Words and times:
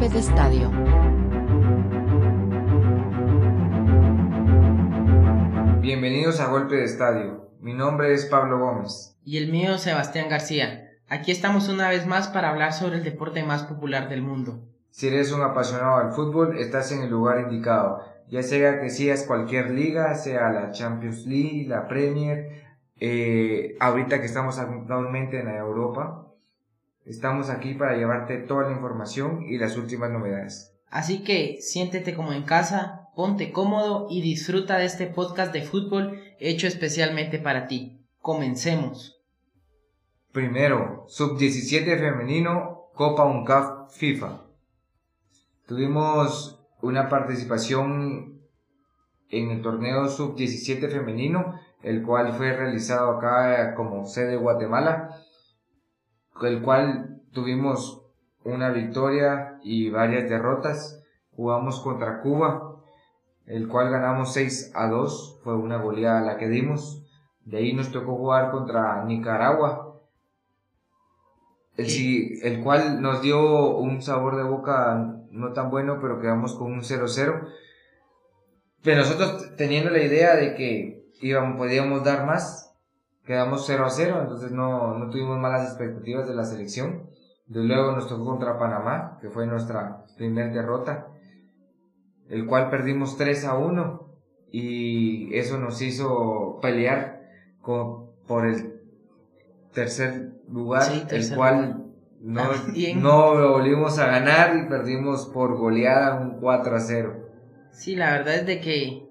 golpe 0.00 0.14
de 0.14 0.20
estadio. 0.20 0.70
Bienvenidos 5.82 6.40
a 6.40 6.46
Golpe 6.46 6.76
de 6.76 6.84
Estadio. 6.84 7.50
Mi 7.60 7.74
nombre 7.74 8.14
es 8.14 8.24
Pablo 8.24 8.58
Gómez. 8.58 9.18
Y 9.24 9.36
el 9.36 9.52
mío 9.52 9.76
Sebastián 9.76 10.30
García. 10.30 10.88
Aquí 11.06 11.32
estamos 11.32 11.68
una 11.68 11.90
vez 11.90 12.06
más 12.06 12.28
para 12.28 12.48
hablar 12.48 12.72
sobre 12.72 12.96
el 12.96 13.04
deporte 13.04 13.42
más 13.42 13.64
popular 13.64 14.08
del 14.08 14.22
mundo. 14.22 14.62
Si 14.88 15.08
eres 15.08 15.32
un 15.32 15.42
apasionado 15.42 15.98
del 15.98 16.12
fútbol, 16.12 16.56
estás 16.56 16.92
en 16.92 17.02
el 17.02 17.10
lugar 17.10 17.40
indicado. 17.40 18.00
Ya 18.30 18.42
sea 18.42 18.80
que 18.80 18.88
sigas 18.88 19.24
cualquier 19.24 19.70
liga, 19.70 20.14
sea 20.14 20.50
la 20.50 20.70
Champions 20.70 21.26
League, 21.26 21.66
la 21.68 21.88
Premier, 21.88 22.62
eh, 22.96 23.76
ahorita 23.80 24.20
que 24.20 24.26
estamos 24.26 24.58
actualmente 24.58 25.40
en 25.40 25.48
Europa, 25.48 26.29
estamos 27.10 27.50
aquí 27.50 27.74
para 27.74 27.96
llevarte 27.96 28.38
toda 28.38 28.64
la 28.68 28.72
información 28.72 29.42
y 29.42 29.58
las 29.58 29.76
últimas 29.76 30.10
novedades. 30.10 30.72
Así 30.88 31.22
que 31.22 31.58
siéntete 31.60 32.14
como 32.14 32.32
en 32.32 32.44
casa, 32.44 33.08
ponte 33.14 33.52
cómodo 33.52 34.06
y 34.10 34.22
disfruta 34.22 34.78
de 34.78 34.86
este 34.86 35.06
podcast 35.06 35.52
de 35.52 35.62
fútbol 35.62 36.20
hecho 36.38 36.66
especialmente 36.66 37.38
para 37.38 37.66
ti. 37.66 38.00
Comencemos. 38.20 39.20
Primero, 40.32 41.04
Sub-17 41.08 41.98
femenino, 41.98 42.90
Copa 42.94 43.24
UNCAF 43.24 43.92
FIFA. 43.92 44.42
Tuvimos 45.66 46.60
una 46.82 47.08
participación 47.08 48.40
en 49.30 49.50
el 49.50 49.62
torneo 49.62 50.08
Sub-17 50.08 50.90
femenino, 50.90 51.58
el 51.82 52.02
cual 52.02 52.32
fue 52.34 52.52
realizado 52.52 53.16
acá 53.16 53.74
como 53.74 54.06
sede 54.06 54.36
Guatemala, 54.36 55.16
el 56.48 56.62
cual 56.62 57.20
tuvimos 57.32 58.06
una 58.44 58.70
victoria 58.70 59.58
y 59.62 59.90
varias 59.90 60.28
derrotas. 60.28 61.02
Jugamos 61.32 61.80
contra 61.80 62.20
Cuba, 62.20 62.82
el 63.46 63.68
cual 63.68 63.90
ganamos 63.90 64.32
6 64.34 64.72
a 64.74 64.88
2, 64.88 65.40
fue 65.42 65.54
una 65.56 65.78
goleada 65.78 66.20
la 66.20 66.36
que 66.36 66.48
dimos. 66.48 67.06
De 67.44 67.58
ahí 67.58 67.72
nos 67.72 67.90
tocó 67.90 68.16
jugar 68.16 68.50
contra 68.50 69.04
Nicaragua, 69.04 70.00
el, 71.76 72.38
el 72.42 72.62
cual 72.62 73.00
nos 73.00 73.22
dio 73.22 73.76
un 73.76 74.02
sabor 74.02 74.36
de 74.36 74.42
boca 74.42 75.16
no 75.30 75.52
tan 75.52 75.70
bueno, 75.70 75.98
pero 76.00 76.20
quedamos 76.20 76.54
con 76.54 76.72
un 76.72 76.82
0-0. 76.82 77.48
Pero 78.82 78.98
nosotros 78.98 79.56
teniendo 79.56 79.90
la 79.90 80.02
idea 80.02 80.36
de 80.36 80.54
que 80.54 81.04
íbamos, 81.20 81.56
podíamos 81.56 82.04
dar 82.04 82.26
más, 82.26 82.69
quedamos 83.24 83.64
0 83.66 83.84
a 83.84 83.90
0, 83.90 84.18
entonces 84.22 84.50
no, 84.52 84.98
no 84.98 85.10
tuvimos 85.10 85.38
malas 85.38 85.68
expectativas 85.68 86.26
de 86.28 86.34
la 86.34 86.44
selección. 86.44 87.10
De 87.46 87.64
luego 87.64 87.92
nos 87.92 88.08
tocó 88.08 88.24
contra 88.24 88.58
Panamá, 88.58 89.18
que 89.20 89.28
fue 89.28 89.46
nuestra 89.46 90.04
primera 90.16 90.52
derrota, 90.52 91.08
el 92.28 92.46
cual 92.46 92.70
perdimos 92.70 93.16
3 93.16 93.44
a 93.46 93.56
1 93.56 94.06
y 94.52 95.34
eso 95.36 95.58
nos 95.58 95.82
hizo 95.82 96.58
pelear 96.62 97.22
con, 97.60 98.10
por 98.26 98.46
el 98.46 98.80
tercer 99.72 100.32
lugar, 100.48 100.84
el 101.10 101.34
cual 101.34 101.86
no, 102.20 102.42
no 102.96 103.34
lo 103.34 103.52
volvimos 103.52 103.98
a 103.98 104.06
ganar 104.06 104.56
y 104.56 104.68
perdimos 104.68 105.26
por 105.26 105.56
goleada 105.56 106.20
un 106.20 106.40
4 106.40 106.76
a 106.76 106.80
0. 106.80 107.26
Sí, 107.72 107.96
la 107.96 108.12
verdad 108.12 108.34
es 108.36 108.46
de 108.46 108.60
que... 108.60 109.08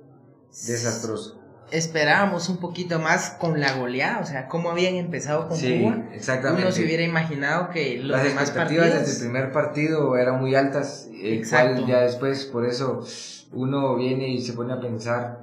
Desastroso. 0.47 1.38
Esperábamos 1.71 2.49
un 2.49 2.57
poquito 2.57 2.99
más 2.99 3.31
con 3.31 3.59
la 3.59 3.73
goleada, 3.73 4.19
o 4.19 4.25
sea, 4.25 4.47
cómo 4.47 4.71
habían 4.71 4.95
empezado 4.95 5.47
con 5.47 5.57
sí, 5.57 5.81
Cuba. 5.81 6.03
Exactamente. 6.13 6.63
Uno 6.63 6.71
se 6.71 6.83
hubiera 6.83 7.03
imaginado 7.03 7.69
que 7.69 7.97
los 7.97 8.11
Las 8.11 8.23
demás 8.23 8.43
expectativas 8.43 8.87
partidos... 8.87 9.07
desde 9.07 9.25
el 9.25 9.31
primer 9.31 9.51
partido 9.51 10.17
eran 10.17 10.39
muy 10.39 10.55
altas, 10.55 11.09
el 11.13 11.33
Exacto. 11.33 11.75
cual 11.75 11.87
ya 11.87 12.01
después, 12.01 12.45
por 12.45 12.65
eso 12.65 13.03
uno 13.51 13.95
viene 13.95 14.29
y 14.29 14.41
se 14.41 14.53
pone 14.53 14.73
a 14.73 14.79
pensar, 14.79 15.41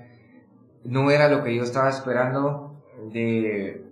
no 0.85 1.11
era 1.11 1.29
lo 1.29 1.43
que 1.43 1.55
yo 1.55 1.63
estaba 1.63 1.91
esperando 1.91 2.83
de 3.13 3.85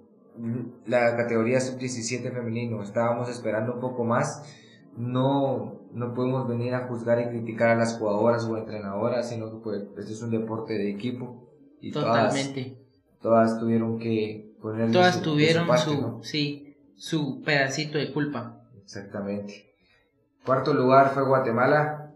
la 0.87 1.17
categoría 1.17 1.61
sub-17 1.61 2.33
femenino, 2.33 2.83
estábamos 2.83 3.29
esperando 3.29 3.75
un 3.75 3.81
poco 3.81 4.05
más, 4.05 4.43
no, 4.97 5.81
no 5.93 6.15
podemos 6.15 6.49
venir 6.49 6.75
a 6.75 6.87
juzgar 6.87 7.21
y 7.21 7.29
criticar 7.29 7.71
a 7.71 7.77
las 7.77 7.99
jugadoras 7.99 8.45
o 8.45 8.57
entrenadoras, 8.57 9.29
sino 9.29 9.51
que 9.51 9.57
pues, 9.59 9.83
este 9.99 10.13
es 10.13 10.23
un 10.23 10.31
deporte 10.31 10.75
de 10.75 10.91
equipo 10.91 11.45
y 11.89 11.91
Totalmente. 11.93 12.77
todas, 13.21 13.49
todas 13.51 13.61
tuvieron 13.61 13.99
que 13.99 14.55
poner 14.61 14.91
Todas 14.93 15.17
su, 15.17 15.23
tuvieron 15.23 15.67
parte, 15.67 15.85
su, 15.85 16.01
¿no? 16.01 16.23
sí, 16.23 16.77
su 16.97 17.43
pedacito 17.43 17.99
de 17.99 18.13
culpa. 18.13 18.61
Exactamente. 18.83 19.67
Cuarto 20.45 20.73
lugar 20.75 21.11
fue 21.15 21.25
Guatemala, 21.27 22.13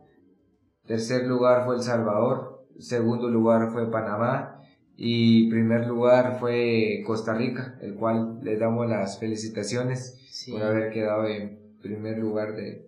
tercer 0.86 1.26
lugar 1.26 1.64
fue 1.64 1.76
El 1.76 1.82
Salvador, 1.82 2.66
segundo 2.78 3.28
lugar 3.28 3.70
fue 3.72 3.90
Panamá 3.90 4.62
y 4.96 5.48
primer 5.50 5.86
lugar 5.86 6.38
fue 6.40 7.02
Costa 7.06 7.34
Rica, 7.34 7.78
el 7.82 7.94
cual 7.94 8.40
les 8.42 8.58
damos 8.58 8.88
las 8.88 9.18
felicitaciones 9.18 10.14
Sí. 10.30 10.52
por 10.52 10.62
haber 10.62 10.90
quedado 10.92 11.26
en 11.26 11.58
primer 11.82 12.18
lugar 12.18 12.54
de 12.54 12.86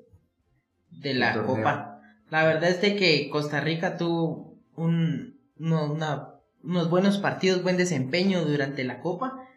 de 0.90 1.14
la 1.14 1.32
torneo. 1.34 1.56
Copa. 1.56 2.00
La 2.30 2.44
verdad 2.44 2.68
es 2.70 2.80
de 2.80 2.96
que 2.96 3.28
Costa 3.30 3.60
Rica 3.60 3.96
tuvo 3.96 4.56
un, 4.76 5.38
uno- 5.58 5.92
una- 5.92 6.34
unos 6.62 6.90
buenos 6.90 7.18
partidos, 7.18 7.62
buen 7.62 7.76
desempeño 7.76 8.44
durante 8.44 8.84
la 8.84 9.00
Copa, 9.00 9.48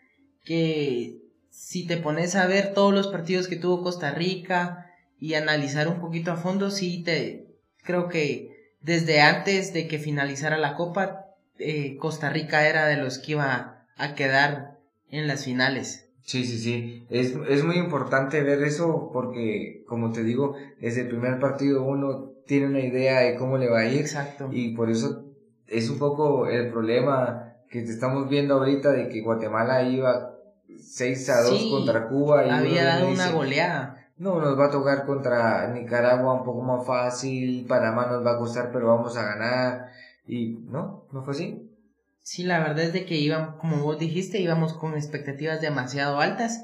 que 0.43 1.17
si 1.49 1.85
te 1.85 1.97
pones 1.97 2.35
a 2.35 2.47
ver 2.47 2.73
todos 2.73 2.93
los 2.93 3.07
partidos 3.07 3.47
que 3.47 3.55
tuvo 3.55 3.83
Costa 3.83 4.11
Rica 4.11 4.87
y 5.19 5.35
analizar 5.35 5.87
un 5.87 5.99
poquito 5.99 6.31
a 6.31 6.37
fondo, 6.37 6.71
sí 6.71 7.03
te 7.03 7.47
creo 7.83 8.07
que 8.07 8.73
desde 8.81 9.21
antes 9.21 9.73
de 9.73 9.87
que 9.87 9.99
finalizara 9.99 10.57
la 10.57 10.75
Copa, 10.75 11.27
eh, 11.59 11.97
Costa 11.97 12.29
Rica 12.29 12.67
era 12.67 12.87
de 12.87 12.97
los 12.97 13.19
que 13.19 13.33
iba 13.33 13.85
a 13.95 14.15
quedar 14.15 14.79
en 15.09 15.27
las 15.27 15.45
finales. 15.45 16.09
Sí, 16.23 16.45
sí, 16.45 16.57
sí. 16.57 17.05
Es, 17.09 17.33
es 17.49 17.63
muy 17.63 17.77
importante 17.77 18.41
ver 18.41 18.63
eso 18.63 19.09
porque, 19.11 19.83
como 19.87 20.11
te 20.11 20.23
digo, 20.23 20.55
desde 20.79 21.01
el 21.01 21.09
primer 21.09 21.39
partido 21.39 21.83
uno 21.83 22.31
tiene 22.45 22.67
una 22.67 22.79
idea 22.79 23.19
de 23.19 23.35
cómo 23.35 23.57
le 23.57 23.69
va 23.69 23.79
a 23.79 23.85
ir 23.85 24.01
Exacto. 24.01 24.49
y 24.51 24.75
por 24.75 24.89
eso 24.89 25.22
es 25.73 25.89
un 25.89 25.99
poco 25.99 26.47
el 26.47 26.71
problema 26.71 27.55
que 27.69 27.81
te 27.81 27.91
estamos 27.91 28.29
viendo 28.29 28.55
ahorita 28.55 28.91
de 28.91 29.09
que 29.09 29.21
Guatemala 29.21 29.83
iba 29.83 30.35
6 30.79 31.29
a 31.29 31.41
2 31.41 31.59
Sí, 31.59 31.71
contra 31.71 32.07
Cuba 32.07 32.45
y 32.45 32.49
Había 32.49 32.85
dado 32.85 33.09
una 33.09 33.31
goleada. 33.31 34.07
No, 34.17 34.39
nos 34.39 34.57
va 34.57 34.67
a 34.67 34.71
tocar 34.71 35.05
contra 35.05 35.67
Nicaragua 35.73 36.33
un 36.33 36.43
poco 36.43 36.61
más 36.61 36.85
fácil, 36.85 37.65
Panamá 37.67 38.05
nos 38.05 38.25
va 38.25 38.33
a 38.33 38.37
costar, 38.37 38.71
pero 38.71 38.87
vamos 38.87 39.17
a 39.17 39.23
ganar. 39.23 39.87
Y 40.27 40.59
no, 40.69 41.05
no 41.11 41.23
fue 41.23 41.33
así. 41.33 41.69
Sí, 42.21 42.43
la 42.43 42.59
verdad 42.59 42.85
es 42.85 42.93
de 42.93 43.05
que 43.05 43.15
iban, 43.15 43.57
como 43.57 43.77
vos 43.77 43.99
dijiste, 43.99 44.39
íbamos 44.39 44.73
con 44.73 44.93
expectativas 44.93 45.59
demasiado 45.59 46.21
altas. 46.21 46.63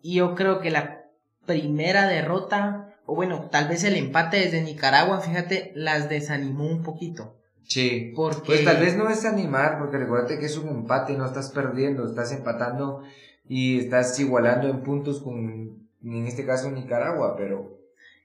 Y 0.00 0.16
yo 0.16 0.34
creo 0.34 0.60
que 0.60 0.70
la 0.70 1.04
primera 1.46 2.08
derrota, 2.08 2.96
o 3.06 3.14
bueno, 3.14 3.48
tal 3.50 3.68
vez 3.68 3.84
el 3.84 3.94
empate 3.94 4.38
desde 4.38 4.62
Nicaragua, 4.62 5.20
fíjate, 5.20 5.72
las 5.74 6.08
desanimó 6.08 6.66
un 6.66 6.82
poquito. 6.82 7.37
Sí. 7.68 8.12
Porque 8.16 8.46
Pues 8.46 8.64
tal 8.64 8.78
vez 8.78 8.96
no 8.96 9.08
es 9.08 9.24
animar, 9.24 9.78
porque 9.78 9.98
recuérdate 9.98 10.38
que 10.38 10.46
es 10.46 10.56
un 10.56 10.68
empate, 10.68 11.16
no 11.16 11.26
estás 11.26 11.50
perdiendo, 11.50 12.06
estás 12.06 12.32
empatando 12.32 13.02
y 13.46 13.78
estás 13.78 14.18
igualando 14.18 14.68
en 14.68 14.82
puntos 14.82 15.20
con, 15.20 15.88
en 16.02 16.26
este 16.26 16.44
caso, 16.44 16.70
Nicaragua, 16.70 17.36
pero 17.36 17.78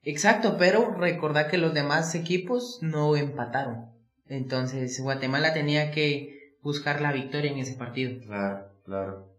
Exacto, 0.04 0.58
pero 0.58 0.94
recordá 0.96 1.48
que 1.48 1.58
los 1.58 1.74
demás 1.74 2.14
equipos 2.16 2.80
no 2.82 3.16
empataron. 3.16 3.90
Entonces 4.28 5.00
Guatemala 5.00 5.54
tenía 5.54 5.92
que 5.92 6.58
buscar 6.62 7.02
la 7.02 7.12
victoria 7.12 7.52
en 7.52 7.60
ese 7.60 7.76
partido. 7.76 8.20
claro, 8.26 8.70
claro. 8.84 9.34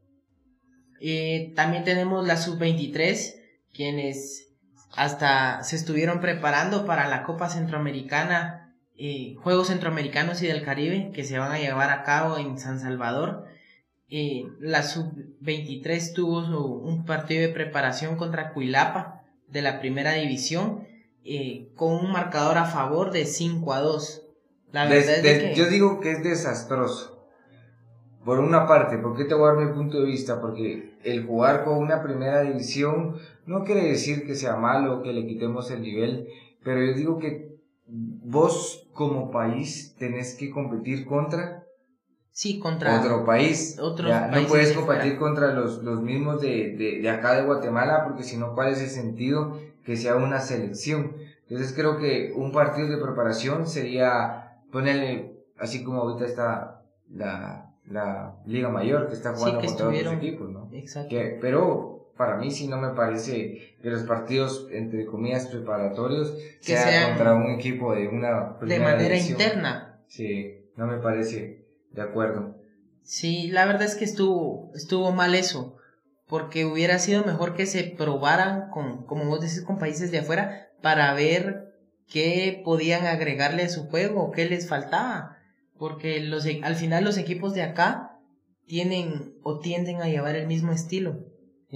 Eh, 1.00 1.53
también 1.54 1.84
tenemos 1.84 2.26
la 2.26 2.36
sub-23, 2.36 3.34
quienes 3.75 4.54
hasta 4.97 5.62
se 5.62 5.77
estuvieron 5.77 6.21
preparando 6.21 6.86
para 6.86 7.09
la 7.09 7.24
Copa 7.24 7.50
Centroamericana, 7.50 8.64
eh, 8.97 9.35
Juegos 9.43 9.69
Centroamericanos 9.69 10.43
y 10.43 10.47
del 10.47 10.63
Caribe, 10.65 11.11
que 11.13 11.25
se 11.25 11.39
van 11.39 11.53
a 11.53 11.59
llevar 11.59 11.91
a 11.91 12.03
cabo 12.05 12.39
en 12.39 12.59
San 12.59 12.79
Salvador. 12.81 13.45
Eh, 14.09 14.45
la 14.61 14.83
sub-23 14.83 16.13
tuvo 16.15 16.45
su- 16.45 16.65
un 16.75 17.05
partido 17.05 17.43
de 17.43 17.49
preparación 17.53 18.17
contra 18.17 18.53
Cuilapa 18.53 19.23
de 19.49 19.63
la 19.63 19.81
primera 19.81 20.13
división, 20.13 20.85
eh, 21.25 21.69
con 21.77 21.93
un 21.95 22.13
marcador 22.13 22.59
a 22.59 22.67
favor 22.67 23.11
de 23.11 23.25
5 23.25 23.73
a 23.73 23.81
2. 23.81 24.23
La 24.73 24.87
Des- 24.87 25.07
verdad 25.07 25.17
es 25.17 25.23
de 25.23 25.29
des- 25.29 25.43
que... 25.43 25.55
Yo 25.55 25.69
digo 25.69 26.01
que 26.01 26.13
es 26.13 26.23
desastroso. 26.23 27.27
Por 28.25 28.39
una 28.41 28.67
parte, 28.67 28.97
¿por 28.99 29.17
qué 29.17 29.25
te 29.25 29.35
voy 29.35 29.51
a 29.51 29.55
dar 29.55 29.67
mi 29.67 29.73
punto 29.75 30.01
de 30.01 30.07
vista? 30.07 30.41
Porque 30.41 30.95
el 31.05 31.27
jugar 31.27 31.65
con 31.65 31.77
una 31.79 32.03
primera 32.03 32.41
división 32.43 33.17
no 33.47 33.65
quiere 33.65 33.85
decir 33.85 34.27
que 34.27 34.35
sea 34.35 34.57
malo, 34.57 35.03
que 35.03 35.13
le 35.13 35.27
quitemos 35.27 35.71
el 35.71 35.83
nivel, 35.83 36.29
pero 36.63 36.83
yo 36.85 36.95
digo 36.95 37.19
que 37.19 37.55
vos 37.86 38.89
como 38.92 39.31
país 39.31 39.95
tenés 39.98 40.34
que 40.34 40.51
competir 40.51 41.04
contra 41.07 41.65
Sí, 42.31 42.59
contra... 42.59 42.98
otro 43.01 43.25
país. 43.25 43.78
otros 43.81 44.09
Ya, 44.10 44.27
no 44.27 44.45
puedes 44.48 44.71
de 44.71 44.75
competir 44.75 45.16
contra 45.19 45.53
los, 45.54 45.84
los 45.84 46.03
mismos 46.03 46.41
de, 46.41 46.75
de, 46.77 47.01
de 47.01 47.09
acá 47.09 47.34
de 47.34 47.45
Guatemala, 47.47 48.03
porque 48.04 48.25
si 48.25 48.36
no, 48.36 48.54
¿cuál 48.54 48.72
es 48.72 48.81
el 48.81 48.89
sentido 48.89 49.60
que 49.84 49.97
sea 49.97 50.16
una 50.16 50.41
selección? 50.41 51.13
Entonces 51.48 51.72
creo 51.75 51.97
que 51.97 52.33
un 52.34 52.51
partido 52.51 52.89
de 52.89 52.97
preparación 52.97 53.69
sería 53.69 54.59
ponerle, 54.72 55.45
así 55.60 55.84
como 55.84 56.01
ahorita 56.03 56.27
está 56.27 56.83
la, 57.09 57.72
la 57.86 58.34
Liga 58.47 58.69
Mayor 58.69 59.07
que 59.07 59.15
está 59.15 59.34
jugando 59.34 59.60
contra 59.60 59.89
otros 59.89 60.15
equipos, 60.15 60.51
¿no? 60.51 60.69
Exacto. 60.72 61.15
pero 61.41 61.94
para 62.16 62.37
mí 62.37 62.51
sí 62.51 62.69
no 62.69 62.78
me 62.78 62.91
parece 62.91 63.77
que 63.83 63.91
los 63.91 64.05
partidos, 64.05 64.69
entre 64.71 65.07
comillas, 65.07 65.47
preparatorios, 65.47 66.37
sean, 66.61 67.11
contra 67.11 67.34
un 67.34 67.51
equipo 67.51 67.95
de 67.95 68.09
una 68.09 68.57
De 68.63 68.78
manera 68.78 69.16
interna. 69.16 70.01
Sí, 70.07 70.71
no 70.77 70.87
me 70.87 70.99
parece 70.99 71.65
de 71.91 72.03
acuerdo. 72.03 72.57
Sí, 73.03 73.49
la 73.49 73.66
verdad 73.66 73.83
es 73.83 73.97
que 73.97 74.05
estuvo, 74.05 74.71
estuvo 74.75 75.13
mal 75.13 75.34
eso, 75.34 75.77
porque 76.27 76.65
hubiera 76.65 76.99
sido 76.99 77.25
mejor 77.25 77.55
que 77.55 77.66
se 77.66 77.84
probaran 77.84 78.71
con, 78.71 79.05
como 79.07 79.27
vos 79.27 79.41
decís, 79.41 79.63
con 79.63 79.78
países 79.78 80.10
de 80.10 80.21
afuera 80.21 80.69
para 80.81 81.13
ver 81.15 81.75
qué 82.09 82.63
podían 82.65 83.07
agregarle 83.07 83.63
a 83.65 83.69
su 83.69 83.89
juego, 83.89 84.31
qué 84.31 84.49
les 84.49 84.69
faltaba, 84.69 85.37
porque 85.78 86.21
los, 86.21 86.47
al 86.63 86.77
final 86.77 87.05
los 87.05 87.19
equipos 87.19 87.55
de 87.55 87.63
acá 87.63 88.19
tienen 88.67 89.34
o 89.43 89.59
tienden 89.59 90.01
a 90.01 90.09
llevar 90.09 90.37
el 90.37 90.47
mismo 90.47 90.72
estilo, 90.72 91.19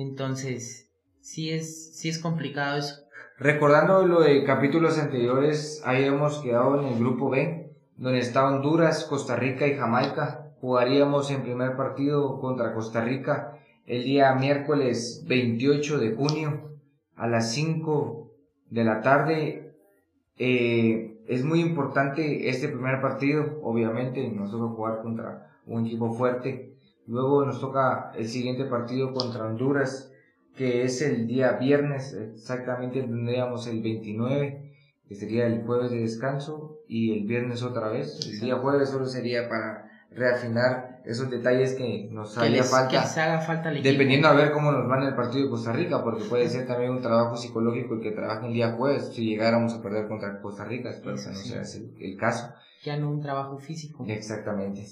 entonces 0.00 0.90
sí 1.20 1.50
es, 1.50 1.96
sí 1.96 2.08
es 2.08 2.18
complicado 2.18 2.78
eso. 2.78 2.94
Recordando 3.38 4.06
lo 4.06 4.20
de 4.20 4.44
capítulos 4.44 4.98
anteriores, 4.98 5.82
ahí 5.84 6.04
hemos 6.04 6.38
quedado 6.38 6.80
en 6.80 6.88
el 6.88 6.98
grupo 6.98 7.30
B, 7.30 7.72
donde 7.96 8.18
está 8.18 8.46
Honduras, 8.46 9.04
Costa 9.04 9.36
Rica 9.36 9.66
y 9.66 9.76
Jamaica 9.76 10.48
jugaríamos 10.60 11.30
en 11.30 11.42
primer 11.42 11.76
partido 11.76 12.40
contra 12.40 12.74
Costa 12.74 13.02
Rica 13.02 13.58
el 13.86 14.04
día 14.04 14.34
miércoles 14.34 15.24
28 15.26 15.98
de 15.98 16.14
junio 16.14 16.72
a 17.16 17.26
las 17.26 17.52
5 17.52 18.30
de 18.70 18.84
la 18.84 19.00
tarde. 19.00 19.74
Eh, 20.36 21.16
es 21.26 21.44
muy 21.44 21.60
importante 21.60 22.48
este 22.48 22.68
primer 22.68 23.00
partido, 23.00 23.60
obviamente 23.62 24.28
nos 24.30 24.50
toca 24.50 24.74
jugar 24.74 25.02
contra 25.02 25.58
un 25.66 25.86
equipo 25.86 26.12
fuerte. 26.12 26.74
Luego 27.08 27.44
nos 27.44 27.58
toca 27.58 28.12
el 28.14 28.28
siguiente 28.28 28.66
partido 28.66 29.14
contra 29.14 29.46
Honduras, 29.46 30.12
que 30.54 30.84
es 30.84 31.00
el 31.00 31.26
día 31.26 31.52
viernes, 31.52 32.12
exactamente 32.12 33.00
tendríamos 33.00 33.66
el 33.66 33.82
29, 33.82 34.72
que 35.08 35.14
sería 35.14 35.46
el 35.46 35.64
jueves 35.64 35.90
de 35.90 36.00
descanso, 36.00 36.80
y 36.86 37.18
el 37.18 37.26
viernes 37.26 37.62
otra 37.62 37.88
vez. 37.88 38.20
El 38.30 38.40
día 38.40 38.56
jueves 38.56 38.90
solo 38.90 39.06
sería 39.06 39.48
para 39.48 39.88
reafinar 40.10 41.00
esos 41.06 41.30
detalles 41.30 41.74
que 41.74 42.08
nos 42.10 42.36
haría 42.36 42.62
falta. 42.62 43.00
haga 43.00 43.40
falta 43.40 43.70
dependiendo 43.70 44.28
a 44.28 44.34
ver 44.34 44.52
cómo 44.52 44.70
nos 44.70 44.90
va 44.90 44.98
en 44.98 45.08
el 45.08 45.14
partido 45.14 45.44
de 45.44 45.50
Costa 45.50 45.72
Rica, 45.72 46.04
porque 46.04 46.24
puede 46.24 46.46
ser 46.48 46.66
también 46.66 46.90
un 46.90 47.00
trabajo 47.00 47.38
psicológico 47.38 47.94
el 47.94 48.02
que 48.02 48.10
trabaje 48.10 48.48
el 48.48 48.52
día 48.52 48.72
jueves 48.72 49.14
si 49.14 49.24
llegáramos 49.24 49.72
a 49.72 49.82
perder 49.82 50.08
contra 50.08 50.42
Costa 50.42 50.66
Rica, 50.66 50.90
espero 50.90 51.16
que 51.16 51.26
no 51.26 51.34
sea 51.34 51.62
el, 51.98 52.16
caso. 52.18 52.52
Ya 52.84 52.98
no 52.98 53.10
un 53.10 53.22
trabajo 53.22 53.58
físico. 53.58 54.04
Exactamente. 54.06 54.84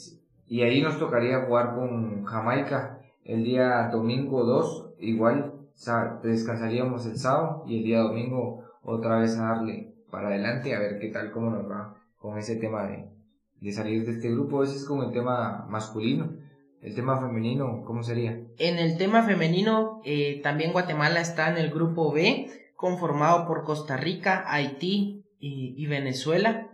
Y 0.48 0.62
ahí 0.62 0.82
nos 0.82 0.98
tocaría 0.98 1.44
jugar 1.46 1.75
con 1.75 2.25
Jamaica 2.25 3.00
el 3.25 3.43
día 3.44 3.88
domingo 3.90 4.44
2, 4.44 4.94
igual 5.00 5.54
descansaríamos 6.22 7.06
el 7.06 7.19
sábado 7.19 7.64
y 7.66 7.78
el 7.78 7.84
día 7.84 8.00
domingo 8.00 8.64
otra 8.82 9.19
vez 9.19 9.37
a 9.37 9.48
darle 9.48 9.94
para 10.10 10.28
adelante 10.28 10.75
a 10.75 10.78
ver 10.78 10.98
qué 11.00 11.08
tal, 11.08 11.32
cómo 11.32 11.50
nos 11.50 11.69
va 11.69 11.96
con 12.19 12.38
ese 12.38 12.56
tema 12.56 12.87
de, 12.87 13.08
de 13.60 13.72
salir 13.72 14.06
de 14.06 14.12
este 14.12 14.31
grupo. 14.31 14.62
Ese 14.62 14.76
es 14.76 14.84
como 14.84 15.02
el 15.02 15.12
tema 15.12 15.66
masculino. 15.69 16.46
El 16.82 16.94
tema 16.94 17.19
femenino, 17.19 17.82
¿cómo 17.84 18.02
sería? 18.02 18.38
En 18.58 18.78
el 18.78 18.96
tema 18.96 19.25
femenino, 19.25 20.00
eh, 20.04 20.40
también 20.42 20.72
Guatemala 20.72 21.20
está 21.20 21.50
en 21.50 21.56
el 21.56 21.70
grupo 21.70 22.12
B, 22.12 22.49
conformado 22.76 23.46
por 23.46 23.64
Costa 23.64 23.96
Rica, 23.96 24.44
Haití 24.46 25.25
y, 25.40 25.87
Venezuela. 25.87 26.69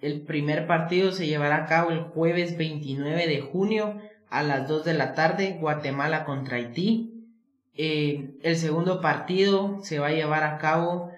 El 0.00 0.22
primer 0.22 0.66
partido 0.66 1.12
se 1.12 1.26
llevará 1.26 1.56
a 1.56 1.66
cabo 1.66 1.90
el 1.90 2.00
jueves 2.00 2.56
29 2.56 3.26
de 3.26 3.40
junio 3.40 4.00
a 4.28 4.42
las 4.42 4.68
2 4.68 4.84
de 4.84 4.94
la 4.94 5.14
tarde, 5.14 5.56
Guatemala 5.60 6.24
contra 6.24 6.56
Haití. 6.56 7.24
Eh, 7.76 8.34
el 8.42 8.56
segundo 8.56 9.00
partido 9.00 9.78
se 9.82 9.98
va 9.98 10.08
a 10.08 10.12
llevar 10.12 10.44
a 10.44 10.58
cabo 10.58 11.10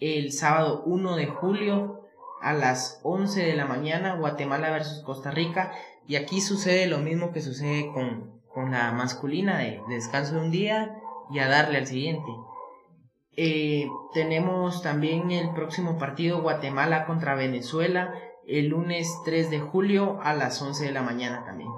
el 0.00 0.32
sábado 0.32 0.82
1 0.84 1.16
de 1.16 1.26
julio 1.26 2.02
a 2.40 2.52
las 2.52 3.00
11 3.02 3.42
de 3.42 3.56
la 3.56 3.64
mañana, 3.64 4.16
Guatemala 4.16 4.70
versus 4.70 5.02
Costa 5.02 5.30
Rica. 5.30 5.72
Y 6.06 6.16
aquí 6.16 6.40
sucede 6.40 6.86
lo 6.86 6.98
mismo 6.98 7.32
que 7.32 7.40
sucede 7.40 7.90
con, 7.92 8.40
con 8.52 8.72
la 8.72 8.92
masculina, 8.92 9.58
de, 9.58 9.80
descanso 9.88 10.34
de 10.34 10.40
un 10.40 10.50
día 10.50 10.98
y 11.30 11.38
a 11.38 11.48
darle 11.48 11.78
al 11.78 11.86
siguiente. 11.86 12.30
Eh, 13.36 13.88
tenemos 14.12 14.82
también 14.82 15.30
el 15.30 15.52
próximo 15.54 15.98
partido 15.98 16.40
Guatemala 16.42 17.04
contra 17.06 17.34
Venezuela 17.34 18.14
el 18.46 18.68
lunes 18.68 19.08
3 19.24 19.50
de 19.50 19.60
julio 19.60 20.18
a 20.22 20.34
las 20.34 20.60
11 20.60 20.86
de 20.86 20.92
la 20.92 21.02
mañana 21.02 21.44
también. 21.44 21.70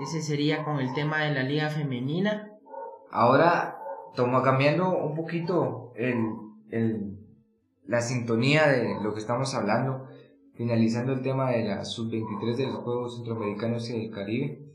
Ese 0.00 0.22
sería 0.22 0.64
con 0.64 0.80
el 0.80 0.92
tema 0.92 1.22
de 1.22 1.32
la 1.32 1.42
liga 1.42 1.70
femenina. 1.70 2.50
Ahora, 3.10 3.78
tomo 4.14 4.42
cambiando 4.42 4.90
un 4.90 5.14
poquito 5.14 5.92
el, 5.96 6.26
el, 6.70 7.18
la 7.86 8.00
sintonía 8.00 8.66
de 8.66 9.00
lo 9.02 9.14
que 9.14 9.20
estamos 9.20 9.54
hablando, 9.54 10.08
finalizando 10.54 11.12
el 11.12 11.22
tema 11.22 11.50
de 11.50 11.64
la 11.64 11.84
sub-23 11.84 12.56
de 12.56 12.66
los 12.66 12.76
Juegos 12.78 13.16
Centroamericanos 13.16 13.88
y 13.90 14.00
del 14.00 14.10
Caribe, 14.10 14.73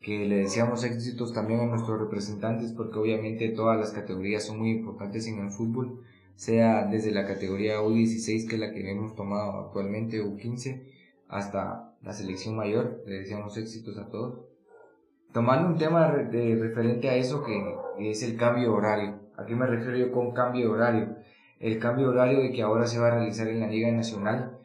que 0.00 0.26
le 0.26 0.36
deseamos 0.36 0.84
éxitos 0.84 1.32
también 1.32 1.60
a 1.60 1.66
nuestros 1.66 2.00
representantes 2.00 2.72
porque 2.72 2.98
obviamente 2.98 3.48
todas 3.50 3.78
las 3.78 3.92
categorías 3.92 4.44
son 4.44 4.58
muy 4.58 4.70
importantes 4.70 5.26
en 5.26 5.38
el 5.40 5.50
fútbol, 5.50 6.04
sea 6.36 6.86
desde 6.86 7.10
la 7.10 7.26
categoría 7.26 7.80
U16 7.80 8.48
que 8.48 8.54
es 8.54 8.60
la 8.60 8.72
que 8.72 8.90
hemos 8.90 9.14
tomado 9.14 9.66
actualmente, 9.66 10.22
U15, 10.22 10.82
hasta 11.28 11.94
la 12.02 12.12
selección 12.12 12.56
mayor, 12.56 13.02
le 13.06 13.20
deseamos 13.20 13.56
éxitos 13.56 13.98
a 13.98 14.08
todos. 14.08 14.40
Tomando 15.32 15.68
un 15.68 15.78
tema 15.78 16.10
de 16.10 16.54
referente 16.54 17.08
a 17.10 17.16
eso 17.16 17.44
que 17.44 18.10
es 18.10 18.22
el 18.22 18.36
cambio 18.36 18.72
horario. 18.72 19.20
¿A 19.36 19.44
qué 19.44 19.54
me 19.54 19.66
refiero 19.66 19.96
yo 19.96 20.10
con 20.10 20.32
cambio 20.32 20.72
horario? 20.72 21.16
el 21.60 21.78
cambio 21.78 22.10
horario 22.10 22.40
de 22.40 22.52
que 22.52 22.62
ahora 22.62 22.86
se 22.86 22.98
va 22.98 23.08
a 23.08 23.16
realizar 23.16 23.48
en 23.48 23.60
la 23.60 23.66
Liga 23.66 23.90
Nacional. 23.90 24.58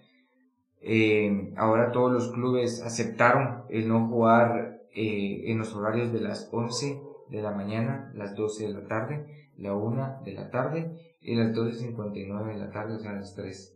Eh, 0.82 1.54
ahora 1.56 1.92
todos 1.92 2.12
los 2.12 2.32
clubes 2.32 2.82
aceptaron 2.82 3.64
el 3.70 3.88
no 3.88 4.08
jugar 4.08 4.82
eh, 4.96 5.44
en 5.46 5.58
los 5.58 5.74
horarios 5.76 6.12
de 6.12 6.22
las 6.22 6.50
11 6.52 7.02
de 7.30 7.42
la 7.42 7.52
mañana, 7.52 8.12
las 8.16 8.36
12 8.36 8.68
de 8.68 8.74
la 8.74 8.88
tarde, 8.88 9.50
la 9.58 9.74
1 9.74 10.22
de 10.26 10.34
la 10.34 10.50
tarde 10.50 11.18
y 11.22 11.36
las 11.36 11.54
12.59 11.54 12.54
de 12.54 12.58
la 12.58 12.72
tarde, 12.72 12.96
o 12.96 13.00
sea, 13.00 13.14
las 13.14 13.36
3. 13.36 13.76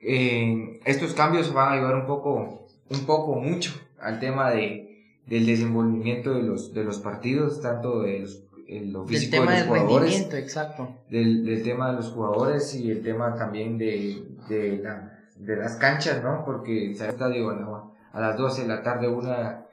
Eh, 0.00 0.80
estos 0.84 1.14
cambios 1.14 1.52
van 1.52 1.68
a 1.68 1.72
ayudar 1.72 1.96
un 1.96 2.06
poco, 2.06 2.66
un 2.88 3.06
poco 3.06 3.36
mucho 3.36 3.72
al 3.98 4.20
tema 4.20 4.50
de, 4.50 5.18
del 5.26 5.46
desenvolvimiento 5.46 6.34
de 6.34 6.42
los, 6.42 6.72
de 6.74 6.84
los 6.84 7.00
partidos, 7.00 7.60
tanto 7.60 8.02
de 8.02 8.20
los 8.20 8.44
el, 8.70 8.92
lo 8.92 9.04
físico 9.04 9.32
tema 9.32 9.52
de 9.52 9.66
los 9.66 9.68
jugadores. 9.68 10.32
exacto. 10.32 10.88
Del, 11.10 11.44
del, 11.44 11.62
tema 11.62 11.90
de 11.90 11.96
los 11.96 12.10
jugadores 12.12 12.74
y 12.74 12.90
el 12.90 13.02
tema 13.02 13.34
también 13.34 13.76
de, 13.78 14.22
de, 14.48 14.78
la, 14.78 15.18
de 15.36 15.56
las 15.56 15.76
canchas, 15.76 16.22
¿no? 16.22 16.44
Porque 16.44 16.92
está, 16.92 17.28
digo, 17.28 17.50
a 18.12 18.20
las 18.20 18.36
12 18.36 18.62
de 18.62 18.68
la 18.68 18.82
tarde 18.82 19.08
una, 19.08 19.66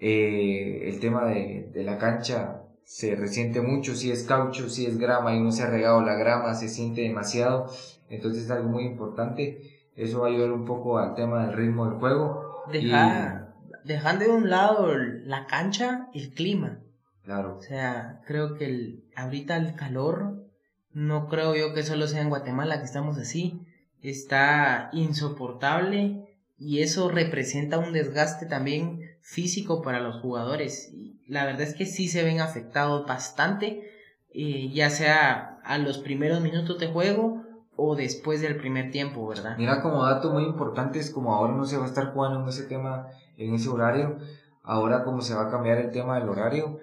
eh, 0.00 0.88
el 0.88 0.98
tema 1.00 1.26
de, 1.26 1.70
de 1.72 1.84
la 1.84 1.98
cancha 1.98 2.62
se 2.84 3.14
resiente 3.14 3.60
mucho, 3.60 3.94
si 3.94 4.10
es 4.10 4.24
caucho, 4.24 4.68
si 4.68 4.84
es 4.84 4.98
grama 4.98 5.34
y 5.34 5.40
no 5.40 5.52
se 5.52 5.62
ha 5.62 5.70
regado 5.70 6.02
la 6.02 6.14
grama, 6.14 6.54
se 6.54 6.68
siente 6.68 7.02
demasiado, 7.02 7.70
entonces 8.08 8.44
es 8.44 8.50
algo 8.50 8.68
muy 8.68 8.84
importante, 8.84 9.90
eso 9.94 10.20
va 10.20 10.26
a 10.26 10.30
ayudar 10.30 10.50
un 10.50 10.64
poco 10.64 10.98
al 10.98 11.14
tema 11.14 11.46
del 11.46 11.56
ritmo 11.56 11.84
del 11.88 12.00
juego. 12.00 12.64
Dejar, 12.72 13.54
dejando 13.84 14.24
de 14.24 14.30
un 14.30 14.50
lado 14.50 14.92
la 14.96 15.46
cancha, 15.46 16.08
el 16.14 16.32
clima. 16.32 16.80
Claro. 17.22 17.58
O 17.58 17.60
sea, 17.60 18.22
creo 18.26 18.54
que 18.54 18.64
el, 18.64 19.04
ahorita 19.14 19.56
el 19.56 19.76
calor, 19.76 20.48
no 20.92 21.28
creo 21.28 21.54
yo 21.54 21.74
que 21.74 21.84
solo 21.84 22.08
sea 22.08 22.22
en 22.22 22.30
Guatemala 22.30 22.78
que 22.78 22.86
estamos 22.86 23.18
así, 23.18 23.66
está 24.02 24.90
insoportable 24.92 26.29
y 26.60 26.82
eso 26.82 27.08
representa 27.08 27.78
un 27.78 27.94
desgaste 27.94 28.44
también 28.44 29.00
físico 29.22 29.80
para 29.80 29.98
los 29.98 30.20
jugadores. 30.20 30.92
Y 30.92 31.18
la 31.26 31.46
verdad 31.46 31.62
es 31.62 31.74
que 31.74 31.86
sí 31.86 32.06
se 32.06 32.22
ven 32.22 32.40
afectados 32.40 33.06
bastante, 33.06 33.90
eh, 34.34 34.70
ya 34.70 34.90
sea 34.90 35.58
a 35.64 35.78
los 35.78 35.98
primeros 35.98 36.42
minutos 36.42 36.78
de 36.78 36.88
juego 36.88 37.42
o 37.76 37.96
después 37.96 38.42
del 38.42 38.58
primer 38.58 38.90
tiempo, 38.90 39.26
¿verdad? 39.26 39.56
Mira, 39.56 39.80
como 39.80 40.04
dato 40.04 40.30
muy 40.30 40.44
importante 40.44 40.98
es 40.98 41.10
como 41.10 41.34
ahora 41.34 41.54
no 41.54 41.64
se 41.64 41.78
va 41.78 41.84
a 41.84 41.88
estar 41.88 42.12
jugando 42.12 42.42
en 42.42 42.48
ese 42.48 42.64
tema, 42.64 43.06
en 43.38 43.54
ese 43.54 43.70
horario, 43.70 44.18
ahora 44.62 45.02
como 45.02 45.22
se 45.22 45.34
va 45.34 45.48
a 45.48 45.50
cambiar 45.50 45.78
el 45.78 45.90
tema 45.90 46.20
del 46.20 46.28
horario, 46.28 46.78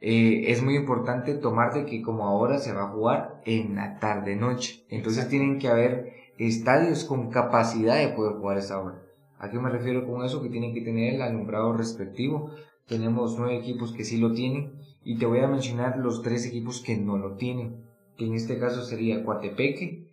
eh, 0.00 0.50
es 0.50 0.60
muy 0.60 0.74
importante 0.74 1.34
tomar 1.34 1.72
de 1.72 1.86
que 1.86 2.02
como 2.02 2.26
ahora 2.26 2.58
se 2.58 2.72
va 2.72 2.82
a 2.82 2.90
jugar 2.90 3.40
en 3.44 3.76
la 3.76 4.00
tarde-noche. 4.00 4.84
Entonces 4.88 5.28
tienen 5.28 5.60
que 5.60 5.68
haber 5.68 6.23
estadios 6.38 7.04
con 7.04 7.30
capacidad 7.30 7.96
de 7.96 8.14
poder 8.14 8.34
jugar 8.34 8.58
esa 8.58 8.80
hora. 8.80 9.02
¿A 9.38 9.50
qué 9.50 9.58
me 9.58 9.70
refiero 9.70 10.06
con 10.06 10.24
eso? 10.24 10.42
Que 10.42 10.48
tienen 10.48 10.72
que 10.72 10.80
tener 10.80 11.14
el 11.14 11.22
alumbrado 11.22 11.72
respectivo. 11.72 12.50
Tenemos 12.86 13.38
nueve 13.38 13.58
equipos 13.58 13.92
que 13.92 14.04
sí 14.04 14.18
lo 14.18 14.32
tienen 14.32 14.72
y 15.04 15.18
te 15.18 15.26
voy 15.26 15.40
a 15.40 15.48
mencionar 15.48 15.98
los 15.98 16.22
tres 16.22 16.46
equipos 16.46 16.80
que 16.80 16.96
no 16.96 17.18
lo 17.18 17.36
tienen. 17.36 17.84
Que 18.16 18.26
en 18.26 18.34
este 18.34 18.58
caso 18.58 18.82
sería 18.82 19.24
Coatepeque, 19.24 20.08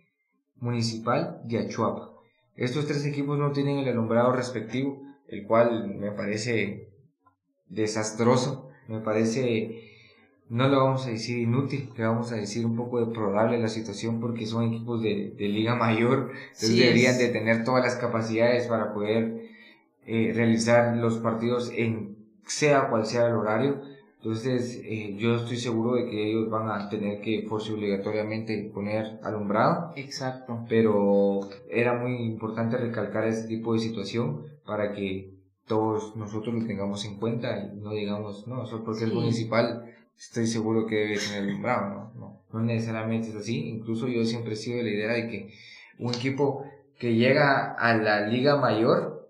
Municipal 0.56 1.42
y 1.48 1.56
Achuapa. 1.56 2.10
Estos 2.56 2.86
tres 2.86 3.06
equipos 3.06 3.38
no 3.38 3.52
tienen 3.52 3.78
el 3.78 3.88
alumbrado 3.88 4.32
respectivo, 4.32 5.00
el 5.28 5.46
cual 5.46 5.88
me 5.88 6.12
parece 6.12 6.90
desastroso, 7.68 8.68
me 8.88 9.00
parece, 9.00 9.91
no 10.52 10.68
lo 10.68 10.84
vamos 10.84 11.06
a 11.06 11.10
decir 11.10 11.38
inútil, 11.38 11.88
le 11.96 12.04
vamos 12.04 12.30
a 12.30 12.36
decir 12.36 12.66
un 12.66 12.76
poco 12.76 13.00
deplorable 13.00 13.58
la 13.58 13.68
situación 13.68 14.20
porque 14.20 14.44
son 14.44 14.64
equipos 14.64 15.00
de, 15.00 15.34
liga 15.38 15.76
mayor, 15.76 16.30
entonces 16.52 16.76
deberían 16.76 17.16
de 17.16 17.28
tener 17.28 17.64
todas 17.64 17.82
las 17.82 17.96
capacidades 17.96 18.66
para 18.66 18.92
poder 18.92 19.46
eh, 20.04 20.30
realizar 20.34 20.94
los 20.98 21.16
partidos 21.20 21.72
en 21.74 22.16
sea 22.46 22.90
cual 22.90 23.06
sea 23.06 23.28
el 23.28 23.32
horario. 23.32 23.80
Entonces, 24.18 24.82
eh, 24.84 25.16
yo 25.18 25.36
estoy 25.36 25.56
seguro 25.56 25.94
de 25.94 26.04
que 26.10 26.28
ellos 26.28 26.50
van 26.50 26.68
a 26.68 26.90
tener 26.90 27.22
que, 27.22 27.46
por 27.48 27.62
si 27.62 27.72
obligatoriamente, 27.72 28.70
poner 28.74 29.20
alumbrado. 29.22 29.92
Exacto. 29.96 30.66
Pero 30.68 31.48
era 31.70 31.94
muy 31.94 32.16
importante 32.16 32.76
recalcar 32.76 33.24
este 33.24 33.48
tipo 33.48 33.72
de 33.72 33.80
situación 33.80 34.42
para 34.66 34.92
que 34.92 35.32
todos 35.66 36.14
nosotros 36.14 36.54
lo 36.54 36.66
tengamos 36.66 37.06
en 37.06 37.18
cuenta 37.18 37.58
y 37.58 37.80
no 37.80 37.92
digamos, 37.92 38.46
no, 38.46 38.66
solo 38.66 38.84
porque 38.84 39.04
es 39.04 39.12
municipal, 39.12 39.91
estoy 40.16 40.46
seguro 40.46 40.86
que 40.86 40.96
debe 40.96 41.18
tener 41.18 41.42
alumbrado, 41.42 41.88
¿no? 41.88 42.12
No, 42.14 42.42
no 42.52 42.60
necesariamente 42.60 43.30
es 43.30 43.36
así. 43.36 43.68
Incluso 43.68 44.08
yo 44.08 44.24
siempre 44.24 44.54
he 44.54 44.56
sido 44.56 44.78
de 44.78 44.84
la 44.84 44.90
idea 44.90 45.12
de 45.12 45.28
que 45.28 45.54
un 45.98 46.14
equipo 46.14 46.64
que 46.98 47.14
llega 47.14 47.72
a 47.72 47.96
la 47.96 48.26
liga 48.26 48.56
mayor, 48.56 49.28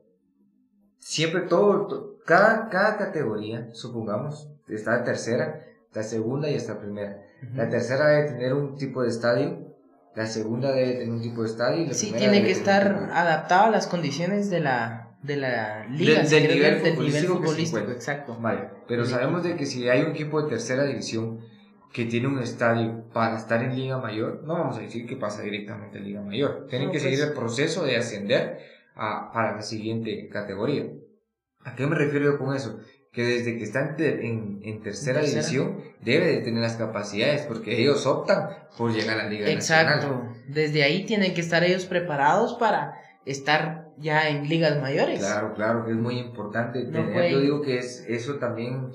siempre 0.99 1.43
todo, 1.43 2.19
cada, 2.27 2.69
cada 2.69 2.99
categoría, 2.99 3.69
supongamos, 3.73 4.51
está 4.69 4.99
la 4.99 5.05
tercera, 5.05 5.65
la 5.93 6.03
segunda 6.03 6.51
y 6.51 6.55
hasta 6.55 6.79
primera. 6.79 7.23
La 7.55 7.69
tercera 7.69 8.07
debe 8.09 8.29
tener 8.29 8.55
un 8.55 8.77
tipo 8.77 9.03
de 9.03 9.09
estadio, 9.09 9.75
la 10.15 10.27
segunda 10.27 10.71
debe 10.73 10.93
tener 10.93 11.11
un 11.11 11.23
tipo 11.23 11.43
de 11.43 11.49
estadio. 11.49 11.83
Y 11.83 11.87
la 11.87 11.95
sí, 11.95 12.12
tiene 12.17 12.45
que 12.45 12.53
estar 12.53 13.11
adaptado 13.12 13.65
a 13.65 13.71
las 13.71 13.87
condiciones 13.87 14.49
de 14.51 14.61
la, 14.61 15.12
de 15.23 15.37
la 15.37 15.87
liga. 15.87 16.23
del, 16.23 16.49
nivel 16.49 16.79
futbolístico, 17.26 17.91
exacto. 17.91 18.37
Vale, 18.41 18.69
pero 18.88 19.05
sabemos 19.05 19.45
de 19.45 19.57
que 19.57 19.67
si 19.67 19.88
hay 19.88 20.02
un 20.02 20.11
equipo 20.11 20.43
de 20.43 20.49
tercera 20.49 20.85
división 20.85 21.41
que 21.93 22.07
tiene 22.07 22.26
un 22.26 22.38
estadio 22.38 23.05
para 23.12 23.37
estar 23.37 23.62
en 23.62 23.76
Liga 23.76 23.99
Mayor, 23.99 24.43
no 24.45 24.55
vamos 24.55 24.79
a 24.79 24.81
decir 24.81 25.07
que 25.07 25.17
pasa 25.17 25.43
directamente 25.43 25.99
a 25.99 26.00
Liga 26.00 26.23
Mayor. 26.23 26.67
Tienen 26.69 26.91
que 26.91 26.99
seguir 26.99 27.19
pues 27.19 27.29
el 27.31 27.37
proceso 27.37 27.85
de 27.85 27.97
ascender 27.97 28.61
a, 28.95 29.31
para 29.33 29.57
la 29.57 29.62
siguiente 29.62 30.29
categoría. 30.29 30.87
¿A 31.64 31.76
qué 31.76 31.87
me 31.87 31.95
refiero 31.95 32.38
con 32.38 32.57
eso? 32.57 32.81
Que 33.12 33.23
desde 33.25 33.59
que 33.59 33.64
están 33.64 33.95
en, 33.99 34.61
en, 34.62 34.83
tercera, 34.83 35.21
división 35.21 35.83
debe 36.00 36.29
de 36.29 36.38
tener 36.38 36.62
las 36.62 36.76
capacidades 36.76 37.43
porque 37.43 37.79
ellos 37.79 38.07
optan 38.07 38.49
por 38.79 38.93
llegar 38.93 39.21
a 39.21 39.25
la 39.25 39.29
Liga 39.29 39.50
Exacto. 39.50 40.29
Desde 40.49 40.83
ahí 40.83 41.05
tienen 41.05 41.35
que 41.35 41.43
estar 41.43 41.62
ellos 41.62 41.85
preparados 41.85 42.55
para 42.55 42.95
estar 43.26 43.91
ya 44.02 44.28
en 44.28 44.49
ligas 44.49 44.80
mayores. 44.80 45.21
Claro, 45.21 45.54
claro, 45.54 45.85
que 45.85 45.92
es 45.92 45.97
muy 45.97 46.18
importante. 46.18 46.88
Yo 46.90 47.40
digo 47.40 47.62
que 47.62 47.78
es 47.78 48.04
eso 48.09 48.37
también, 48.37 48.90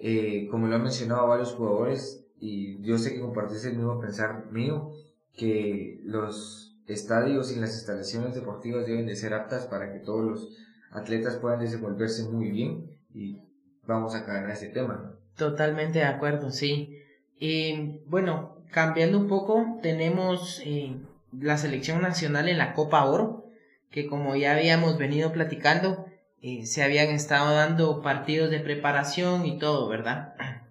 eh, 0.00 0.48
como 0.50 0.66
lo 0.66 0.76
han 0.76 0.82
mencionado 0.82 1.28
varios 1.28 1.54
jugadores, 1.54 2.26
y 2.40 2.80
yo 2.82 2.98
sé 2.98 3.14
que 3.14 3.20
compartís 3.20 3.64
el 3.64 3.76
mismo 3.76 4.00
pensar 4.00 4.46
mío, 4.50 4.90
que 5.34 6.00
los 6.04 6.76
estadios 6.86 7.52
y 7.52 7.60
las 7.60 7.74
instalaciones 7.74 8.34
deportivas 8.34 8.86
deben 8.86 9.06
de 9.06 9.16
ser 9.16 9.34
aptas 9.34 9.66
para 9.66 9.92
que 9.92 10.00
todos 10.00 10.24
los 10.24 10.56
atletas 10.90 11.36
puedan 11.36 11.60
desenvolverse 11.60 12.24
muy 12.24 12.50
bien 12.50 12.96
y 13.14 13.42
vamos 13.86 14.14
a 14.14 14.24
caer 14.24 14.44
en 14.44 14.50
ese 14.50 14.68
tema. 14.68 15.14
Totalmente 15.36 16.00
de 16.00 16.04
acuerdo, 16.04 16.50
sí. 16.50 16.98
y 17.38 18.00
bueno, 18.06 18.58
cambiando 18.70 19.18
un 19.18 19.28
poco, 19.28 19.78
tenemos 19.82 20.60
eh, 20.64 20.96
la 21.32 21.56
selección 21.56 22.02
nacional 22.02 22.48
en 22.48 22.58
la 22.58 22.74
Copa 22.74 23.04
Oro, 23.04 23.47
que 23.90 24.06
como 24.06 24.36
ya 24.36 24.52
habíamos 24.52 24.98
venido 24.98 25.32
platicando, 25.32 26.06
eh, 26.42 26.66
se 26.66 26.82
habían 26.82 27.08
estado 27.08 27.54
dando 27.54 28.02
partidos 28.02 28.50
de 28.50 28.60
preparación 28.60 29.46
y 29.46 29.58
todo, 29.58 29.88
¿verdad? 29.88 30.34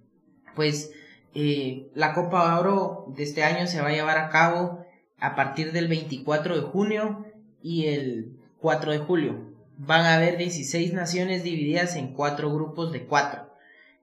Pues 0.56 0.92
eh, 1.36 1.88
la 1.94 2.16
Copa 2.16 2.60
Oro 2.60 3.06
de 3.16 3.22
este 3.22 3.44
año 3.44 3.68
se 3.68 3.80
va 3.80 3.90
a 3.90 3.94
llevar 3.94 4.18
a 4.18 4.30
cabo 4.30 4.84
a 5.20 5.36
partir 5.36 5.72
del 5.72 5.88
24 5.88 6.56
de 6.56 6.62
junio 6.62 7.28
y 7.62 7.90
el 7.90 8.32
4 8.60 8.92
de 8.92 8.98
julio 8.98 9.48
van 9.78 10.02
a 10.06 10.16
haber 10.16 10.38
16 10.38 10.94
naciones 10.94 11.44
divididas 11.44 11.96
en 11.96 12.14
cuatro 12.14 12.52
grupos 12.54 12.92
de 12.92 13.06
cuatro. 13.06 13.54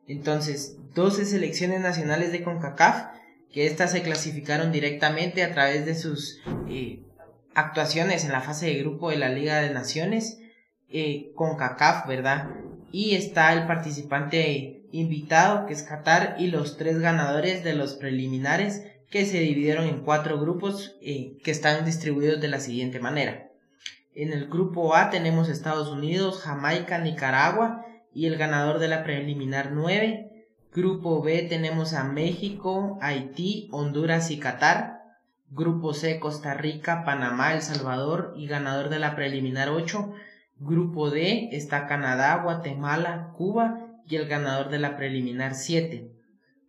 Entonces, 0.07 0.77
12 0.95 1.25
selecciones 1.25 1.81
nacionales 1.81 2.31
de 2.31 2.43
CONCACAF, 2.43 3.13
que 3.53 3.67
éstas 3.67 3.93
se 3.93 4.03
clasificaron 4.03 4.73
directamente 4.73 5.43
a 5.43 5.53
través 5.53 5.87
de 5.87 5.95
sus 5.95 6.41
eh, 6.69 7.04
actuaciones 7.55 8.25
en 8.25 8.33
la 8.33 8.41
fase 8.41 8.67
de 8.67 8.81
grupo 8.81 9.11
de 9.11 9.17
la 9.17 9.29
Liga 9.29 9.61
de 9.61 9.71
Naciones, 9.71 10.39
eh, 10.89 11.33
CONCACAF, 11.35 12.07
¿verdad? 12.07 12.51
Y 12.93 13.15
está 13.15 13.53
el 13.53 13.67
participante 13.67 14.87
invitado, 14.93 15.67
que 15.67 15.73
es 15.73 15.83
Qatar, 15.83 16.37
y 16.39 16.49
los 16.49 16.77
tres 16.77 17.01
ganadores 17.01 17.65
de 17.65 17.75
los 17.75 17.95
preliminares, 17.95 18.85
que 19.11 19.27
se 19.27 19.39
dividieron 19.39 19.87
en 19.87 20.01
cuatro 20.01 20.41
grupos 20.41 20.97
eh, 21.01 21.37
que 21.43 21.51
están 21.51 21.85
distribuidos 21.85 22.41
de 22.41 22.49
la 22.49 22.61
siguiente 22.61 23.01
manera. 23.01 23.49
En 24.15 24.33
el 24.33 24.49
grupo 24.49 24.95
A 24.95 25.11
tenemos 25.11 25.49
Estados 25.49 25.89
Unidos, 25.89 26.41
Jamaica, 26.41 26.99
Nicaragua 26.99 27.85
y 28.13 28.27
el 28.27 28.37
ganador 28.37 28.79
de 28.79 28.89
la 28.89 29.03
preliminar 29.03 29.73
9. 29.73 30.47
Grupo 30.73 31.23
B 31.23 31.43
tenemos 31.49 31.95
a 31.95 32.05
México, 32.05 32.99
Haití, 33.01 33.69
Honduras 33.73 34.31
y 34.31 34.39
Qatar. 34.39 34.94
Grupo 35.51 35.95
C 35.95 36.19
Costa 36.19 36.55
Rica, 36.55 37.05
Panamá, 37.05 37.55
El 37.55 37.63
Salvador 37.63 38.35
y 38.37 38.47
ganador 38.47 38.89
de 38.89 38.99
la 38.99 39.15
preliminar 39.15 39.69
8. 39.69 40.13
Grupo 40.59 41.11
D 41.11 41.51
está 41.53 41.87
Canadá, 41.87 42.43
Guatemala, 42.43 43.33
Cuba 43.37 43.85
y 44.07 44.17
el 44.17 44.27
ganador 44.27 44.71
de 44.71 44.79
la 44.79 44.97
preliminar 44.97 45.55
7. 45.55 46.11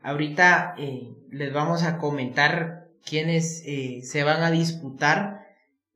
Ahorita 0.01 0.75
eh, 0.77 1.15
les 1.31 1.51
vamos 1.51 1.83
a 1.83 1.97
comentar 1.97 2.87
quiénes 3.03 3.63
eh, 3.65 4.01
se 4.03 4.23
van 4.23 4.43
a 4.43 4.51
disputar 4.51 5.47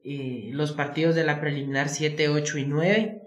eh, 0.03 0.49
los 0.53 0.71
partidos 0.71 1.15
de 1.15 1.23
la 1.23 1.39
preliminar 1.39 1.89
7, 1.89 2.29
8 2.29 2.57
y 2.57 2.65
9 2.65 3.21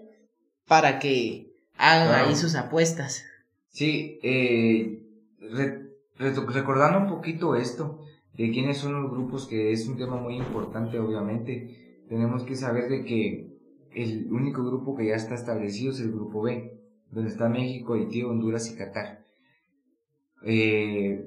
para 0.67 0.99
que 0.99 1.53
hagan 1.77 2.13
ahí 2.13 2.35
sus 2.35 2.55
apuestas. 2.55 3.23
Sí, 3.69 4.19
recordando 6.17 6.99
un 6.99 7.07
poquito 7.07 7.55
esto, 7.55 8.02
de 8.33 8.51
quiénes 8.51 8.77
son 8.77 9.01
los 9.01 9.11
grupos, 9.11 9.47
que 9.47 9.71
es 9.71 9.87
un 9.87 9.97
tema 9.97 10.17
muy 10.17 10.37
importante, 10.37 10.99
obviamente, 10.99 12.03
tenemos 12.09 12.43
que 12.43 12.55
saber 12.55 12.89
de 12.89 13.05
que 13.05 13.53
el 13.93 14.31
único 14.31 14.63
grupo 14.63 14.95
que 14.95 15.07
ya 15.07 15.15
está 15.15 15.35
establecido 15.35 15.91
es 15.91 15.99
el 15.99 16.11
grupo 16.11 16.41
B, 16.41 16.79
donde 17.11 17.29
está 17.29 17.47
México, 17.47 17.93
Haití, 17.93 18.23
Honduras 18.23 18.71
y 18.71 18.75
Qatar. 18.75 19.23
Eh, 20.43 21.25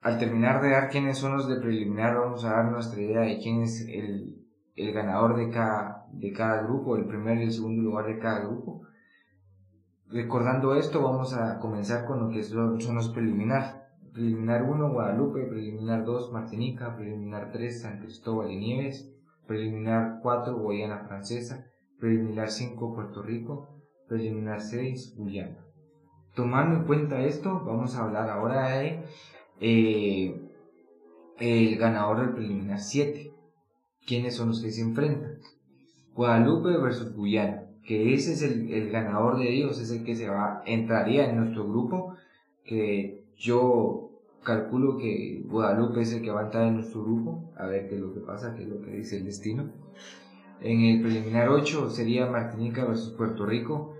al 0.00 0.18
terminar 0.18 0.62
de 0.62 0.70
dar 0.70 0.90
quiénes 0.90 1.18
son 1.18 1.36
los 1.36 1.48
de 1.48 1.60
preliminar, 1.60 2.16
vamos 2.16 2.44
a 2.44 2.50
dar 2.50 2.72
nuestra 2.72 3.00
idea 3.00 3.20
de 3.20 3.38
quién 3.38 3.62
es 3.62 3.86
el, 3.88 4.40
el 4.76 4.92
ganador 4.92 5.36
de 5.36 5.50
cada, 5.50 6.06
de 6.12 6.32
cada 6.32 6.62
grupo, 6.62 6.96
el 6.96 7.06
primer 7.06 7.38
y 7.38 7.44
el 7.44 7.52
segundo 7.52 7.82
lugar 7.82 8.06
de 8.06 8.18
cada 8.18 8.40
grupo. 8.40 8.82
Recordando 10.08 10.74
esto, 10.74 11.02
vamos 11.02 11.34
a 11.34 11.58
comenzar 11.58 12.06
con 12.06 12.20
lo 12.20 12.30
que 12.30 12.42
son, 12.42 12.94
los 12.94 13.08
preliminar. 13.10 13.79
Preliminar 14.12 14.62
1, 14.62 14.92
Guadalupe, 14.92 15.44
preliminar 15.44 16.04
2, 16.04 16.32
Martinica, 16.32 16.96
preliminar 16.96 17.50
3, 17.52 17.82
San 17.82 18.00
Cristóbal 18.00 18.50
y 18.50 18.56
Nieves, 18.56 19.12
preliminar 19.46 20.18
4, 20.22 20.58
Guayana 20.58 21.06
Francesa, 21.06 21.66
preliminar 21.98 22.50
5, 22.50 22.94
Puerto 22.94 23.22
Rico, 23.22 23.68
preliminar 24.08 24.60
6, 24.60 25.14
Guyana. 25.16 25.64
Tomando 26.34 26.76
en 26.76 26.84
cuenta 26.84 27.22
esto, 27.22 27.62
vamos 27.64 27.96
a 27.96 28.04
hablar 28.04 28.30
ahora 28.30 28.78
de 28.78 29.04
eh, 29.60 30.48
el 31.38 31.76
ganador 31.76 32.20
del 32.20 32.34
preliminar 32.34 32.80
7 32.80 33.30
quiénes 34.06 34.34
son 34.34 34.48
los 34.48 34.60
que 34.60 34.72
se 34.72 34.82
enfrentan. 34.82 35.38
Guadalupe 36.14 36.76
versus 36.78 37.14
Guyana, 37.14 37.62
que 37.84 38.12
ese 38.14 38.32
es 38.32 38.42
el, 38.42 38.90
ganador 38.90 39.38
de 39.38 39.54
ellos, 39.54 39.80
es 39.80 39.90
el 39.92 40.04
que 40.04 40.16
se 40.16 40.28
va, 40.28 40.62
entraría 40.66 41.30
en 41.30 41.36
nuestro 41.36 41.68
grupo, 41.68 42.16
que 42.64 43.19
yo 43.40 44.10
calculo 44.44 44.98
que 44.98 45.42
Guadalupe 45.46 46.02
es 46.02 46.12
el 46.12 46.22
que 46.22 46.30
va 46.30 46.42
a 46.42 46.44
entrar 46.44 46.66
en 46.66 46.74
nuestro 46.74 47.02
grupo, 47.02 47.50
a 47.56 47.66
ver 47.66 47.88
qué 47.88 47.94
es 47.94 48.00
lo 48.00 48.12
que 48.12 48.20
pasa, 48.20 48.54
qué 48.54 48.64
es 48.64 48.68
lo 48.68 48.82
que 48.82 48.90
dice 48.90 49.16
el 49.16 49.24
destino. 49.24 49.70
En 50.60 50.80
el 50.82 51.00
preliminar 51.00 51.48
8 51.48 51.88
sería 51.88 52.26
Martinica 52.26 52.84
versus 52.84 53.14
Puerto 53.14 53.46
Rico. 53.46 53.94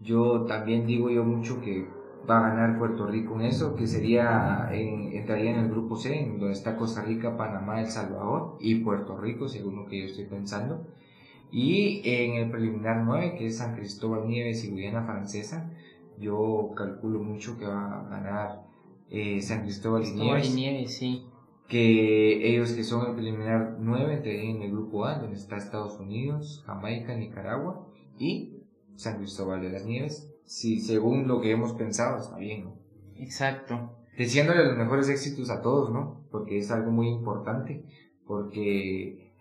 Yo 0.00 0.44
también 0.46 0.86
digo 0.86 1.08
yo 1.08 1.22
mucho 1.22 1.60
que 1.60 1.86
va 2.28 2.38
a 2.38 2.50
ganar 2.50 2.78
Puerto 2.78 3.06
Rico 3.06 3.36
en 3.36 3.42
eso, 3.42 3.76
que 3.76 3.86
sería, 3.86 4.68
entraría 4.72 5.52
en 5.52 5.60
el 5.60 5.70
grupo 5.70 5.94
C, 5.94 6.18
en 6.18 6.40
donde 6.40 6.54
está 6.54 6.76
Costa 6.76 7.02
Rica, 7.02 7.36
Panamá, 7.36 7.80
El 7.80 7.86
Salvador 7.86 8.56
y 8.58 8.76
Puerto 8.76 9.16
Rico, 9.16 9.48
según 9.48 9.76
lo 9.76 9.86
que 9.86 10.00
yo 10.00 10.06
estoy 10.06 10.24
pensando. 10.24 10.84
Y 11.52 12.02
en 12.04 12.42
el 12.42 12.50
preliminar 12.50 13.04
9, 13.04 13.36
que 13.38 13.46
es 13.46 13.58
San 13.58 13.76
Cristóbal 13.76 14.26
Nieves 14.26 14.64
y 14.64 14.70
Guyana 14.70 15.04
Francesa, 15.04 15.70
yo 16.18 16.72
calculo 16.76 17.20
mucho 17.20 17.56
que 17.56 17.66
va 17.66 18.00
a 18.00 18.08
ganar 18.08 18.69
eh, 19.10 19.42
San 19.42 19.62
Cristóbal, 19.62 20.04
y 20.04 20.12
Nieves. 20.12 20.50
y 20.50 20.54
Nieves. 20.54 20.96
sí. 20.96 21.26
que 21.68 22.48
ellos 22.48 22.72
que 22.72 22.84
son 22.84 23.08
el 23.08 23.14
preliminar 23.14 23.76
9 23.78 24.22
en 24.50 24.62
el 24.62 24.70
grupo 24.70 25.04
A, 25.04 25.18
donde 25.18 25.36
está 25.36 25.56
Estados 25.56 25.98
Unidos, 25.98 26.62
Jamaica, 26.66 27.14
Nicaragua 27.14 27.86
y 28.18 28.64
San 28.96 29.18
Cristóbal 29.18 29.60
de 29.62 29.70
las 29.70 29.84
Nieves. 29.84 30.32
Si 30.44 30.80
según 30.80 31.28
lo 31.28 31.40
que 31.40 31.50
hemos 31.50 31.72
pensado 31.74 32.18
está 32.18 32.36
bien, 32.38 32.64
¿no? 32.64 32.78
Exacto. 33.16 33.96
Deseándole 34.16 34.64
los 34.64 34.76
mejores 34.76 35.08
éxitos 35.08 35.50
a 35.50 35.62
todos, 35.62 35.92
¿no? 35.92 36.26
Porque 36.30 36.58
es 36.58 36.70
algo 36.70 36.90
muy 36.90 37.08
importante, 37.08 37.84
porque 38.26 39.32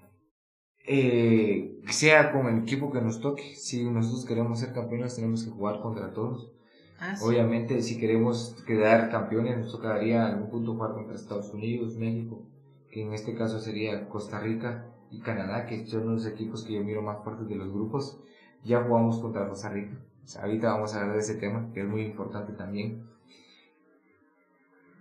eh, 0.88 1.80
sea 1.90 2.32
con 2.32 2.48
el 2.48 2.64
equipo 2.64 2.92
que 2.92 3.02
nos 3.02 3.22
toque, 3.22 3.56
si 3.56 3.84
nosotros 3.84 4.26
queremos 4.26 4.60
ser 4.60 4.74
campeones 4.74 5.16
tenemos 5.16 5.44
que 5.44 5.52
jugar 5.52 5.82
contra 5.82 6.14
todos. 6.14 6.52
Ah, 7.00 7.16
sí. 7.16 7.26
Obviamente, 7.26 7.82
si 7.82 7.98
queremos 7.98 8.56
quedar 8.66 9.10
campeones, 9.10 9.58
nos 9.58 9.72
tocaría 9.72 10.28
en 10.28 10.34
algún 10.34 10.50
punto 10.50 10.74
jugar 10.74 10.94
contra 10.94 11.16
Estados 11.16 11.54
Unidos, 11.54 11.96
México, 11.96 12.44
que 12.92 13.04
en 13.04 13.14
este 13.14 13.36
caso 13.36 13.60
sería 13.60 14.10
Costa 14.10 14.40
Rica 14.40 14.86
y 15.12 15.22
Canadá, 15.22 15.66
que 15.66 15.86
son 15.86 16.14
los 16.14 16.26
equipos 16.26 16.64
que 16.64 16.74
yo 16.74 16.84
miro 16.84 17.02
más 17.02 17.24
fuertes 17.24 17.48
de 17.48 17.56
los 17.56 17.72
grupos. 17.72 18.20
Ya 18.64 18.84
jugamos 18.84 19.20
contra 19.20 19.48
Costa 19.48 19.70
Rica. 19.70 19.98
O 20.24 20.28
sea, 20.28 20.44
ahorita 20.44 20.74
vamos 20.74 20.94
a 20.94 21.00
hablar 21.00 21.16
de 21.16 21.22
ese 21.22 21.36
tema, 21.36 21.72
que 21.74 21.82
es 21.82 21.88
muy 21.88 22.02
importante 22.02 22.54
también. 22.54 23.08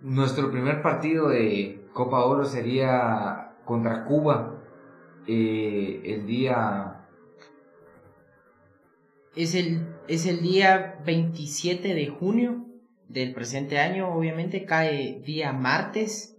Nuestro 0.01 0.49
primer 0.49 0.81
partido 0.81 1.27
de 1.27 1.85
Copa 1.93 2.23
Oro 2.23 2.45
sería 2.45 3.51
contra 3.65 4.05
Cuba 4.05 4.55
eh, 5.27 6.01
el 6.05 6.25
día 6.25 7.05
Es 9.35 9.53
el, 9.53 9.88
es 10.09 10.25
el 10.25 10.41
día 10.41 10.99
27 11.05 11.93
de 11.93 12.07
junio 12.07 12.65
del 13.07 13.33
presente 13.33 13.79
año, 13.79 14.09
obviamente 14.13 14.65
cae 14.65 15.21
día 15.25 15.53
martes 15.53 16.35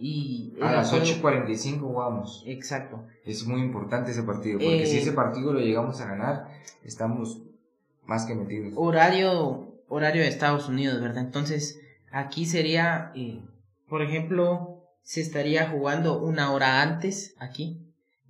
y... 0.00 0.52
a 0.62 0.72
las 0.72 0.90
juego- 0.90 1.04
8.45 1.04 1.80
jugamos. 1.80 2.42
Exacto. 2.46 3.04
Es 3.24 3.46
muy 3.46 3.60
importante 3.60 4.10
ese 4.12 4.22
partido, 4.22 4.58
porque 4.58 4.82
Eh, 4.82 4.86
si 4.86 4.98
ese 4.98 5.12
partido 5.12 5.52
lo 5.52 5.60
llegamos 5.60 6.00
a 6.00 6.06
ganar, 6.06 6.48
estamos 6.84 7.42
más 8.06 8.24
que 8.26 8.34
metidos. 8.34 8.72
Horario, 8.76 9.74
horario 9.88 10.22
de 10.22 10.28
Estados 10.28 10.68
Unidos, 10.68 11.00
¿verdad? 11.00 11.24
Entonces, 11.24 11.80
aquí 12.10 12.46
sería, 12.46 13.12
eh, 13.14 13.40
por 13.88 14.02
ejemplo, 14.02 14.82
se 15.02 15.20
estaría 15.20 15.68
jugando 15.68 16.20
una 16.22 16.52
hora 16.52 16.82
antes 16.82 17.34
aquí 17.38 17.84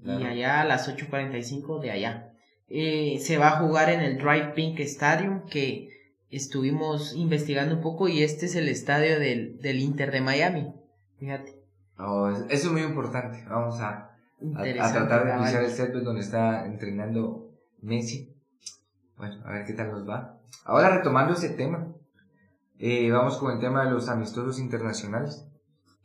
y 0.04 0.10
allá 0.24 0.60
a 0.60 0.64
las 0.64 0.88
8.45 0.88 1.80
de 1.80 1.90
allá. 1.90 2.27
Eh, 2.70 3.18
se 3.20 3.38
va 3.38 3.48
a 3.48 3.60
jugar 3.60 3.88
en 3.90 4.00
el 4.00 4.18
Drive 4.18 4.52
Pink 4.54 4.78
Stadium 4.80 5.46
que 5.46 5.88
estuvimos 6.30 7.14
investigando 7.14 7.76
un 7.76 7.80
poco 7.80 8.08
y 8.08 8.22
este 8.22 8.46
es 8.46 8.54
el 8.56 8.68
estadio 8.68 9.18
del, 9.18 9.58
del 9.60 9.78
Inter 9.80 10.10
de 10.10 10.20
Miami. 10.20 10.72
Fíjate. 11.18 11.54
Oh, 11.98 12.28
es- 12.28 12.44
eso 12.50 12.66
es 12.66 12.72
muy 12.72 12.82
importante. 12.82 13.44
Vamos 13.48 13.80
a, 13.80 14.10
a, 14.56 14.92
tratar 14.92 15.26
de 15.26 15.44
pisar 15.44 15.64
el 15.64 15.70
césped 15.70 16.02
donde 16.02 16.20
está 16.20 16.66
entrenando 16.66 17.50
Messi. 17.80 18.34
Bueno, 19.16 19.40
a 19.46 19.52
ver 19.52 19.64
qué 19.66 19.72
tal 19.72 19.90
nos 19.90 20.08
va. 20.08 20.38
Ahora 20.64 20.90
retomando 20.96 21.32
ese 21.34 21.48
tema, 21.50 21.88
eh, 22.78 23.10
vamos 23.10 23.38
con 23.38 23.52
el 23.52 23.60
tema 23.60 23.84
de 23.84 23.90
los 23.90 24.08
amistosos 24.08 24.58
internacionales 24.60 25.44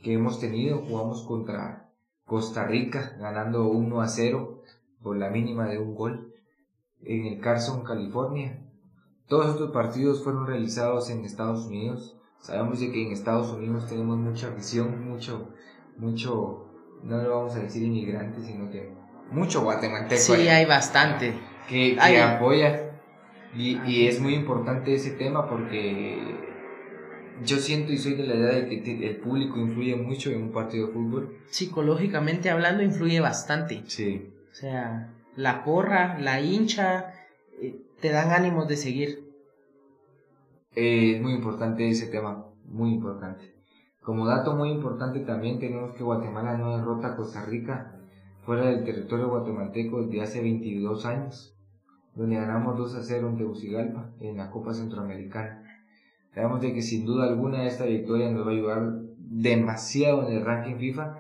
que 0.02 0.14
hemos 0.14 0.40
tenido. 0.40 0.80
Jugamos 0.80 1.24
contra 1.24 1.90
Costa 2.26 2.66
Rica, 2.66 3.16
ganando 3.20 3.68
1 3.68 4.02
a 4.02 4.08
0 4.08 4.64
por 5.04 5.18
la 5.18 5.30
mínima 5.30 5.68
de 5.68 5.78
un 5.78 5.94
gol 5.94 6.33
en 7.06 7.26
el 7.26 7.40
Carson, 7.40 7.84
California. 7.84 8.60
Todos 9.28 9.52
estos 9.52 9.72
partidos 9.72 10.24
fueron 10.24 10.46
realizados 10.48 11.10
en 11.10 11.24
Estados 11.26 11.66
Unidos. 11.68 12.18
Sabemos 12.40 12.80
de 12.80 12.92
que 12.92 13.06
en 13.06 13.12
Estados 13.14 13.52
Unidos 13.54 13.88
tenemos 13.88 14.18
mucha 14.18 14.50
visión, 14.50 15.08
mucho, 15.10 15.50
mucho, 15.98 16.68
no 17.04 17.18
lo 17.22 17.30
vamos 17.38 17.56
a 17.56 17.60
decir 17.60 17.84
inmigrante, 17.84 18.42
sino 18.42 18.70
que 18.70 18.94
mucho 19.32 19.62
guatemalteco 19.64 20.22
Sí, 20.22 20.34
ahí 20.34 20.48
hay 20.50 20.66
bastante. 20.66 21.34
que, 21.70 21.94
que 21.96 22.00
hay- 22.00 22.18
apoya. 22.18 22.90
Y, 23.56 23.80
y 23.86 24.08
es 24.08 24.20
muy 24.20 24.34
importante 24.34 24.94
ese 24.96 25.12
tema 25.12 25.48
porque 25.48 26.20
yo 27.46 27.58
siento 27.58 27.92
y 27.92 27.98
soy 27.98 28.16
de 28.16 28.24
la 28.26 28.36
idea 28.36 28.48
de 28.66 28.82
que 28.82 29.08
el 29.08 29.18
público 29.18 29.58
influye 29.60 29.96
mucho 29.96 30.32
en 30.32 30.42
un 30.44 30.52
partido 30.52 30.88
de 30.88 30.94
fútbol. 30.94 31.38
Psicológicamente 31.50 32.50
hablando, 32.50 32.84
influye 32.84 33.20
bastante. 33.20 33.84
Sí. 33.86 34.34
O 34.52 34.56
sea, 34.56 35.14
la 35.36 35.64
porra, 35.64 36.20
la 36.20 36.42
hincha, 36.42 37.14
eh, 37.62 37.82
te 38.02 38.12
dan 38.12 38.32
ánimos 38.32 38.68
de 38.68 38.78
seguir. 38.78 39.34
Es 40.76 41.22
muy 41.22 41.34
importante 41.34 41.88
ese 41.90 42.08
tema, 42.08 42.46
muy 42.66 42.92
importante. 42.92 43.54
Como 44.02 44.26
dato 44.26 44.56
muy 44.56 44.70
importante 44.70 45.22
también 45.22 45.60
tenemos 45.60 45.96
que 45.96 46.04
Guatemala 46.04 46.58
no 46.58 46.78
derrota 46.78 47.10
a 47.10 47.16
Costa 47.16 47.46
Rica 47.46 47.96
fuera 48.42 48.66
del 48.66 48.84
territorio 48.84 49.30
guatemalteco 49.30 50.04
desde 50.04 50.22
hace 50.22 50.42
22 50.42 51.06
años, 51.06 51.56
donde 52.14 52.36
ganamos 52.36 52.78
2 52.78 52.96
a 52.96 53.04
0 53.04 53.30
en 53.30 53.38
Tegucigalpa 53.38 54.12
en 54.20 54.38
la 54.38 54.52
Copa 54.52 54.74
Centroamericana. 54.74 55.64
Sabemos 56.34 56.62
de 56.62 56.74
que 56.74 56.82
sin 56.82 57.06
duda 57.06 57.26
alguna 57.26 57.66
esta 57.66 57.86
victoria 57.86 58.30
nos 58.30 58.46
va 58.46 58.52
a 58.52 58.54
ayudar 58.54 58.92
demasiado 59.18 60.28
en 60.28 60.36
el 60.36 60.46
ranking 60.46 60.76
FIFA, 60.76 61.20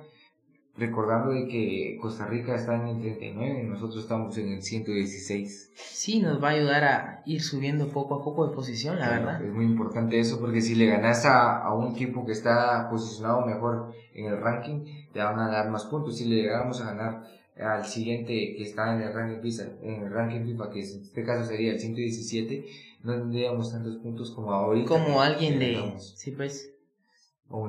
recordando 0.76 1.32
de 1.32 1.48
que 1.48 1.98
Costa 2.02 2.26
Rica 2.26 2.56
está 2.56 2.76
en 2.76 2.88
el 2.88 3.02
39 3.02 3.62
y 3.64 3.68
nosotros 3.68 4.04
estamos 4.04 4.38
en 4.38 4.54
el 4.54 4.64
116. 4.64 5.72
Sí, 5.76 6.20
nos 6.20 6.44
va 6.44 6.50
a 6.50 6.52
ayudar 6.52 6.84
a 6.84 7.22
ir 7.26 7.42
subiendo 7.42 7.90
poco 7.90 8.16
a 8.16 8.24
poco 8.24 8.48
de 8.48 8.56
posición, 8.56 8.98
la 8.98 9.08
Claro, 9.08 9.26
verdad. 9.26 9.46
Es 9.46 9.54
muy 9.54 9.66
importante 9.66 10.20
eso 10.20 10.40
porque 10.40 10.62
si 10.62 10.76
le 10.76 10.88
ganas 10.88 11.26
a, 11.26 11.60
a 11.60 11.74
un 11.76 11.94
equipo 11.94 12.26
que 12.26 12.32
está 12.32 12.90
posicionado 12.90 13.46
mejor 13.46 13.94
en 14.16 14.26
el 14.26 14.38
ranking, 14.42 14.86
te 15.14 15.20
van 15.20 15.40
a 15.40 15.48
dar 15.50 15.70
más 15.70 15.86
puntos. 15.86 16.18
Si 16.18 16.26
le 16.26 16.38
llegáramos 16.38 16.82
a 16.82 16.86
ganar 16.86 17.24
al 17.56 17.86
siguiente 17.86 18.34
que 18.58 18.64
está 18.64 18.96
en 18.96 19.04
el 19.04 19.14
ranking 19.14 19.42
FIFA, 19.42 19.64
en 19.84 20.04
el 20.06 20.12
ranking 20.12 20.44
FIFA 20.44 20.72
que 20.72 20.80
en 20.80 21.02
este 21.04 21.24
caso 21.24 21.46
sería 21.48 21.74
el 21.74 21.80
117, 21.80 22.66
no 23.04 23.14
tendríamos 23.14 23.72
tantos 23.72 23.98
puntos 23.98 24.32
como 24.32 24.52
ahorita. 24.52 24.88
Como 24.88 25.22
alguien 25.22 25.60
de... 25.60 25.94
Sí, 26.00 26.32
pues. 26.32 26.73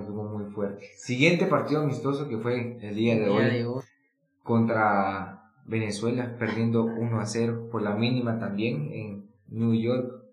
Estuvo 0.00 0.24
muy 0.24 0.50
fuerte. 0.50 0.88
Siguiente 0.96 1.44
partido 1.44 1.82
amistoso 1.82 2.26
que 2.26 2.38
fue 2.38 2.78
el 2.80 2.94
día 2.94 3.16
de 3.16 3.28
hoy 3.28 3.82
contra 4.42 5.42
Venezuela, 5.66 6.36
perdiendo 6.38 6.84
1 6.84 7.20
a 7.20 7.26
0 7.26 7.68
por 7.70 7.82
la 7.82 7.94
mínima 7.94 8.38
también 8.38 8.90
en 8.92 9.30
New 9.48 9.74
York. 9.74 10.24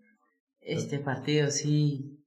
Este 0.61 0.99
partido 0.99 1.51
sí... 1.51 2.17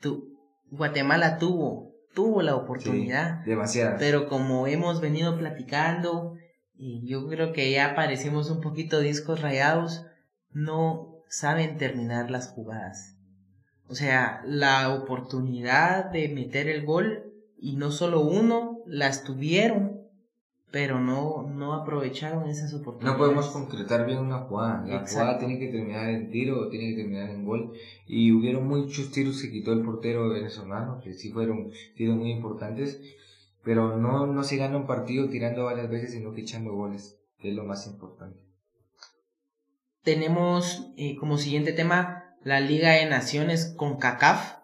Tu... 0.00 0.36
Guatemala 0.70 1.38
tuvo, 1.38 1.94
tuvo 2.12 2.42
la 2.42 2.56
oportunidad. 2.56 3.44
Demasiadas. 3.44 3.96
Pero 4.00 4.28
como 4.28 4.66
hemos 4.66 5.00
venido 5.00 5.38
platicando, 5.38 6.34
y 6.74 7.08
yo 7.08 7.28
creo 7.28 7.52
que 7.52 7.70
ya 7.70 7.94
parecemos 7.94 8.50
un 8.50 8.60
poquito 8.60 9.00
discos 9.00 9.40
rayados, 9.40 10.04
no 10.52 11.22
saben 11.28 11.78
terminar 11.78 12.30
las 12.30 12.48
jugadas. 12.50 13.17
O 13.90 13.94
sea, 13.94 14.42
la 14.46 14.94
oportunidad 14.94 16.10
de 16.10 16.28
meter 16.28 16.68
el 16.68 16.84
gol, 16.84 17.32
y 17.58 17.76
no 17.76 17.90
solo 17.90 18.20
uno, 18.20 18.78
las 18.86 19.24
tuvieron, 19.24 19.98
pero 20.70 21.00
no, 21.00 21.44
no 21.48 21.72
aprovecharon 21.72 22.48
esas 22.48 22.74
oportunidades. 22.74 23.18
No 23.18 23.24
podemos 23.24 23.48
concretar 23.48 24.04
bien 24.04 24.18
una 24.18 24.40
jugada. 24.40 24.84
La 24.86 24.96
Exacto. 24.96 25.12
jugada 25.12 25.38
tiene 25.38 25.58
que 25.58 25.68
terminar 25.68 26.10
en 26.10 26.30
tiro 26.30 26.60
o 26.60 26.68
tiene 26.68 26.90
que 26.90 27.02
terminar 27.02 27.30
en 27.30 27.46
gol. 27.46 27.72
Y 28.06 28.32
hubieron 28.32 28.68
muchos 28.68 29.10
tiros 29.10 29.40
que 29.40 29.50
quitó 29.50 29.72
el 29.72 29.82
portero 29.82 30.28
venezolano, 30.28 31.00
que 31.02 31.14
sí 31.14 31.30
fueron 31.30 31.70
tiros 31.96 32.16
muy 32.16 32.30
importantes. 32.30 33.00
Pero 33.64 33.96
no, 33.96 34.26
no 34.26 34.44
se 34.44 34.58
gana 34.58 34.76
un 34.76 34.86
partido 34.86 35.28
tirando 35.28 35.64
varias 35.64 35.88
veces, 35.88 36.12
sino 36.12 36.32
que 36.32 36.42
echando 36.42 36.72
goles, 36.74 37.18
que 37.38 37.48
es 37.50 37.54
lo 37.54 37.64
más 37.64 37.86
importante. 37.86 38.38
tenemos 40.02 40.90
eh, 40.96 41.16
como 41.16 41.36
siguiente 41.38 41.72
tema 41.72 42.17
la 42.48 42.60
Liga 42.60 42.92
de 42.92 43.04
Naciones 43.04 43.74
con 43.76 43.98
CACAF. 43.98 44.54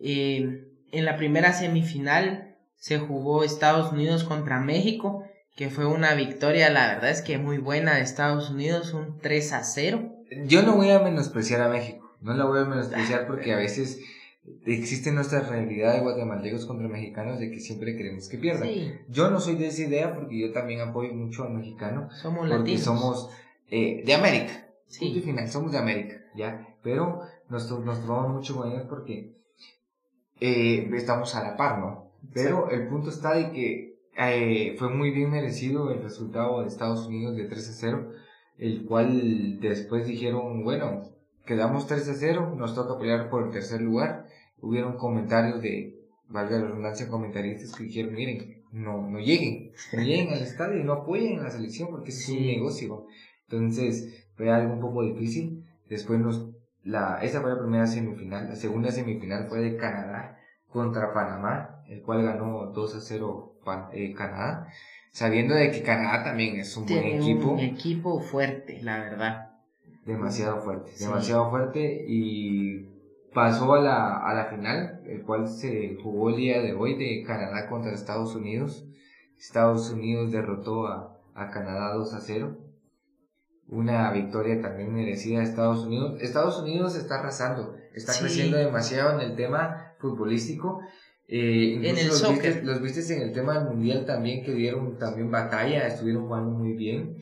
Eh, 0.00 0.68
en 0.92 1.04
la 1.04 1.16
primera 1.16 1.52
semifinal 1.52 2.56
se 2.76 2.98
jugó 2.98 3.42
Estados 3.42 3.92
Unidos 3.92 4.22
contra 4.22 4.60
México, 4.60 5.24
que 5.56 5.68
fue 5.68 5.86
una 5.86 6.14
victoria, 6.14 6.70
la 6.70 6.86
verdad 6.86 7.10
es 7.10 7.20
que 7.20 7.36
muy 7.36 7.58
buena 7.58 7.96
de 7.96 8.02
Estados 8.02 8.50
Unidos, 8.50 8.94
un 8.94 9.18
3 9.18 9.52
a 9.52 9.64
0. 9.64 10.14
Yo 10.46 10.62
no 10.62 10.76
voy 10.76 10.90
a 10.90 11.00
menospreciar 11.00 11.60
a 11.62 11.68
México. 11.68 12.14
No 12.20 12.34
la 12.34 12.44
voy 12.44 12.60
a 12.60 12.64
menospreciar 12.64 13.26
porque 13.26 13.52
a 13.52 13.56
veces 13.56 13.98
existe 14.64 15.10
nuestra 15.10 15.40
realidad 15.40 15.94
de 15.94 16.00
guatemaltecos 16.00 16.66
contra 16.66 16.86
mexicanos 16.86 17.40
de 17.40 17.50
que 17.50 17.58
siempre 17.58 17.96
queremos 17.96 18.28
que 18.28 18.38
pierdan. 18.38 18.68
Sí, 18.68 18.92
Yo 19.08 19.28
no 19.28 19.40
soy 19.40 19.56
de 19.56 19.66
esa 19.66 19.82
idea 19.82 20.14
porque 20.14 20.38
yo 20.38 20.52
también 20.52 20.80
apoyo 20.80 21.12
mucho 21.14 21.42
al 21.42 21.54
mexicano. 21.54 22.08
somos 22.12 22.40
porque 22.40 22.58
latinos. 22.58 22.80
somos 22.82 23.30
eh, 23.70 24.04
de 24.06 24.14
América. 24.14 24.68
Sí. 24.86 25.06
Punto 25.06 25.18
y 25.18 25.22
final, 25.22 25.48
somos 25.50 25.72
de 25.72 25.78
América, 25.78 26.14
¿ya? 26.36 26.64
Pero 26.88 27.20
nos, 27.50 27.70
nos 27.84 28.00
tomamos 28.00 28.32
mucho 28.32 28.56
con 28.56 28.72
ellos 28.72 28.86
porque 28.88 29.36
eh, 30.40 30.88
estamos 30.94 31.34
a 31.34 31.42
la 31.42 31.54
par, 31.54 31.80
¿no? 31.80 32.12
Pero 32.32 32.70
el 32.70 32.88
punto 32.88 33.10
está 33.10 33.34
de 33.34 33.52
que 33.52 33.98
eh, 34.16 34.74
fue 34.78 34.88
muy 34.88 35.10
bien 35.10 35.30
merecido 35.30 35.90
el 35.90 36.02
resultado 36.02 36.62
de 36.62 36.68
Estados 36.68 37.06
Unidos 37.06 37.36
de 37.36 37.44
3 37.44 37.68
a 37.68 37.72
0, 37.72 38.12
el 38.56 38.86
cual 38.86 39.60
después 39.60 40.06
dijeron, 40.06 40.64
bueno, 40.64 41.02
quedamos 41.44 41.86
3 41.86 42.08
a 42.08 42.14
0, 42.14 42.54
nos 42.56 42.74
toca 42.74 42.98
pelear 42.98 43.28
por 43.28 43.44
el 43.44 43.50
tercer 43.50 43.82
lugar. 43.82 44.24
Hubieron 44.58 44.96
comentarios 44.96 45.60
de, 45.60 45.94
valga 46.30 46.58
la 46.58 46.68
redundancia, 46.68 47.08
comentaristas 47.08 47.78
que 47.78 47.86
quieren, 47.86 48.14
miren, 48.14 48.64
no, 48.72 49.06
no 49.10 49.18
lleguen, 49.18 49.72
no 49.92 50.00
lleguen 50.00 50.32
al 50.32 50.40
estadio 50.40 50.80
y 50.80 50.84
no 50.84 50.94
apoyen 50.94 51.40
a 51.40 51.42
la 51.42 51.50
selección 51.50 51.90
porque 51.90 52.12
es 52.12 52.28
un 52.30 52.46
negocio. 52.46 53.04
Entonces, 53.46 54.26
fue 54.36 54.50
algo 54.50 54.72
un 54.72 54.80
poco 54.80 55.02
difícil. 55.02 55.66
Después 55.90 56.20
nos, 56.20 56.57
la, 56.88 57.18
esa 57.20 57.42
fue 57.42 57.50
la 57.50 57.58
primera 57.58 57.86
semifinal. 57.86 58.48
La 58.48 58.56
segunda 58.56 58.90
semifinal 58.90 59.46
fue 59.46 59.60
de 59.60 59.76
Canadá 59.76 60.38
contra 60.70 61.12
Panamá, 61.12 61.82
el 61.86 62.00
cual 62.02 62.22
ganó 62.22 62.72
2 62.72 62.96
a 62.96 63.00
0 63.00 63.52
eh, 63.92 64.14
Canadá. 64.14 64.68
Sabiendo 65.10 65.54
de 65.54 65.70
que 65.70 65.82
Canadá 65.82 66.24
también 66.24 66.56
es 66.58 66.74
un 66.78 66.86
buen 66.86 67.04
equipo. 67.04 67.50
Un 67.50 67.60
equipo 67.60 68.20
fuerte, 68.20 68.80
la 68.82 69.00
verdad. 69.00 69.50
Demasiado 70.06 70.62
fuerte, 70.62 70.92
demasiado 70.98 71.50
fuerte 71.50 72.06
y 72.08 72.88
pasó 73.34 73.74
a 73.74 73.80
la, 73.80 74.26
a 74.26 74.32
la 74.32 74.46
final, 74.46 75.02
el 75.06 75.22
cual 75.24 75.46
se 75.46 75.98
jugó 76.02 76.30
el 76.30 76.36
día 76.36 76.62
de 76.62 76.72
hoy 76.72 76.94
de 76.94 77.22
Canadá 77.26 77.68
contra 77.68 77.92
Estados 77.92 78.34
Unidos. 78.34 78.86
Estados 79.38 79.90
Unidos 79.90 80.32
derrotó 80.32 80.86
a, 80.86 81.18
a 81.34 81.50
Canadá 81.50 81.92
2 81.92 82.14
a 82.14 82.20
0. 82.20 82.56
Una 83.68 84.10
victoria 84.12 84.60
también 84.60 84.94
merecida 84.94 85.38
de 85.38 85.44
Estados 85.44 85.84
Unidos. 85.84 86.20
Estados 86.20 86.60
Unidos 86.60 86.96
está 86.96 87.20
arrasando, 87.20 87.76
está 87.94 88.12
creciendo 88.18 88.56
demasiado 88.56 89.20
en 89.20 89.30
el 89.30 89.36
tema 89.36 89.94
futbolístico. 89.98 90.80
Eh, 91.26 91.74
en 91.74 91.84
el 91.84 92.08
los, 92.08 92.30
viste, 92.30 92.62
los 92.62 92.80
viste 92.80 93.14
en 93.14 93.22
el 93.22 93.32
tema 93.34 93.58
del 93.58 93.68
mundial 93.68 94.06
también, 94.06 94.42
que 94.42 94.54
dieron 94.54 94.96
también 94.98 95.30
batalla, 95.30 95.86
estuvieron 95.86 96.26
jugando 96.26 96.50
muy 96.50 96.72
bien. 96.72 97.18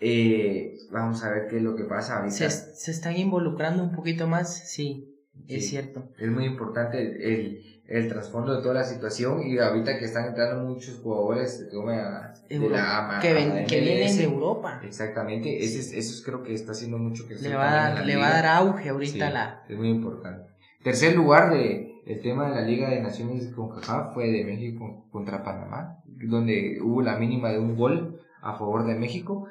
Eh, 0.00 0.76
vamos 0.90 1.22
a 1.22 1.30
ver 1.30 1.46
qué 1.48 1.58
es 1.58 1.62
lo 1.62 1.76
que 1.76 1.84
pasa 1.84 2.18
ahorita. 2.18 2.34
Se, 2.34 2.50
se 2.50 2.90
están 2.90 3.16
involucrando 3.16 3.84
un 3.84 3.92
poquito 3.92 4.26
más, 4.26 4.68
sí. 4.68 5.06
Es 5.46 5.68
cierto. 5.68 6.08
Es 6.18 6.30
muy 6.30 6.44
importante 6.44 7.00
el, 7.00 7.22
el, 7.22 7.79
trasfondo 8.08 8.54
de 8.54 8.62
toda 8.62 8.74
la 8.74 8.84
situación 8.84 9.42
y 9.44 9.58
ahorita 9.58 9.98
que 9.98 10.04
están 10.04 10.26
entrando 10.26 10.64
muchos 10.64 11.00
jugadores 11.00 11.68
de, 11.70 12.70
la 12.70 13.18
que, 13.20 13.64
que 13.66 13.80
vienen 13.80 14.16
de 14.16 14.24
Europa. 14.24 14.80
Exactamente, 14.84 15.64
ese, 15.64 15.98
eso 15.98 16.22
creo 16.24 16.42
que 16.42 16.54
está 16.54 16.72
haciendo 16.72 16.98
mucho 16.98 17.26
que 17.26 17.34
le 17.34 17.54
va, 17.54 17.70
a 17.70 17.94
dar, 17.94 18.06
le 18.06 18.16
va 18.16 18.28
a 18.28 18.32
dar 18.32 18.46
auge 18.46 18.88
ahorita 18.88 19.30
la... 19.30 19.64
Es 19.68 19.76
muy 19.76 19.88
importante. 19.88 20.50
Tercer 20.82 21.16
lugar 21.16 21.52
de 21.52 21.90
el 22.06 22.20
tema 22.22 22.48
de 22.48 22.54
la 22.54 22.62
Liga 22.62 22.88
de 22.88 23.00
Naciones 23.00 23.46
con 23.54 23.68
CONCACAF 23.68 24.14
fue 24.14 24.30
de 24.30 24.44
México 24.44 25.06
contra 25.10 25.42
Panamá, 25.42 25.98
donde 26.06 26.78
hubo 26.82 27.02
la 27.02 27.16
mínima 27.16 27.50
de 27.50 27.58
un 27.58 27.76
gol 27.76 28.20
a 28.40 28.54
favor 28.54 28.86
de 28.86 28.94
México. 28.94 29.46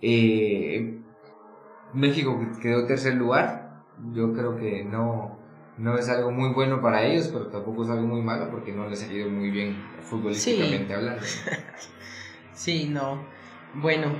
Eh, 0.00 1.00
México 1.92 2.38
quedó 2.60 2.86
tercer 2.86 3.14
lugar, 3.14 3.84
yo 4.12 4.32
creo 4.32 4.56
que 4.56 4.84
no, 4.84 5.33
no 5.76 5.98
es 5.98 6.08
algo 6.08 6.30
muy 6.30 6.50
bueno 6.50 6.80
para 6.80 7.04
ellos, 7.04 7.28
pero 7.32 7.48
tampoco 7.48 7.84
es 7.84 7.90
algo 7.90 8.06
muy 8.06 8.22
malo 8.22 8.50
porque 8.50 8.72
no 8.72 8.88
les 8.88 9.02
ha 9.02 9.12
ido 9.12 9.28
muy 9.28 9.50
bien 9.50 9.76
futbolísticamente 10.02 10.94
hablando. 10.94 11.22
sí, 12.54 12.88
no. 12.88 13.26
Bueno, 13.74 14.12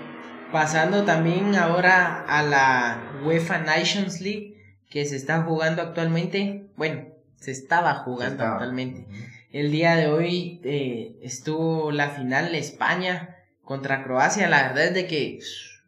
pasando 0.51 1.05
también 1.05 1.55
ahora 1.55 2.25
a 2.27 2.43
la 2.43 3.21
UEFA 3.25 3.59
Nations 3.59 4.21
League 4.21 4.55
que 4.91 5.05
se 5.05 5.17
está 5.17 5.43
jugando 5.43 5.83
actualmente. 5.83 6.67
Bueno, 6.77 7.07
se 7.37 7.53
estaba 7.53 7.95
jugando 7.95 8.45
actualmente. 8.45 9.07
El 9.53 9.71
día 9.71 9.95
de 9.95 10.09
hoy 10.09 10.61
eh, 10.65 11.17
estuvo 11.23 11.93
la 11.93 12.11
final 12.11 12.55
España 12.57 13.37
contra 13.63 14.03
Croacia. 14.03 14.49
La 14.49 14.63
verdad 14.69 14.87
es 14.87 14.95
de 14.95 15.07
que 15.07 15.39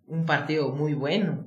un 0.07 0.27
partido 0.27 0.71
muy 0.71 0.95
bueno 0.95 1.46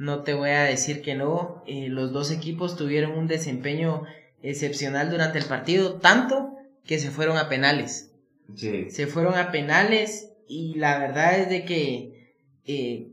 no 0.00 0.22
te 0.22 0.32
voy 0.32 0.48
a 0.48 0.62
decir 0.62 1.02
que 1.02 1.14
no. 1.14 1.62
Eh, 1.66 1.88
los 1.90 2.10
dos 2.10 2.30
equipos 2.30 2.74
tuvieron 2.74 3.12
un 3.12 3.26
desempeño 3.26 4.04
excepcional 4.42 5.10
durante 5.10 5.38
el 5.38 5.44
partido, 5.44 5.96
tanto 5.96 6.56
que 6.86 6.98
se 6.98 7.10
fueron 7.10 7.36
a 7.36 7.50
penales. 7.50 8.10
Se 8.56 9.06
fueron 9.06 9.34
a 9.34 9.52
penales 9.52 10.32
y 10.48 10.74
la 10.76 10.98
verdad 10.98 11.38
es 11.38 11.50
de 11.50 11.64
que 11.66 12.32
eh, 12.64 13.08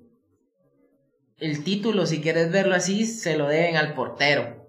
el 1.39 1.63
título, 1.65 2.05
si 2.05 2.21
quieres 2.21 2.53
verlo 2.53 2.73
así, 2.73 3.05
se 3.05 3.37
lo 3.37 3.49
deben 3.49 3.75
al 3.75 3.93
portero, 3.93 4.65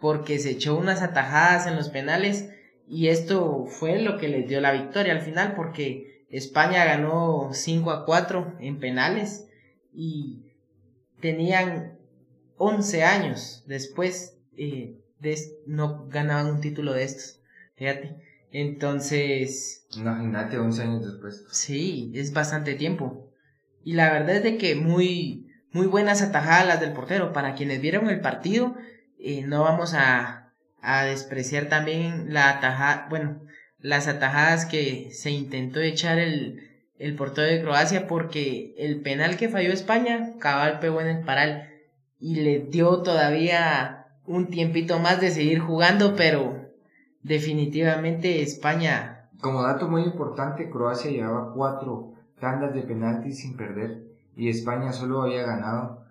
porque 0.00 0.40
se 0.40 0.50
echó 0.50 0.76
unas 0.76 1.00
atajadas 1.00 1.68
en 1.68 1.76
los 1.76 1.90
penales 1.90 2.50
y 2.88 3.06
esto 3.06 3.66
fue 3.66 4.00
lo 4.00 4.18
que 4.18 4.26
les 4.26 4.48
dio 4.48 4.60
la 4.60 4.72
victoria 4.72 5.12
al 5.12 5.22
final, 5.22 5.54
porque 5.54 6.26
España 6.28 6.84
ganó 6.84 7.50
5 7.52 7.90
a 7.92 8.04
4 8.04 8.56
en 8.58 8.80
penales 8.80 9.46
y 9.94 10.51
tenían 11.22 11.98
11 12.58 13.04
años 13.04 13.64
después 13.66 14.36
eh, 14.58 14.98
de, 15.18 15.38
no 15.66 16.06
ganaban 16.08 16.48
un 16.48 16.60
título 16.60 16.92
de 16.92 17.04
estos. 17.04 17.40
Fíjate. 17.76 18.16
Entonces. 18.50 19.86
Imagínate 19.96 20.58
11 20.58 20.82
años 20.82 21.06
después. 21.06 21.46
Sí, 21.50 22.12
es 22.14 22.34
bastante 22.34 22.74
tiempo. 22.74 23.32
Y 23.82 23.94
la 23.94 24.12
verdad 24.12 24.36
es 24.36 24.42
de 24.42 24.58
que 24.58 24.74
muy, 24.74 25.48
muy 25.72 25.86
buenas 25.86 26.20
atajadas 26.20 26.66
las 26.66 26.80
del 26.80 26.92
portero. 26.92 27.32
Para 27.32 27.54
quienes 27.54 27.80
vieron 27.80 28.10
el 28.10 28.20
partido, 28.20 28.76
eh, 29.18 29.42
no 29.46 29.62
vamos 29.62 29.94
a, 29.94 30.52
a 30.82 31.04
despreciar 31.04 31.68
también 31.68 32.34
la 32.34 32.50
atajada, 32.50 33.06
bueno, 33.08 33.40
las 33.78 34.06
atajadas 34.06 34.66
que 34.66 35.10
se 35.12 35.30
intentó 35.30 35.80
echar 35.80 36.18
el, 36.18 36.71
el 37.02 37.16
portero 37.16 37.48
de 37.48 37.62
Croacia 37.62 38.06
porque 38.06 38.74
el 38.78 39.00
penal 39.00 39.36
que 39.36 39.48
falló 39.48 39.72
España, 39.72 40.34
cabal 40.38 40.78
pegó 40.78 41.00
en 41.00 41.08
el 41.08 41.24
paral 41.24 41.68
y 42.20 42.36
le 42.36 42.60
dio 42.60 43.02
todavía 43.02 44.06
un 44.24 44.46
tiempito 44.46 45.00
más 45.00 45.20
de 45.20 45.32
seguir 45.32 45.58
jugando, 45.58 46.14
pero 46.14 46.68
definitivamente 47.22 48.42
España. 48.42 49.28
Como 49.40 49.64
dato 49.64 49.88
muy 49.88 50.02
importante, 50.02 50.70
Croacia 50.70 51.10
llevaba 51.10 51.52
cuatro 51.52 52.12
tandas 52.38 52.72
de 52.72 52.82
penaltis 52.82 53.40
sin 53.40 53.56
perder 53.56 54.04
y 54.36 54.48
España 54.48 54.92
solo 54.92 55.22
había 55.22 55.42
ganado 55.42 56.04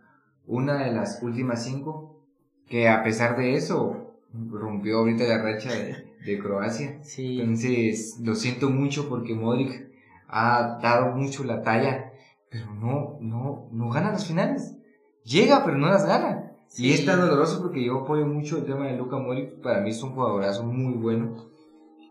una 0.45 0.83
de 0.83 0.91
las 0.91 1.23
últimas 1.23 1.63
cinco, 1.63 2.21
que 2.67 2.89
a 2.89 3.01
pesar 3.01 3.37
de 3.37 3.55
eso 3.55 4.17
rompió 4.33 4.99
ahorita 4.99 5.23
la 5.23 5.41
racha 5.41 5.71
de, 5.71 6.05
de 6.25 6.39
Croacia. 6.39 6.99
Sí. 7.01 7.39
Entonces, 7.39 8.17
lo 8.21 8.35
siento 8.35 8.69
mucho 8.69 9.07
porque 9.07 9.33
Modric 9.33 9.90
ha 10.31 10.79
dado 10.81 11.15
mucho 11.15 11.43
la 11.43 11.61
talla, 11.61 12.13
pero 12.49 12.73
no, 12.73 13.17
no, 13.19 13.67
no 13.71 13.89
gana 13.89 14.11
las 14.11 14.25
finales. 14.25 14.75
Llega, 15.23 15.63
pero 15.63 15.77
no 15.77 15.87
las 15.87 16.05
gana. 16.05 16.53
Y 16.77 16.93
es 16.93 17.05
tan 17.05 17.19
doloroso 17.19 17.61
porque 17.61 17.83
yo 17.83 17.99
apoyo 17.99 18.25
mucho 18.25 18.57
el 18.57 18.65
tema 18.65 18.87
de 18.87 18.97
Luca 18.97 19.17
Modric, 19.17 19.61
para 19.61 19.81
mí 19.81 19.89
es 19.89 20.01
un 20.01 20.13
jugadorazo 20.13 20.63
muy 20.63 20.93
bueno, 20.93 21.35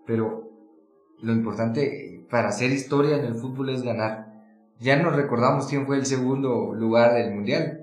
pero 0.06 0.50
lo 1.22 1.32
importante 1.32 2.26
para 2.30 2.48
hacer 2.48 2.70
historia 2.70 3.16
en 3.16 3.24
el 3.24 3.34
fútbol 3.34 3.70
es 3.70 3.82
ganar. 3.82 4.26
Ya 4.78 4.96
nos 5.02 5.16
recordamos 5.16 5.66
quién 5.66 5.86
fue 5.86 5.96
el 5.96 6.06
segundo 6.06 6.74
lugar 6.74 7.14
del 7.14 7.34
mundial. 7.34 7.80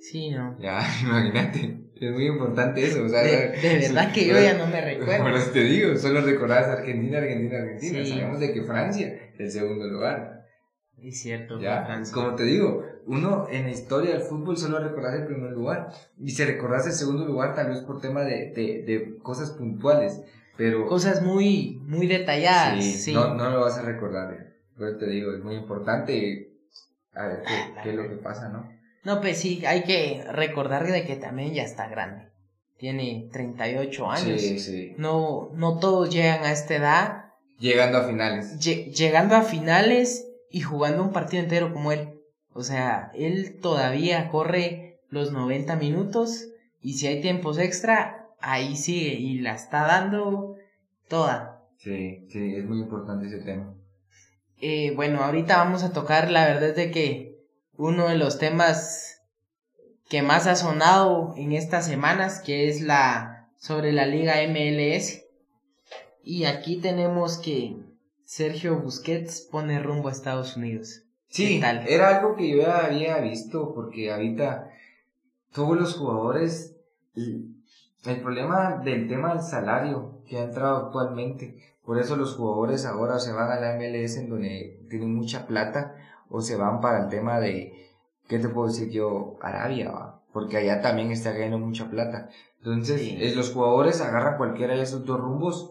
Sí, 0.00 0.30
¿no? 0.30 0.56
Ya, 0.58 0.80
imagínate. 1.02 1.87
Es 2.00 2.12
muy 2.12 2.26
importante 2.26 2.84
eso. 2.84 3.04
O 3.04 3.08
sea, 3.08 3.22
de, 3.22 3.78
verdad 3.80 4.12
que 4.12 4.26
yo 4.26 4.34
ya 4.34 4.54
no 4.54 4.66
me 4.66 4.80
recuerdo. 4.80 5.24
Por 5.24 5.34
eso 5.34 5.50
te 5.50 5.62
digo, 5.62 5.96
solo 5.96 6.20
recordás 6.20 6.66
Argentina, 6.68 7.18
Argentina, 7.18 7.58
Argentina. 7.58 8.06
Sabemos 8.06 8.40
de 8.40 8.52
que 8.52 8.62
Francia 8.62 9.32
el 9.38 9.50
segundo 9.50 9.86
lugar. 9.86 10.46
Es 11.02 11.20
cierto. 11.20 11.60
¿Ya? 11.60 12.02
Como 12.12 12.34
te 12.34 12.42
digo, 12.42 12.84
uno 13.06 13.46
en 13.50 13.64
la 13.64 13.70
historia 13.70 14.12
del 14.12 14.22
fútbol 14.22 14.56
solo 14.56 14.80
recordás 14.80 15.14
el 15.14 15.26
primer 15.26 15.52
lugar. 15.52 15.92
Y 16.18 16.30
si 16.30 16.44
recordás 16.44 16.86
el 16.86 16.92
segundo 16.92 17.24
lugar, 17.24 17.54
tal 17.54 17.68
vez 17.68 17.80
por 17.80 18.00
tema 18.00 18.22
de, 18.22 18.52
de, 18.52 18.82
de 18.84 19.18
cosas 19.22 19.52
puntuales. 19.52 20.20
Pero. 20.56 20.86
Cosas 20.86 21.22
muy, 21.22 21.80
muy 21.86 22.06
detalladas. 22.06 22.84
Sí, 22.84 23.12
No, 23.14 23.34
no 23.34 23.50
lo 23.50 23.60
vas 23.60 23.78
a 23.78 23.82
recordar. 23.82 24.54
Pero 24.76 24.96
te 24.96 25.06
digo, 25.06 25.32
es 25.32 25.42
muy 25.42 25.54
importante. 25.54 26.52
A 27.14 27.26
ver 27.26 27.42
qué, 27.42 27.82
qué 27.82 27.90
es 27.90 27.96
lo 27.96 28.08
que 28.08 28.16
pasa, 28.16 28.48
¿no? 28.48 28.77
No, 29.04 29.20
pues 29.20 29.38
sí, 29.38 29.64
hay 29.66 29.82
que 29.84 30.24
recordar 30.30 30.86
de 30.90 31.04
que 31.04 31.16
también 31.16 31.54
ya 31.54 31.62
está 31.62 31.88
grande. 31.88 32.28
Tiene 32.78 33.28
38 33.32 34.10
años. 34.10 34.40
Sí, 34.40 34.58
sí. 34.60 34.94
No, 34.98 35.50
no 35.54 35.78
todos 35.78 36.10
llegan 36.12 36.44
a 36.44 36.52
esta 36.52 36.76
edad 36.76 37.24
Llegando 37.58 37.98
a 37.98 38.04
finales. 38.06 38.58
llegando 38.60 39.34
a 39.34 39.42
finales 39.42 40.28
y 40.50 40.60
jugando 40.60 41.02
un 41.02 41.12
partido 41.12 41.42
entero 41.42 41.72
como 41.72 41.90
él. 41.90 42.20
O 42.52 42.62
sea, 42.62 43.10
él 43.14 43.58
todavía 43.60 44.28
corre 44.28 45.00
los 45.10 45.32
90 45.32 45.74
minutos 45.76 46.46
y 46.80 46.94
si 46.94 47.08
hay 47.08 47.20
tiempos 47.20 47.58
extra, 47.58 48.28
ahí 48.40 48.76
sigue 48.76 49.14
y 49.14 49.40
la 49.40 49.54
está 49.54 49.86
dando 49.86 50.54
toda. 51.08 51.64
Sí, 51.78 52.26
sí, 52.30 52.54
es 52.56 52.64
muy 52.64 52.78
importante 52.78 53.26
ese 53.26 53.38
tema. 53.38 53.74
Eh, 54.60 54.92
bueno, 54.94 55.22
ahorita 55.22 55.56
vamos 55.56 55.82
a 55.82 55.92
tocar, 55.92 56.30
la 56.30 56.46
verdad 56.46 56.70
es 56.70 56.76
de 56.76 56.90
que 56.90 57.27
uno 57.78 58.08
de 58.08 58.16
los 58.16 58.38
temas 58.38 59.22
que 60.08 60.20
más 60.20 60.46
ha 60.46 60.56
sonado 60.56 61.32
en 61.36 61.52
estas 61.52 61.86
semanas, 61.86 62.40
que 62.44 62.68
es 62.68 62.82
la 62.82 63.48
sobre 63.56 63.92
la 63.92 64.04
liga 64.04 64.34
MLS. 64.48 65.24
Y 66.22 66.44
aquí 66.44 66.80
tenemos 66.80 67.38
que 67.38 67.76
Sergio 68.24 68.80
Busquets 68.80 69.42
pone 69.50 69.80
rumbo 69.80 70.08
a 70.08 70.12
Estados 70.12 70.56
Unidos. 70.56 71.04
Sí, 71.28 71.60
era 71.62 72.18
algo 72.18 72.34
que 72.36 72.50
yo 72.50 72.62
ya 72.62 72.86
había 72.86 73.18
visto 73.18 73.72
porque 73.74 74.10
ahorita 74.10 74.70
todos 75.52 75.78
los 75.78 75.94
jugadores, 75.94 76.74
el 77.14 78.20
problema 78.22 78.80
del 78.82 79.08
tema 79.08 79.34
del 79.34 79.42
salario 79.42 80.22
que 80.26 80.38
ha 80.38 80.44
entrado 80.44 80.86
actualmente. 80.86 81.56
Por 81.84 81.98
eso 81.98 82.16
los 82.16 82.34
jugadores 82.34 82.86
ahora 82.86 83.18
se 83.18 83.32
van 83.32 83.50
a 83.52 83.60
la 83.60 83.76
MLS 83.76 84.16
en 84.16 84.30
donde 84.30 84.80
tienen 84.90 85.14
mucha 85.14 85.46
plata 85.46 85.94
o 86.30 86.40
se 86.40 86.56
van 86.56 86.80
para 86.80 87.04
el 87.04 87.08
tema 87.08 87.40
de, 87.40 87.72
¿qué 88.28 88.38
te 88.38 88.48
puedo 88.48 88.68
decir 88.68 88.90
yo? 88.90 89.36
Arabia, 89.40 89.90
¿va? 89.90 90.22
porque 90.32 90.56
allá 90.56 90.80
también 90.80 91.10
está 91.10 91.32
ganando 91.32 91.58
mucha 91.58 91.90
plata. 91.90 92.28
Entonces, 92.58 93.00
eh, 93.02 93.32
los 93.34 93.52
jugadores 93.52 94.00
agarran 94.00 94.36
cualquiera 94.36 94.74
de 94.74 94.82
esos 94.82 95.04
dos 95.04 95.20
rumbos 95.20 95.70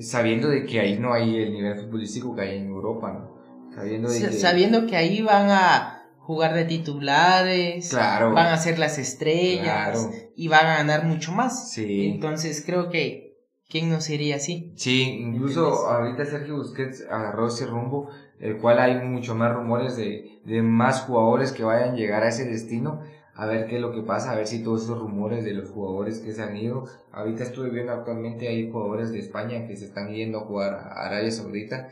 sabiendo 0.00 0.48
de 0.48 0.66
que 0.66 0.80
ahí 0.80 0.98
no 0.98 1.12
hay 1.12 1.36
el 1.36 1.52
nivel 1.52 1.78
futbolístico 1.78 2.34
que 2.34 2.42
hay 2.42 2.58
en 2.58 2.66
Europa, 2.66 3.12
¿no? 3.12 3.36
Sabiendo, 3.74 4.08
que... 4.08 4.32
sabiendo 4.32 4.86
que 4.86 4.96
ahí 4.96 5.22
van 5.22 5.50
a 5.50 6.02
jugar 6.18 6.54
de 6.54 6.64
titulares, 6.64 7.92
van 7.94 8.36
a 8.36 8.56
ser 8.56 8.78
las 8.78 8.98
estrellas 8.98 10.08
y 10.34 10.48
van 10.48 10.66
a 10.66 10.76
ganar 10.78 11.04
mucho 11.04 11.32
más. 11.32 11.70
Sí. 11.70 12.08
Entonces 12.08 12.62
creo 12.64 12.88
que 12.90 13.26
¿quién 13.68 13.90
no 13.90 14.00
sería 14.00 14.36
así? 14.36 14.72
Sí, 14.76 15.02
incluso 15.20 15.88
ahorita 15.88 16.24
Sergio 16.24 16.56
Busquets 16.56 17.04
agarró 17.10 17.48
ese 17.48 17.66
rumbo, 17.66 18.10
el 18.40 18.58
cual 18.58 18.78
hay 18.78 18.96
mucho 18.96 19.34
más 19.34 19.54
rumores 19.54 19.96
de, 19.96 20.40
de 20.44 20.62
más 20.62 21.02
jugadores 21.02 21.52
que 21.52 21.64
vayan 21.64 21.90
a 21.90 21.96
llegar 21.96 22.22
a 22.22 22.28
ese 22.28 22.44
destino. 22.44 23.00
A 23.34 23.44
ver 23.44 23.66
qué 23.66 23.76
es 23.76 23.82
lo 23.82 23.92
que 23.92 24.00
pasa, 24.00 24.32
a 24.32 24.34
ver 24.34 24.46
si 24.46 24.62
todos 24.62 24.84
esos 24.84 24.98
rumores 24.98 25.44
de 25.44 25.52
los 25.52 25.68
jugadores 25.68 26.20
que 26.20 26.32
se 26.32 26.42
han 26.42 26.56
ido, 26.56 26.86
ahorita 27.12 27.42
estuve 27.42 27.68
viendo 27.68 27.92
actualmente 27.92 28.48
hay 28.48 28.70
jugadores 28.70 29.12
de 29.12 29.18
España 29.18 29.66
que 29.66 29.76
se 29.76 29.84
están 29.84 30.10
yendo 30.10 30.38
a 30.38 30.46
jugar 30.46 30.72
a 30.72 31.06
Arabia 31.06 31.30
Saudita, 31.30 31.90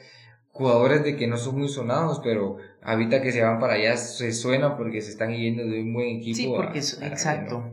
jugadores 0.52 1.04
de 1.04 1.16
que 1.16 1.26
no 1.26 1.36
son 1.36 1.58
muy 1.58 1.68
sonados, 1.68 2.20
pero 2.24 2.56
ahorita 2.82 3.20
que 3.20 3.30
se 3.30 3.42
van 3.42 3.60
para 3.60 3.74
allá 3.74 3.94
se 3.98 4.32
suena 4.32 4.78
porque 4.78 5.02
se 5.02 5.10
están 5.10 5.32
yendo 5.32 5.64
de 5.64 5.82
un 5.82 5.92
buen 5.92 6.16
equipo. 6.16 6.36
Sí, 6.36 6.52
porque 6.56 6.78
exacto, 6.78 7.72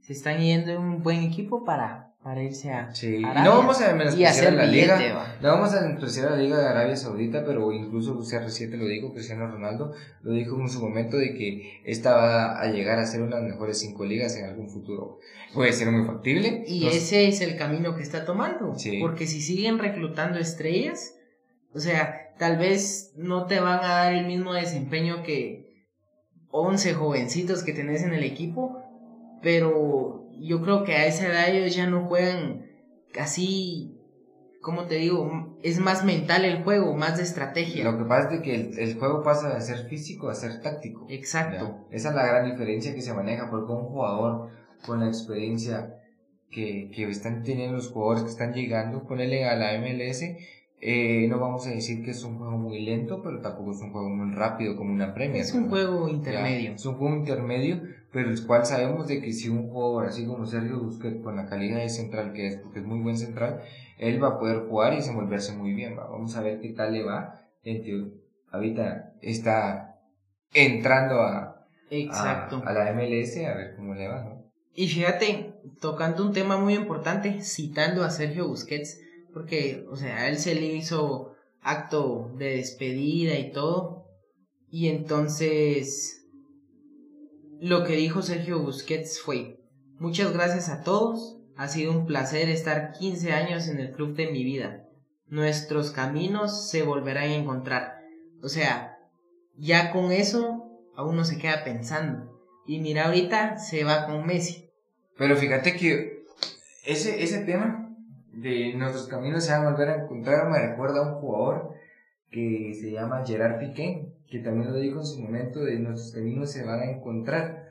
se 0.00 0.14
están 0.14 0.40
yendo 0.40 0.70
de 0.70 0.78
un 0.78 1.02
buen 1.02 1.22
equipo 1.22 1.64
para 1.64 2.11
para 2.22 2.40
irse 2.40 2.70
a 2.70 2.94
sí. 2.94 3.18
no 3.18 3.58
vamos 3.58 3.80
a 3.80 3.94
menospreciar 3.94 4.52
la 4.52 4.66
liga. 4.66 5.36
no 5.40 5.48
vamos 5.48 5.74
a 5.74 5.80
menospreciar 5.80 6.30
la 6.30 6.36
liga 6.36 6.56
de 6.56 6.68
Arabia 6.68 6.96
Saudita 6.96 7.44
pero 7.44 7.72
incluso 7.72 8.16
CR7 8.20 8.76
lo 8.76 8.86
dijo 8.86 9.12
Cristiano 9.12 9.50
Ronaldo 9.50 9.92
lo 10.22 10.32
dijo 10.32 10.60
en 10.60 10.68
su 10.68 10.80
momento 10.80 11.16
de 11.16 11.34
que 11.34 11.80
esta 11.84 12.14
va 12.14 12.60
a 12.60 12.66
llegar 12.68 13.00
a 13.00 13.06
ser 13.06 13.22
una 13.22 13.36
de 13.36 13.42
las 13.42 13.52
mejores 13.52 13.80
cinco 13.80 14.04
ligas 14.04 14.36
en 14.36 14.44
algún 14.44 14.70
futuro. 14.70 15.18
Puede 15.52 15.72
ser 15.72 15.90
muy 15.90 16.06
factible 16.06 16.64
y 16.66 16.86
ese 16.86 17.26
es 17.26 17.40
el 17.40 17.56
camino 17.56 17.96
que 17.96 18.02
está 18.02 18.24
tomando 18.24 18.76
porque 19.00 19.26
si 19.26 19.40
siguen 19.40 19.78
reclutando 19.80 20.38
estrellas 20.38 21.16
o 21.74 21.80
sea 21.80 22.34
tal 22.38 22.56
vez 22.56 23.12
no 23.16 23.46
te 23.46 23.58
van 23.58 23.80
a 23.80 23.88
dar 23.88 24.14
el 24.14 24.26
mismo 24.26 24.52
desempeño 24.54 25.24
que 25.24 25.86
11 26.50 26.94
jovencitos 26.94 27.64
que 27.64 27.72
tenés 27.72 28.04
en 28.04 28.14
el 28.14 28.22
equipo 28.22 28.78
pero 29.42 30.21
yo 30.40 30.62
creo 30.62 30.84
que 30.84 30.94
a 30.94 31.06
esa 31.06 31.26
edad 31.26 31.48
ellos 31.48 31.74
ya 31.74 31.86
no 31.86 32.06
juegan 32.06 32.66
así, 33.18 33.98
como 34.60 34.86
te 34.86 34.96
digo, 34.96 35.58
es 35.62 35.80
más 35.80 36.04
mental 36.04 36.44
el 36.44 36.62
juego, 36.62 36.94
más 36.94 37.16
de 37.16 37.24
estrategia. 37.24 37.84
Lo 37.84 37.98
que 37.98 38.04
pasa 38.04 38.34
es 38.34 38.40
que 38.42 38.54
el, 38.54 38.98
juego 38.98 39.22
pasa 39.22 39.54
de 39.54 39.60
ser 39.60 39.88
físico 39.88 40.28
a 40.28 40.34
ser 40.34 40.60
táctico. 40.60 41.06
Exacto. 41.08 41.86
Esa 41.90 42.10
es 42.10 42.14
la 42.14 42.26
gran 42.26 42.50
diferencia 42.50 42.94
que 42.94 43.02
se 43.02 43.14
maneja, 43.14 43.50
porque 43.50 43.72
un 43.72 43.86
jugador 43.86 44.50
con 44.86 45.00
la 45.00 45.08
experiencia 45.08 45.96
que, 46.50 46.90
que 46.94 47.08
están 47.08 47.42
teniendo 47.42 47.76
los 47.76 47.90
jugadores 47.90 48.24
que 48.24 48.30
están 48.30 48.52
llegando, 48.52 49.06
ponerle 49.06 49.44
a 49.44 49.56
la 49.56 49.78
MLS, 49.78 50.22
eh, 50.84 51.28
no 51.28 51.38
vamos 51.38 51.64
a 51.68 51.70
decir 51.70 52.04
que 52.04 52.10
es 52.10 52.24
un 52.24 52.38
juego 52.38 52.58
muy 52.58 52.84
lento, 52.84 53.22
pero 53.22 53.40
tampoco 53.40 53.70
es 53.70 53.80
un 53.80 53.92
juego 53.92 54.08
muy 54.08 54.34
rápido 54.34 54.76
como 54.76 54.92
una 54.92 55.14
premia. 55.14 55.40
Es 55.40 55.54
un 55.54 55.68
juego 55.68 56.08
intermedio. 56.08 56.72
es 56.72 56.84
un 56.84 56.96
juego 56.96 57.14
intermedio, 57.14 57.82
pero 58.12 58.30
el 58.30 58.46
cual 58.46 58.66
sabemos 58.66 59.08
de 59.08 59.20
que 59.20 59.32
si 59.32 59.48
un 59.48 59.70
jugador 59.70 60.06
así 60.06 60.26
como 60.26 60.46
Sergio 60.46 60.80
Busquets 60.80 61.22
con 61.22 61.36
la 61.36 61.46
calidad 61.46 61.78
de 61.78 61.88
central 61.88 62.32
que 62.32 62.46
es, 62.46 62.56
porque 62.56 62.80
es 62.80 62.84
muy 62.84 63.00
buen 63.00 63.16
central, 63.16 63.62
él 63.98 64.22
va 64.22 64.28
a 64.28 64.38
poder 64.38 64.68
jugar 64.68 64.92
y 64.92 64.96
desenvolverse 64.96 65.54
muy 65.54 65.72
bien. 65.72 65.96
Vamos 65.96 66.36
a 66.36 66.42
ver 66.42 66.60
qué 66.60 66.70
tal 66.70 66.92
le 66.92 67.04
va. 67.04 67.40
ahorita 68.50 69.14
está 69.22 69.98
entrando 70.52 71.22
a, 71.22 71.66
Exacto. 71.90 72.62
A, 72.64 72.70
a, 72.70 72.72
la 72.72 72.92
MLS 72.92 73.36
a 73.38 73.54
ver 73.54 73.76
cómo 73.76 73.94
le 73.94 74.08
va, 74.08 74.24
¿no? 74.24 74.52
Y 74.74 74.88
fíjate, 74.88 75.54
tocando 75.80 76.24
un 76.24 76.32
tema 76.32 76.56
muy 76.58 76.74
importante, 76.74 77.42
citando 77.42 78.04
a 78.04 78.10
Sergio 78.10 78.48
Busquets, 78.48 78.98
porque, 79.34 79.84
o 79.90 79.96
sea, 79.96 80.16
a 80.18 80.28
él 80.28 80.38
se 80.38 80.54
le 80.54 80.66
hizo 80.66 81.34
acto 81.60 82.30
de 82.36 82.56
despedida 82.56 83.38
y 83.38 83.52
todo. 83.52 84.06
Y 84.70 84.88
entonces, 84.88 86.21
lo 87.62 87.84
que 87.84 87.94
dijo 87.94 88.22
Sergio 88.22 88.58
Busquets 88.58 89.20
fue, 89.20 89.60
muchas 90.00 90.32
gracias 90.32 90.68
a 90.68 90.82
todos, 90.82 91.38
ha 91.56 91.68
sido 91.68 91.92
un 91.92 92.06
placer 92.06 92.48
estar 92.48 92.90
15 92.90 93.30
años 93.30 93.68
en 93.68 93.78
el 93.78 93.92
club 93.92 94.16
de 94.16 94.32
mi 94.32 94.42
vida. 94.42 94.88
Nuestros 95.28 95.92
caminos 95.92 96.68
se 96.68 96.82
volverán 96.82 97.30
a 97.30 97.36
encontrar. 97.36 98.00
O 98.42 98.48
sea, 98.48 98.98
ya 99.56 99.92
con 99.92 100.10
eso, 100.10 100.64
a 100.96 101.04
uno 101.04 101.24
se 101.24 101.38
queda 101.38 101.62
pensando. 101.62 102.36
Y 102.66 102.80
mira, 102.80 103.06
ahorita 103.06 103.58
se 103.58 103.84
va 103.84 104.06
con 104.06 104.26
Messi. 104.26 104.68
Pero 105.16 105.36
fíjate 105.36 105.76
que 105.76 106.24
ese, 106.84 107.22
ese 107.22 107.44
tema 107.44 107.94
de 108.32 108.74
nuestros 108.74 109.06
caminos 109.06 109.44
se 109.44 109.52
van 109.52 109.68
a 109.68 109.70
volver 109.70 109.88
a 109.88 110.02
encontrar, 110.02 110.50
me 110.50 110.58
recuerda 110.58 110.98
a 110.98 111.12
un 111.12 111.20
jugador 111.20 111.74
que 112.28 112.74
se 112.74 112.90
llama 112.90 113.24
Gerard 113.24 113.60
Piqué, 113.60 114.01
que 114.32 114.38
también 114.38 114.72
lo 114.72 114.78
dijo 114.80 114.98
en 114.98 115.04
su 115.04 115.20
momento, 115.20 115.62
de 115.62 115.78
nuestros 115.78 116.14
caminos 116.14 116.50
se 116.50 116.64
van 116.64 116.80
a 116.80 116.90
encontrar. 116.90 117.68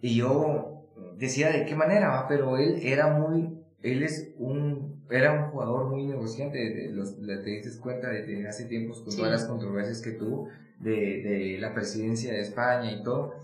Y 0.00 0.16
yo 0.16 0.90
decía 1.16 1.52
de 1.52 1.64
qué 1.64 1.76
manera, 1.76 2.26
pero 2.28 2.56
él 2.56 2.80
era 2.82 3.16
muy, 3.16 3.56
él 3.84 4.02
es 4.02 4.34
un, 4.36 5.06
era 5.08 5.32
un 5.32 5.52
jugador 5.52 5.88
muy 5.88 6.04
negociante, 6.04 6.58
de 6.58 6.88
los, 6.88 7.16
te 7.20 7.50
diste 7.50 7.80
cuenta 7.80 8.08
desde 8.08 8.48
hace 8.48 8.64
tiempos 8.64 9.00
con 9.02 9.14
todas 9.14 9.30
las 9.30 9.44
controversias 9.44 10.02
que 10.02 10.10
tuvo 10.10 10.48
de, 10.80 11.22
de, 11.22 11.58
la 11.60 11.72
presidencia 11.72 12.32
de 12.32 12.40
España 12.40 12.90
y 12.90 13.04
todo. 13.04 13.34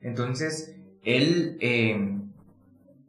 Entonces, 0.00 0.74
él, 1.04 1.56
eh, 1.60 2.18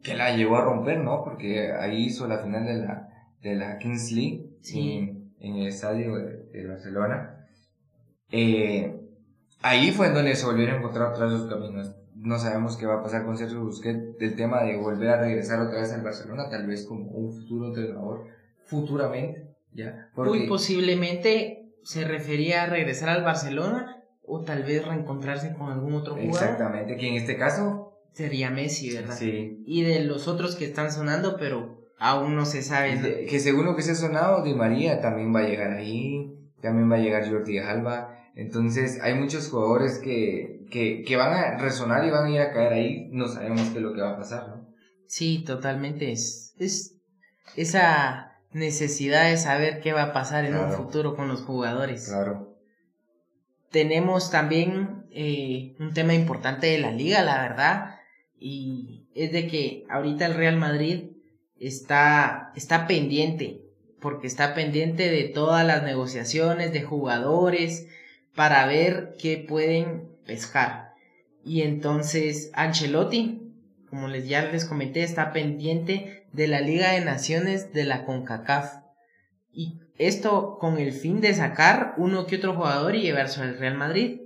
que 0.03 0.13
la 0.13 0.37
llevó 0.37 0.57
a 0.57 0.65
romper, 0.65 0.99
¿no? 0.99 1.23
Porque 1.23 1.71
ahí 1.71 2.05
hizo 2.05 2.27
la 2.27 2.43
final 2.43 2.67
de 2.67 2.75
la, 2.75 3.09
de 3.41 3.55
la 3.55 3.79
Kings 3.79 4.11
League 4.11 4.51
en, 4.71 5.31
el 5.39 5.65
estadio 5.65 6.15
de, 6.15 6.67
Barcelona. 6.67 7.37
Eh, 8.31 8.99
ahí 9.61 9.91
fue 9.91 10.07
en 10.07 10.13
donde 10.13 10.35
se 10.35 10.45
volvieron 10.45 10.75
a 10.75 10.77
encontrar 10.79 11.13
otros 11.13 11.31
dos 11.31 11.49
caminos. 11.49 11.95
No 12.15 12.39
sabemos 12.39 12.77
qué 12.77 12.85
va 12.85 12.95
a 12.95 13.03
pasar 13.03 13.25
con 13.25 13.37
Sergio 13.37 13.63
Busquets 13.63 14.17
del 14.17 14.35
tema 14.35 14.63
de 14.63 14.77
volver 14.77 15.09
a 15.09 15.21
regresar 15.21 15.59
otra 15.59 15.81
vez 15.81 15.91
al 15.91 16.01
Barcelona, 16.01 16.49
tal 16.49 16.65
vez 16.65 16.85
como 16.85 17.11
un 17.11 17.31
futuro 17.31 17.67
entrenador, 17.67 18.25
futuramente, 18.65 19.55
¿ya? 19.73 20.09
Muy 20.15 20.47
posiblemente 20.47 21.71
se 21.83 22.05
refería 22.05 22.63
a 22.63 22.65
regresar 22.65 23.09
al 23.09 23.23
Barcelona 23.23 24.03
o 24.23 24.41
tal 24.41 24.63
vez 24.63 24.85
reencontrarse 24.85 25.53
con 25.53 25.71
algún 25.71 25.93
otro 25.93 26.15
jugador. 26.15 26.33
Exactamente, 26.33 26.97
que 26.97 27.07
en 27.07 27.15
este 27.15 27.37
caso 27.37 27.93
sería 28.11 28.49
Messi, 28.49 28.93
¿verdad? 28.93 29.15
Sí. 29.15 29.63
Y 29.65 29.83
de 29.83 30.03
los 30.03 30.27
otros 30.27 30.55
que 30.55 30.65
están 30.65 30.91
sonando, 30.91 31.37
pero 31.37 31.77
aún 31.99 32.35
no 32.35 32.45
se 32.45 32.61
sabe. 32.61 33.25
que 33.29 33.39
según 33.39 33.65
lo 33.65 33.75
que 33.75 33.83
se 33.83 33.91
ha 33.91 33.95
sonado, 33.95 34.43
Di 34.43 34.53
María 34.53 35.01
también 35.01 35.33
va 35.33 35.39
a 35.39 35.47
llegar 35.47 35.71
ahí, 35.71 36.35
también 36.61 36.91
va 36.91 36.95
a 36.95 36.99
llegar 36.99 37.29
Jordi 37.29 37.59
Alba. 37.59 38.16
Entonces, 38.38 39.00
hay 39.02 39.15
muchos 39.15 39.50
jugadores 39.50 40.00
que, 40.00 40.65
que, 40.71 41.04
que 41.04 41.15
van 41.17 41.34
a 41.34 41.58
resonar 41.58 42.06
y 42.06 42.12
van 42.12 42.26
a 42.26 42.30
ir 42.30 42.41
a 42.41 42.54
caer 42.54 42.73
ahí. 42.73 43.10
No 43.12 43.28
sabemos 43.28 43.69
qué 43.69 43.78
es 43.78 43.84
lo 43.84 43.93
que 43.93 44.02
va 44.02 44.12
a 44.12 44.17
pasar, 44.17 44.47
¿no? 44.47 44.67
Sí, 45.08 45.43
totalmente. 45.45 46.12
Es, 46.12 46.54
es 46.60 46.95
esa 47.56 48.38
necesidad 48.52 49.30
de 49.30 49.38
saber 49.38 49.82
qué 49.82 49.91
va 49.91 50.04
a 50.04 50.13
pasar 50.13 50.45
en 50.45 50.56
un 50.56 50.71
futuro 50.71 51.15
con 51.15 51.28
los 51.28 51.41
jugadores. 51.41 52.08
Claro. 52.08 52.56
Tenemos 53.71 54.32
también 54.32 55.06
eh, 55.12 55.76
un 55.80 55.93
tema 55.93 56.13
importante 56.13 56.67
de 56.67 56.78
la 56.78 56.91
liga, 56.91 57.23
la 57.23 57.41
verdad 57.41 57.97
y 58.39 59.08
es 59.15 59.32
de 59.32 59.47
que 59.47 59.86
ahorita 59.89 60.26
el 60.26 60.36
Real 60.36 60.58
Madrid 60.58 61.12
está, 61.60 62.52
está 62.56 62.88
pendiente, 62.88 63.62
porque 64.00 64.28
está 64.28 64.54
pendiente 64.54 65.10
de 65.10 65.23
todas 65.26 65.65
las 65.65 65.84
negociaciones 65.84 66.71
de 66.71 66.84
jugadores 66.84 67.88
para 68.38 68.65
ver 68.65 69.15
qué 69.19 69.38
pueden 69.38 70.08
pescar. 70.26 70.93
Y 71.43 71.63
entonces 71.63 72.52
Ancelotti, 72.54 73.41
como 73.89 74.08
les 74.08 74.30
ya 74.30 74.50
les 74.50 74.63
comenté, 74.63 75.04
está 75.04 75.34
pendiente 75.34 76.26
de 76.32 76.47
la 76.47 76.62
Liga 76.62 76.91
de 76.91 77.04
Naciones 77.04 77.73
de 77.73 77.84
la 77.84 78.06
CONCACAF. 78.06 78.76
Y 79.52 79.82
esto 79.97 80.58
con 80.58 80.78
el 80.78 80.93
fin 80.93 81.19
de 81.19 81.34
sacar 81.34 81.95
uno 81.97 82.26
que 82.26 82.38
otro 82.38 82.56
jugador 82.56 82.95
y 82.95 83.02
llevarse 83.02 83.41
al 83.41 83.58
Real 83.58 83.76
Madrid. 83.76 84.21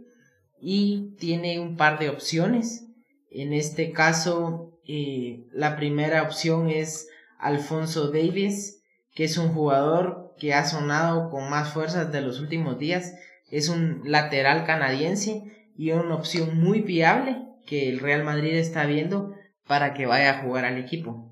Y 0.59 1.15
tiene 1.17 1.59
un 1.59 1.75
par 1.75 1.97
de 1.97 2.09
opciones 2.09 2.85
en 3.31 3.53
este 3.53 3.93
caso, 3.93 4.77
eh, 4.85 5.47
la 5.53 5.77
primera 5.77 6.21
opción 6.23 6.69
es 6.69 7.07
Alfonso 7.39 8.11
Davis, 8.11 8.83
que 9.15 9.23
es 9.23 9.37
un 9.37 9.53
jugador 9.53 10.35
que 10.37 10.53
ha 10.53 10.65
sonado 10.65 11.29
con 11.29 11.49
más 11.49 11.71
fuerzas 11.71 12.11
de 12.11 12.19
los 12.21 12.41
últimos 12.41 12.77
días. 12.77 13.13
Es 13.51 13.69
un 13.69 14.01
lateral 14.05 14.65
canadiense 14.65 15.43
y 15.77 15.91
una 15.91 16.15
opción 16.15 16.59
muy 16.59 16.81
viable 16.81 17.45
que 17.67 17.89
el 17.89 17.99
Real 17.99 18.23
Madrid 18.23 18.55
está 18.55 18.85
viendo 18.85 19.33
para 19.67 19.93
que 19.93 20.05
vaya 20.05 20.31
a 20.31 20.43
jugar 20.43 20.65
al 20.65 20.77
equipo. 20.77 21.31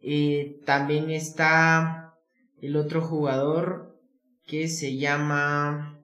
Eh, 0.00 0.60
también 0.64 1.10
está 1.10 2.14
el 2.60 2.76
otro 2.76 3.02
jugador 3.02 3.98
que 4.46 4.68
se 4.68 4.96
llama... 4.96 5.98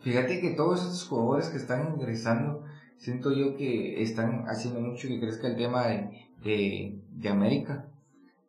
Fíjate 0.00 0.40
que 0.40 0.50
todos 0.50 0.82
estos 0.82 1.06
jugadores 1.08 1.48
que 1.48 1.58
están 1.58 1.94
ingresando, 1.94 2.64
siento 2.96 3.32
yo 3.34 3.56
que 3.56 4.02
están 4.02 4.44
haciendo 4.46 4.80
mucho 4.80 5.08
que 5.08 5.20
crezca 5.20 5.48
el 5.48 5.56
tema 5.56 5.86
de, 5.88 7.02
de, 7.10 7.28
América. 7.28 7.88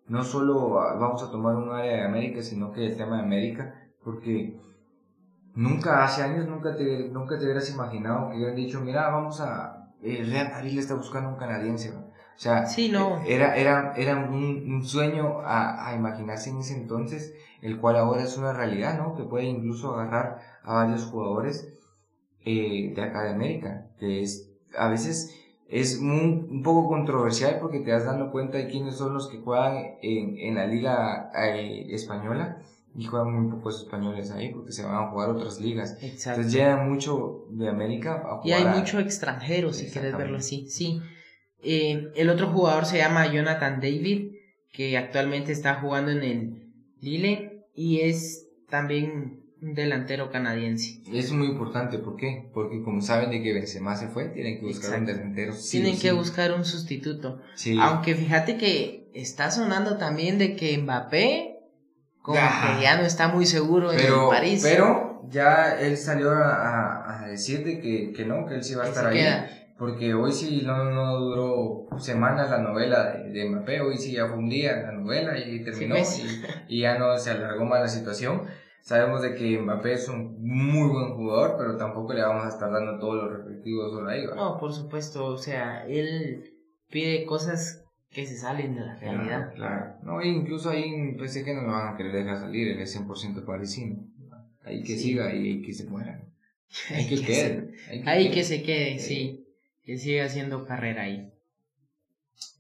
No 0.07 0.23
solo 0.23 0.69
vamos 0.69 1.23
a 1.23 1.31
tomar 1.31 1.55
un 1.55 1.71
área 1.71 1.97
de 1.97 2.03
América, 2.03 2.41
sino 2.41 2.71
que 2.71 2.85
el 2.85 2.97
tema 2.97 3.17
de 3.17 3.23
América, 3.23 3.89
porque 4.03 4.57
nunca, 5.55 6.03
hace 6.03 6.23
años, 6.23 6.47
nunca 6.47 6.75
te, 6.75 7.09
nunca 7.09 7.37
te 7.37 7.45
hubieras 7.45 7.69
imaginado 7.69 8.29
que 8.29 8.37
hubieran 8.37 8.55
dicho, 8.55 8.81
mira, 8.81 9.09
vamos 9.09 9.41
a, 9.41 9.89
eh, 10.01 10.23
Real 10.25 10.51
Madrid 10.51 10.73
le 10.73 10.81
está 10.81 10.95
buscando 10.95 11.29
un 11.29 11.37
canadiense. 11.37 11.91
O 11.91 12.41
sea, 12.41 12.65
no. 12.91 13.21
Eh, 13.23 13.35
era, 13.35 13.57
era, 13.57 13.93
era 13.97 14.15
un, 14.15 14.81
sueño 14.85 15.41
a, 15.41 15.89
a, 15.89 15.95
imaginarse 15.95 16.49
en 16.49 16.59
ese 16.59 16.73
entonces, 16.73 17.33
el 17.61 17.79
cual 17.79 17.97
ahora 17.97 18.23
es 18.23 18.37
una 18.37 18.53
realidad, 18.53 18.97
¿no? 18.97 19.15
Que 19.15 19.23
puede 19.23 19.45
incluso 19.45 19.93
agarrar 19.93 20.39
a 20.63 20.73
varios 20.73 21.03
jugadores 21.05 21.73
eh, 22.45 22.93
de 22.95 23.01
acá 23.01 23.23
de 23.23 23.31
América, 23.31 23.87
que 23.99 24.21
es, 24.21 24.49
a 24.77 24.87
veces 24.87 25.35
es 25.67 25.99
un 25.99 26.63
poco 26.63 26.87
controversial 26.87 27.57
porque 27.59 27.81
te 27.81 27.91
das 27.91 28.05
dando 28.05 28.31
cuenta 28.31 28.57
de 28.57 28.67
quiénes 28.67 28.95
son 28.95 29.13
los 29.13 29.29
que 29.29 29.39
juegan 29.39 29.97
en, 30.01 30.37
en 30.39 30.55
la 30.55 30.65
liga 30.65 31.31
eh, 31.35 31.87
española 31.89 32.63
y 32.95 33.05
juegan 33.05 33.33
muy 33.33 33.51
pocos 33.51 33.81
españoles 33.81 34.31
ahí 34.31 34.51
porque 34.53 34.71
se 34.71 34.83
van 34.83 34.95
a 34.95 35.09
jugar 35.09 35.29
otras 35.29 35.59
ligas. 35.59 35.97
Exacto. 36.01 36.41
Entonces 36.41 36.53
llegan 36.53 36.89
mucho 36.89 37.45
de 37.51 37.69
América 37.69 38.23
a 38.25 38.37
jugar. 38.37 38.45
Y 38.45 38.51
hay 38.51 38.65
mucho 38.65 38.99
extranjero, 38.99 39.73
si 39.73 39.87
quieres 39.87 40.17
verlo 40.17 40.37
así, 40.37 40.67
sí. 40.69 41.01
Eh, 41.61 42.11
el 42.15 42.29
otro 42.29 42.47
jugador 42.47 42.85
se 42.85 42.97
llama 42.97 43.31
Jonathan 43.31 43.79
David, 43.81 44.31
que 44.71 44.97
actualmente 44.97 45.51
está 45.51 45.75
jugando 45.75 46.11
en 46.11 46.23
el 46.23 46.73
Lille 47.01 47.65
y 47.73 48.01
es 48.01 48.47
también 48.69 49.43
un 49.61 49.73
delantero 49.73 50.31
canadiense. 50.31 51.01
Es 51.11 51.31
muy 51.31 51.47
importante, 51.47 51.99
¿por 51.99 52.15
qué? 52.15 52.49
Porque 52.53 52.81
como 52.81 53.01
saben 53.01 53.29
de 53.29 53.43
que 53.43 53.53
Benzema 53.53 53.95
se 53.95 54.07
fue, 54.07 54.29
tienen 54.29 54.59
que 54.59 54.65
buscar 54.65 54.99
un 54.99 55.05
delantero. 55.05 55.53
tienen 55.69 55.99
que 55.99 56.11
buscar 56.11 56.53
un 56.53 56.65
sustituto. 56.65 57.41
Aunque 57.79 58.15
fíjate 58.15 58.57
que 58.57 59.09
está 59.13 59.51
sonando 59.51 59.97
también 59.97 60.37
de 60.37 60.55
que 60.55 60.77
Mbappé 60.77 61.48
como 62.21 62.37
que 62.37 62.81
ya 62.83 62.97
no 62.97 63.03
está 63.03 63.27
muy 63.27 63.45
seguro 63.45 63.91
en 63.91 63.99
París. 64.29 64.61
Pero 64.63 65.21
ya 65.29 65.79
él 65.79 65.97
salió 65.97 66.31
a, 66.31 67.23
a 67.23 67.27
decir 67.27 67.63
de 67.63 67.79
que, 67.79 68.11
que 68.13 68.25
no, 68.25 68.45
que 68.45 68.55
él 68.55 68.63
sí 68.63 68.75
va 68.75 68.85
a 68.85 68.87
estar 68.89 69.07
ahí. 69.07 69.25
Porque 69.77 70.13
hoy 70.13 70.33
sí 70.33 70.63
no, 70.65 70.91
no 70.91 71.17
duró 71.17 71.99
semanas 71.99 72.49
la 72.49 72.57
novela 72.57 73.11
de, 73.11 73.29
de, 73.29 73.49
Mbappé, 73.49 73.79
hoy 73.79 73.97
sí 73.97 74.11
ya 74.11 74.27
fue 74.27 74.37
un 74.37 74.49
día 74.49 74.75
la 74.75 74.91
novela 74.91 75.39
y 75.39 75.63
terminó 75.63 75.95
pues. 75.95 76.19
y, 76.19 76.75
y, 76.75 76.81
ya 76.81 76.99
no 76.99 77.17
se 77.17 77.31
alargó 77.31 77.63
más 77.63 77.79
la 77.79 77.87
situación. 77.87 78.41
Sabemos 78.81 79.21
de 79.21 79.35
que 79.35 79.57
Mbappé 79.57 79.93
es 79.93 80.09
un 80.09 80.35
muy 80.41 80.89
buen 80.89 81.13
jugador, 81.15 81.55
pero 81.57 81.77
tampoco 81.77 82.13
le 82.13 82.23
vamos 82.23 82.43
a 82.43 82.49
estar 82.49 82.69
dando 82.69 82.99
todos 82.99 83.23
los 83.23 83.31
respectivos 83.37 83.93
solo 83.93 84.09
ahí. 84.09 84.25
No, 84.35 84.57
por 84.57 84.73
supuesto, 84.73 85.25
o 85.27 85.37
sea, 85.37 85.85
él 85.87 86.43
pide 86.89 87.25
cosas 87.25 87.78
que 88.11 88.25
se 88.25 88.37
salen 88.37 88.75
de 88.75 88.81
la 88.81 88.95
realidad. 88.95 89.53
Claro, 89.53 89.95
No, 90.03 90.21
incluso 90.21 90.69
ahí 90.69 91.15
pensé 91.17 91.43
que 91.43 91.53
no 91.53 91.61
lo 91.61 91.71
van 91.71 91.93
a 91.93 91.97
querer 91.97 92.11
dejar 92.11 92.39
salir, 92.39 92.79
es 92.79 92.99
100% 92.99 93.45
parisino. 93.45 93.97
Hay 94.63 94.83
que 94.83 94.97
siga 94.97 95.33
y 95.33 95.47
hay 95.47 95.61
que 95.61 95.73
se 95.73 95.85
muera. 95.85 96.21
Hay 96.91 97.07
que, 97.07 97.21
quede. 97.25 97.73
Hay 98.05 98.29
que, 98.29 98.43
se 98.43 98.61
quede, 98.61 98.99
sí 98.99 99.43
que 99.89 99.97
siga 99.97 100.25
haciendo 100.25 100.67
carrera 100.67 101.01
ahí. 101.01 101.33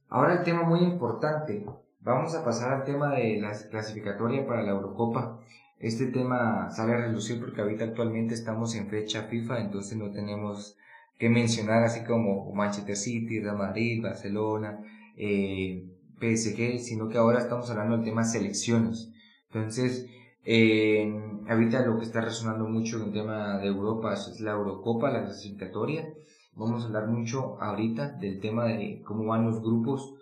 Ahora 0.07 0.39
el 0.39 0.43
tema 0.43 0.63
muy 0.63 0.79
importante. 0.79 1.63
Vamos 1.99 2.33
a 2.33 2.43
pasar 2.43 2.73
al 2.73 2.85
tema 2.85 3.13
de 3.13 3.39
la 3.39 3.51
clasificatoria 3.69 4.47
para 4.47 4.63
la 4.63 4.71
Eurocopa. 4.71 5.39
Este 5.77 6.07
tema 6.07 6.71
sale 6.71 6.93
a 6.93 6.97
relucir 6.97 7.39
porque 7.39 7.61
ahorita 7.61 7.83
actualmente 7.83 8.33
estamos 8.33 8.73
en 8.73 8.87
fecha 8.87 9.25
FIFA, 9.25 9.59
entonces 9.59 9.95
no 9.95 10.09
tenemos 10.09 10.75
que 11.19 11.29
mencionar 11.29 11.83
así 11.83 12.03
como 12.03 12.51
Manchester 12.51 12.95
City, 12.95 13.41
Real 13.41 13.59
Madrid, 13.59 14.01
Barcelona, 14.01 14.79
eh, 15.19 15.85
PSG, 16.19 16.79
sino 16.79 17.09
que 17.09 17.17
ahora 17.17 17.39
estamos 17.39 17.69
hablando 17.69 17.97
del 17.97 18.05
tema 18.05 18.23
selecciones. 18.23 19.11
Entonces, 19.51 20.07
eh, 20.45 21.13
ahorita 21.47 21.85
lo 21.85 21.97
que 21.99 22.05
está 22.05 22.21
resonando 22.21 22.65
mucho 22.67 22.97
en 22.97 23.03
el 23.03 23.13
tema 23.13 23.59
de 23.59 23.67
Europa 23.67 24.13
es 24.13 24.39
la 24.39 24.51
Eurocopa, 24.51 25.11
la 25.11 25.25
clasificatoria. 25.25 26.07
Vamos 26.55 26.83
a 26.83 26.87
hablar 26.87 27.07
mucho 27.07 27.61
ahorita 27.61 28.13
del 28.13 28.39
tema 28.39 28.65
de 28.65 29.01
cómo 29.05 29.25
van 29.25 29.45
los 29.45 29.61
grupos, 29.61 30.15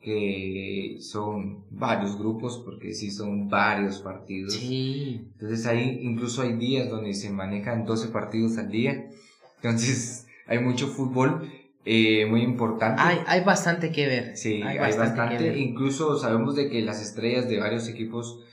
que 0.00 0.96
son 1.00 1.64
varios 1.70 2.18
grupos, 2.18 2.62
porque 2.64 2.92
sí 2.92 3.10
son 3.10 3.48
varios 3.48 4.00
partidos. 4.00 4.54
Sí. 4.54 5.28
Entonces 5.32 5.66
ahí 5.66 6.00
incluso 6.02 6.42
hay 6.42 6.56
días 6.56 6.88
donde 6.88 7.14
se 7.14 7.30
manejan 7.30 7.84
12 7.84 8.08
partidos 8.08 8.58
al 8.58 8.70
día. 8.70 9.10
Entonces 9.56 10.26
hay 10.46 10.58
mucho 10.58 10.88
fútbol 10.88 11.48
eh, 11.84 12.26
muy 12.26 12.42
importante. 12.42 13.00
Hay, 13.02 13.18
hay 13.26 13.40
bastante 13.42 13.90
que 13.90 14.06
ver. 14.06 14.36
Sí, 14.36 14.62
hay, 14.62 14.78
bastante. 14.78 15.58
Incluso 15.58 16.18
sabemos 16.18 16.56
de 16.56 16.68
que 16.68 16.82
las 16.82 17.00
estrellas 17.00 17.48
de 17.48 17.58
varios 17.58 17.88
equipos 17.88 18.44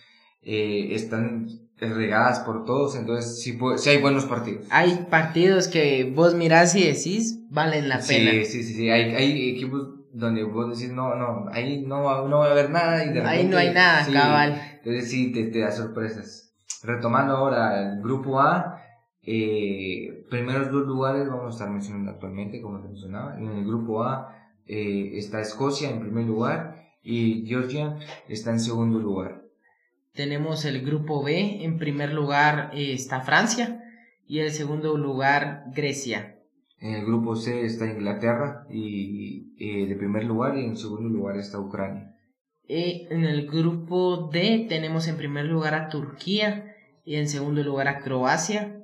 eh, 0.42 0.90
están 0.92 1.48
regadas 1.80 2.40
por 2.40 2.66
todos, 2.66 2.96
entonces 2.96 3.42
sí, 3.42 3.58
sí, 3.78 3.90
hay 3.90 3.98
buenos 4.02 4.26
partidos. 4.26 4.66
Hay 4.72 5.06
partidos 5.10 5.68
que 5.68 6.12
vos 6.16 6.34
mirás 6.34 6.76
y 6.76 6.86
decís 6.86 7.40
valen 7.50 7.90
la 7.90 8.00
pena. 8.00 8.32
Sí, 8.32 8.46
sí, 8.46 8.64
sí, 8.64 8.90
hay, 8.90 9.14
hay 9.14 9.50
equipos 9.50 9.90
donde 10.14 10.44
vos 10.44 10.76
decís 10.76 10.92
no, 10.92 11.16
no, 11.16 11.46
ahí 11.52 11.84
no, 11.86 12.28
no 12.28 12.40
va 12.40 12.48
a 12.48 12.52
haber 12.52 12.72
nada 12.72 13.06
y 13.06 13.14
de 13.14 13.22
Ahí 13.22 13.46
no 13.46 13.58
hay 13.58 13.72
nada, 13.74 14.08
cabal. 14.12 14.60
Entonces 14.78 15.12
sí, 15.12 15.32
te, 15.32 15.46
te 15.46 15.60
da 15.60 15.72
sorpresas. 15.72 16.54
Retomando 16.84 17.36
ahora 17.36 17.94
el 17.94 18.02
grupo 18.02 18.40
A, 18.40 18.77
eh, 19.30 20.26
primeros 20.30 20.72
dos 20.72 20.88
lugares 20.88 21.28
vamos 21.28 21.48
a 21.48 21.50
estar 21.50 21.70
mencionando 21.70 22.12
actualmente, 22.12 22.62
como 22.62 22.80
te 22.80 22.88
mencionaba. 22.88 23.38
En 23.38 23.50
el 23.50 23.66
grupo 23.66 24.04
A 24.04 24.54
eh, 24.66 25.18
está 25.18 25.42
Escocia 25.42 25.90
en 25.90 26.00
primer 26.00 26.26
lugar 26.26 26.94
y 27.04 27.46
Georgia 27.46 27.98
está 28.30 28.52
en 28.52 28.62
segundo 28.62 29.00
lugar. 29.00 29.44
Tenemos 30.14 30.64
el 30.64 30.82
grupo 30.82 31.22
B, 31.22 31.64
en 31.66 31.78
primer 31.78 32.14
lugar 32.14 32.72
eh, 32.74 32.94
está 32.94 33.20
Francia 33.20 33.84
y 34.26 34.40
en 34.40 34.52
segundo 34.52 34.98
lugar 34.98 35.66
Grecia. 35.76 36.38
En 36.80 36.94
el 36.94 37.06
grupo 37.06 37.36
C 37.36 37.66
está 37.66 37.86
Inglaterra 37.86 38.66
y 38.70 39.54
eh, 39.60 39.88
de 39.88 39.96
primer 39.96 40.24
lugar 40.24 40.58
y 40.58 40.64
en 40.64 40.78
segundo 40.78 41.10
lugar 41.10 41.36
está 41.36 41.60
Ucrania. 41.60 42.16
En 42.70 43.26
el 43.26 43.48
grupo 43.48 44.30
D 44.32 44.68
tenemos 44.70 45.08
en 45.10 45.18
primer 45.18 45.46
lugar 45.46 45.76
a 45.76 45.90
Turquía 45.90 46.76
y 47.04 47.16
en 47.16 47.28
segundo 47.28 47.64
lugar 47.64 47.90
a 47.90 48.00
Croacia. 48.00 48.77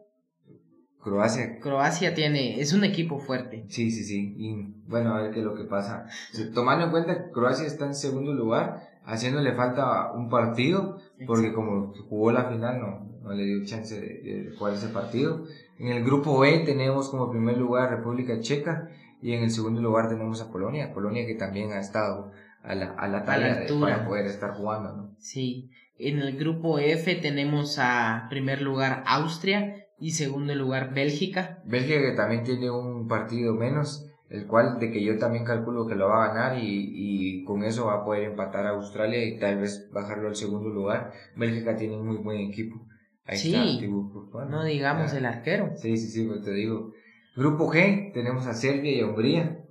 Croacia. 1.04 1.60
Croacia 1.60 2.16
tiene, 2.16 2.62
es 2.62 2.72
un 2.72 2.86
equipo 2.86 3.20
fuerte. 3.20 3.66
Sí, 3.68 3.92
sí, 3.92 4.04
sí. 4.04 4.36
Y 4.38 4.74
bueno, 4.88 5.14
a 5.14 5.22
ver 5.22 5.32
qué 5.32 5.40
es 5.40 5.46
lo 5.46 5.54
que 5.54 5.66
pasa. 5.66 6.08
Tomando 6.54 6.86
en 6.86 6.92
cuenta 6.92 7.16
que 7.16 7.32
Croacia 7.32 7.68
está 7.68 7.86
en 7.86 7.94
segundo 7.94 8.34
lugar, 8.34 8.90
haciéndole 9.04 9.54
falta 9.54 10.14
un 10.14 10.30
partido, 10.30 11.00
porque 11.28 11.52
como 11.54 11.94
jugó 12.10 12.32
la 12.32 12.46
final 12.46 12.80
no, 12.80 13.14
no 13.22 13.34
le 13.34 13.44
dio 13.44 13.66
chance 13.66 14.00
de, 14.00 14.54
jugar 14.58 14.76
ese 14.76 14.88
partido. 14.88 15.46
En 15.78 15.90
el 15.90 16.06
grupo 16.06 16.40
B 16.40 16.60
tenemos 16.60 17.10
como 17.10 17.30
primer 17.30 17.58
lugar 17.58 17.90
República 17.90 18.40
Checa 18.40 18.88
y 19.22 19.34
en 19.34 19.44
el 19.44 19.52
segundo 19.52 19.82
lugar 19.82 20.08
tenemos 20.08 20.42
a 20.42 20.52
Polonia, 20.52 20.94
Polonia 20.94 21.26
que 21.26 21.36
también 21.36 21.74
ha 21.74 21.80
estado 21.80 22.32
a 22.64 22.76
la, 22.76 22.92
a 22.94 23.10
la 23.10 23.26
talla 23.26 23.56
de, 23.56 23.74
para 23.74 24.06
poder 24.06 24.26
estar 24.26 24.54
jugando, 24.54 24.94
¿no? 24.94 25.16
Sí, 25.18 25.70
en 25.98 26.20
el 26.20 26.38
grupo 26.38 26.80
F 26.80 27.16
tenemos 27.16 27.78
a 27.78 28.28
primer 28.30 28.62
lugar 28.62 29.04
Austria 29.06 29.83
y 30.04 30.12
segundo 30.12 30.54
lugar 30.54 30.94
Bélgica. 30.94 31.62
Bélgica 31.66 32.02
que 32.02 32.12
también 32.12 32.44
tiene 32.44 32.70
un 32.70 33.08
partido 33.08 33.54
menos 33.54 34.10
el 34.30 34.48
cual 34.48 34.80
de 34.80 34.92
que 34.92 35.02
yo 35.02 35.18
también 35.18 35.46
calculo 35.46 35.88
que 35.88 35.96
lo 35.96 36.10
va 36.10 36.26
a 36.26 36.28
ganar 36.30 36.58
y, 36.58 36.92
y, 36.94 37.44
con 37.46 37.64
eso 37.64 37.86
va 37.86 38.02
a 38.02 38.04
poder 38.04 38.24
empatar 38.24 38.66
a 38.66 38.72
Australia 38.72 39.24
y 39.24 39.38
tal 39.38 39.60
vez 39.60 39.90
bajarlo 39.94 40.28
al 40.28 40.36
segundo 40.36 40.70
lugar. 40.70 41.14
Bélgica 41.36 41.78
tiene 41.78 41.96
un 41.96 42.08
muy 42.08 42.18
buen 42.18 42.40
equipo. 42.40 42.84
Ahí 43.26 43.38
sí, 43.38 43.56
está, 43.56 44.46
no 44.46 44.64
digamos 44.66 45.14
el 45.14 45.26
arquero. 45.26 45.72
Sí, 45.76 45.96
sí, 45.98 46.08
sí, 46.08 46.26
pues 46.26 46.42
te 46.42 46.52
digo. 46.52 46.94
Grupo 47.36 47.72
G, 47.72 48.12
tenemos 48.12 48.48
a 48.48 48.54
Serbia 48.54 48.92
y 48.92 49.04
Hungría. 49.04 49.64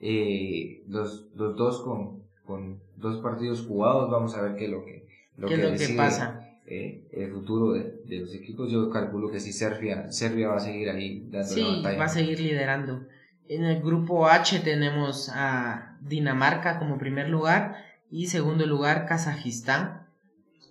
Eh, 0.00 0.82
los, 0.88 1.28
los 1.34 1.56
dos 1.56 1.82
con, 1.82 2.22
con 2.46 2.80
dos 2.96 3.20
partidos 3.22 3.66
jugados, 3.66 4.10
vamos 4.10 4.34
a 4.34 4.40
ver 4.40 4.56
qué 4.56 4.64
es 4.64 4.70
lo 4.70 4.82
que, 4.82 5.06
lo 5.36 5.46
¿Qué 5.46 5.56
que, 5.56 5.74
es 5.74 5.80
lo 5.80 5.86
que 5.88 5.94
pasa. 5.94 6.39
Eh, 6.72 7.08
el 7.10 7.32
futuro 7.32 7.72
de, 7.72 8.00
de, 8.06 8.20
los 8.20 8.32
equipos. 8.32 8.70
Yo 8.70 8.90
calculo 8.90 9.28
que 9.28 9.40
si 9.40 9.52
Serbia, 9.52 10.12
Serbia 10.12 10.50
va 10.50 10.56
a 10.58 10.60
seguir 10.60 10.88
ahí 10.88 11.26
dando 11.28 11.56
la 11.56 11.76
batalla. 11.78 11.98
va 11.98 12.04
a 12.04 12.08
seguir 12.08 12.38
liderando. 12.38 13.08
En 13.48 13.64
el 13.64 13.82
grupo 13.82 14.28
H 14.28 14.60
tenemos 14.60 15.30
a 15.34 15.98
Dinamarca 16.00 16.78
como 16.78 16.96
primer 16.96 17.28
lugar 17.28 17.74
y 18.08 18.28
segundo 18.28 18.66
lugar 18.66 19.06
Kazajistán. 19.06 20.06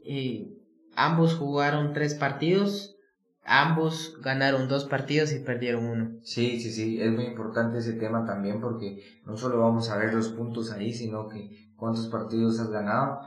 Eh, 0.06 0.54
ambos 0.96 1.36
jugaron 1.36 1.92
tres 1.92 2.16
partidos, 2.16 2.96
ambos 3.44 4.18
ganaron 4.22 4.70
dos 4.70 4.86
partidos 4.86 5.34
y 5.34 5.40
perdieron 5.40 5.86
uno. 5.86 6.12
Sí, 6.24 6.62
sí, 6.62 6.72
sí, 6.72 7.02
es 7.02 7.12
muy 7.12 7.26
importante 7.26 7.80
ese 7.80 7.94
tema 7.94 8.26
también 8.26 8.62
porque 8.62 9.04
no 9.26 9.36
solo 9.36 9.60
vamos 9.60 9.90
a 9.90 9.98
ver 9.98 10.14
los 10.14 10.30
puntos 10.30 10.72
ahí, 10.72 10.94
sino 10.94 11.28
que 11.28 11.74
cuántos 11.76 12.08
partidos 12.08 12.58
has 12.62 12.70
ganado, 12.70 13.20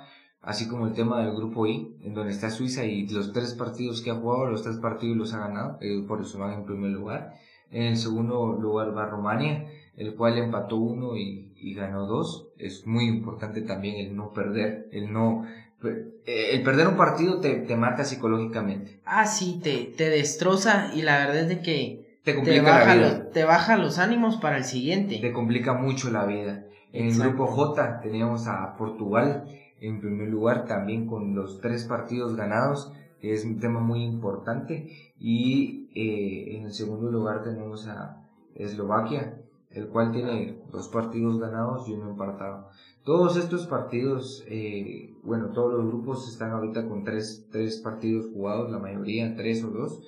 así 0.43 0.69
como 0.69 0.87
el 0.87 0.93
tema 0.93 1.25
del 1.25 1.35
grupo 1.35 1.67
I, 1.67 1.97
en 2.03 2.15
donde 2.15 2.33
está 2.33 2.51
Suiza 2.51 2.85
y 2.85 3.07
los 3.09 3.33
tres 3.33 3.55
partidos 3.55 4.03
que 4.03 4.11
ha 4.11 4.15
jugado, 4.15 4.51
los 4.51 4.63
tres 4.63 4.77
partidos 4.77 5.17
los 5.17 5.35
ha 5.35 5.39
ganado, 5.39 5.79
eh, 5.81 6.05
por 6.07 6.21
eso 6.21 6.39
van 6.39 6.53
en 6.53 6.65
primer 6.65 6.91
lugar. 6.91 7.35
En 7.71 7.85
el 7.85 7.97
segundo 7.97 8.53
lugar 8.61 8.97
va 8.97 9.07
Rumania, 9.07 9.67
el 9.97 10.15
cual 10.15 10.37
empató 10.37 10.77
uno 10.77 11.17
y, 11.17 11.53
y 11.57 11.75
ganó 11.75 12.07
dos. 12.07 12.49
Es 12.59 12.87
muy 12.87 13.07
importante 13.07 13.63
también 13.63 13.97
el 13.97 14.15
no 14.15 14.33
perder, 14.33 14.89
el 14.93 15.13
no 15.13 15.47
eh, 15.85 16.51
el 16.53 16.63
perder 16.63 16.89
un 16.89 16.97
partido 16.97 17.41
te, 17.41 17.55
te, 17.55 17.77
mata 17.77 18.05
psicológicamente. 18.05 19.01
Ah, 19.05 19.27
sí, 19.27 19.61
te, 19.63 19.93
te 19.97 20.11
destroza 20.11 20.91
y 20.95 21.03
la 21.03 21.19
verdad 21.19 21.39
es 21.39 21.49
de 21.49 21.61
que 21.61 22.19
te, 22.25 22.35
complica 22.35 22.63
baja, 22.63 22.95
la 22.95 22.95
vida. 22.95 23.31
te 23.31 23.45
baja 23.45 23.77
los 23.77 23.99
ánimos 23.99 24.37
para 24.37 24.59
el 24.59 24.65
siguiente. 24.65 25.19
Te 25.19 25.33
complica 25.33 25.73
mucho 25.73 26.11
la 26.11 26.25
vida. 26.25 26.65
En 26.93 27.09
el 27.09 27.19
grupo 27.19 27.47
J 27.47 28.01
teníamos 28.01 28.47
a 28.47 28.77
Portugal 28.77 29.45
en 29.83 30.01
primer 30.01 30.29
lugar 30.29 30.67
también 30.67 31.07
con 31.07 31.35
los 31.35 31.61
tres 31.61 31.85
partidos 31.85 32.37
ganados, 32.37 32.93
que 33.21 33.33
es 33.33 33.45
un 33.45 33.59
tema 33.59 33.81
muy 33.81 34.05
importante. 34.05 34.89
Y 35.19 35.91
eh, 35.95 36.57
en 36.57 36.67
el 36.67 36.73
segundo 36.73 37.11
lugar 37.11 37.43
tenemos 37.43 37.89
a 37.89 38.29
Eslovaquia, 38.55 39.43
el 39.71 39.89
cual 39.89 40.13
tiene 40.13 40.63
dos 40.71 40.89
partidos 40.89 41.41
ganados 41.41 41.89
y 41.89 41.95
uno 41.95 42.11
empatado. 42.11 42.69
Todos 43.05 43.37
estos 43.37 43.67
partidos, 43.67 44.45
eh, 44.49 45.15
bueno, 45.25 45.51
todos 45.51 45.73
los 45.75 45.87
grupos 45.87 46.29
están 46.29 46.53
ahorita 46.53 46.87
con 46.87 47.03
tres, 47.03 47.49
tres 47.51 47.81
partidos 47.81 48.27
jugados, 48.33 48.71
la 48.71 48.79
mayoría, 48.79 49.35
tres 49.35 49.65
o 49.65 49.71
dos. 49.71 50.01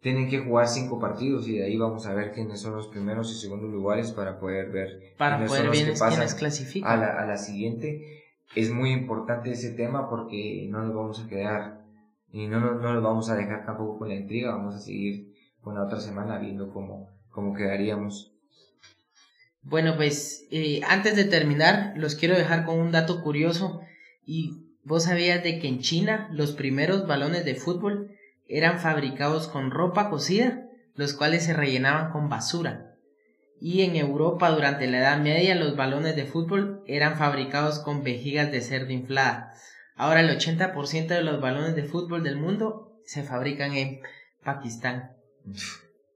Tienen 0.00 0.28
que 0.28 0.40
jugar 0.40 0.66
cinco 0.66 0.98
partidos 0.98 1.46
y 1.46 1.58
de 1.58 1.64
ahí 1.66 1.76
vamos 1.76 2.06
a 2.06 2.14
ver 2.14 2.32
quiénes 2.32 2.60
son 2.60 2.74
los 2.74 2.88
primeros 2.88 3.30
y 3.30 3.40
segundos 3.40 3.70
lugares 3.70 4.10
para 4.12 4.40
poder 4.40 4.72
ver 4.72 5.14
para 5.18 5.36
quiénes 5.36 5.50
poder 5.52 5.70
ver 5.70 5.84
que 5.84 5.90
pasan 5.92 6.08
quiénes 6.10 6.34
clasifican. 6.34 6.90
a 6.90 6.96
la, 6.96 7.22
a 7.22 7.26
la 7.26 7.36
siguiente. 7.36 8.19
Es 8.54 8.70
muy 8.70 8.90
importante 8.92 9.52
ese 9.52 9.72
tema 9.72 10.08
porque 10.08 10.66
no 10.70 10.82
nos 10.82 10.94
vamos 10.94 11.24
a 11.24 11.28
quedar 11.28 11.80
y 12.32 12.46
no, 12.46 12.60
no, 12.60 12.74
no 12.74 12.94
nos 12.94 13.02
vamos 13.02 13.30
a 13.30 13.36
dejar 13.36 13.64
tampoco 13.64 13.98
con 13.98 14.08
la 14.08 14.14
intriga, 14.14 14.54
vamos 14.54 14.74
a 14.74 14.80
seguir 14.80 15.34
con 15.60 15.74
la 15.74 15.84
otra 15.84 16.00
semana 16.00 16.38
viendo 16.38 16.72
cómo, 16.72 17.10
cómo 17.30 17.54
quedaríamos. 17.54 18.32
Bueno, 19.62 19.96
pues 19.96 20.46
eh, 20.50 20.80
antes 20.88 21.16
de 21.16 21.24
terminar, 21.24 21.92
los 21.96 22.14
quiero 22.14 22.36
dejar 22.36 22.64
con 22.64 22.78
un 22.78 22.92
dato 22.92 23.22
curioso. 23.22 23.80
Y 24.24 24.64
vos 24.84 25.04
sabías 25.04 25.42
de 25.42 25.58
que 25.58 25.68
en 25.68 25.80
China 25.80 26.28
los 26.32 26.52
primeros 26.52 27.06
balones 27.06 27.44
de 27.44 27.54
fútbol 27.54 28.16
eran 28.48 28.80
fabricados 28.80 29.48
con 29.48 29.70
ropa 29.70 30.08
cocida, 30.08 30.66
los 30.94 31.14
cuales 31.14 31.44
se 31.44 31.52
rellenaban 31.52 32.10
con 32.10 32.28
basura. 32.28 32.89
Y 33.60 33.82
en 33.82 33.94
Europa 33.96 34.50
durante 34.50 34.86
la 34.86 34.98
Edad 34.98 35.18
Media 35.18 35.54
los 35.54 35.76
balones 35.76 36.16
de 36.16 36.24
fútbol 36.24 36.82
eran 36.86 37.18
fabricados 37.18 37.78
con 37.80 38.02
vejigas 38.02 38.50
de 38.50 38.62
cerdo 38.62 38.92
inflada. 38.92 39.52
Ahora 39.96 40.20
el 40.20 40.30
80% 40.30 41.08
de 41.08 41.22
los 41.22 41.40
balones 41.40 41.76
de 41.76 41.84
fútbol 41.84 42.22
del 42.22 42.36
mundo 42.36 42.98
se 43.04 43.22
fabrican 43.22 43.74
en 43.74 44.00
Pakistán. 44.42 45.12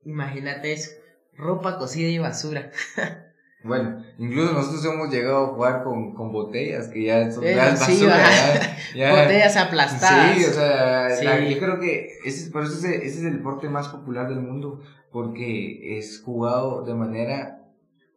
Imagínate 0.04 0.72
eso, 0.72 0.90
ropa 1.36 1.78
cocida 1.78 2.08
y 2.08 2.18
basura. 2.18 2.70
Bueno, 3.64 4.04
incluso 4.18 4.52
nosotros 4.52 4.84
hemos 4.84 5.10
llegado 5.10 5.44
a 5.44 5.48
jugar 5.54 5.82
con, 5.84 6.14
con 6.14 6.30
botellas 6.32 6.88
que 6.88 7.02
ya 7.04 7.32
son 7.32 7.44
Eh, 7.44 7.54
sí, 7.76 8.04
basura, 8.06 8.18
ya- 8.18 8.76
ya- 8.94 9.10
Botellas 9.22 9.56
aplastadas. 9.56 10.36
Sí, 10.36 10.44
o 10.44 10.52
sea, 10.52 11.10
Sí. 11.16 11.24
la- 11.24 11.40
yo 11.48 11.58
creo 11.58 11.80
que 11.80 12.08
ese, 12.26 12.50
por 12.50 12.62
eso 12.64 12.74
ese, 12.74 12.96
ese 13.06 13.20
es 13.20 13.24
el 13.24 13.38
deporte 13.38 13.68
más 13.70 13.88
popular 13.88 14.28
del 14.28 14.40
mundo, 14.40 14.80
porque 15.10 15.98
es 15.98 16.20
jugado 16.22 16.84
de 16.84 16.92
manera 16.94 17.62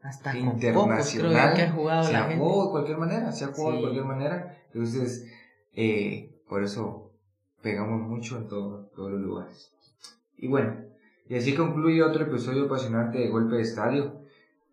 Hasta 0.03 0.31
con 0.33 0.41
pocos 0.43 0.53
internacional. 0.55 1.53
creo 1.53 1.55
que 1.55 1.61
ha 1.61 1.71
jugado 1.71 2.03
se 2.03 2.11
la 2.13 2.19
ha 2.25 2.35
jugado 2.35 2.65
de 2.65 2.71
cualquier 2.71 2.97
manera, 2.97 3.31
se 3.31 3.45
ha 3.45 3.47
jugado 3.47 3.75
de 3.75 3.81
cualquier 3.81 4.05
manera. 4.05 4.57
Entonces, 4.73 5.25
eh, 5.75 6.35
por 6.49 6.61
eso 6.63 7.11
pegamos 7.61 8.01
mucho 8.01 8.37
en 8.37 8.47
todo- 8.49 8.89
todos 8.95 9.11
los 9.13 9.21
lugares. 9.21 9.71
Y 10.37 10.47
bueno, 10.49 10.75
y 11.29 11.35
así 11.37 11.55
concluye 11.55 12.03
otro 12.03 12.23
episodio 12.25 12.65
apasionante 12.65 13.17
de 13.19 13.29
Golpe 13.29 13.55
de 13.55 13.61
Estadio. 13.61 14.26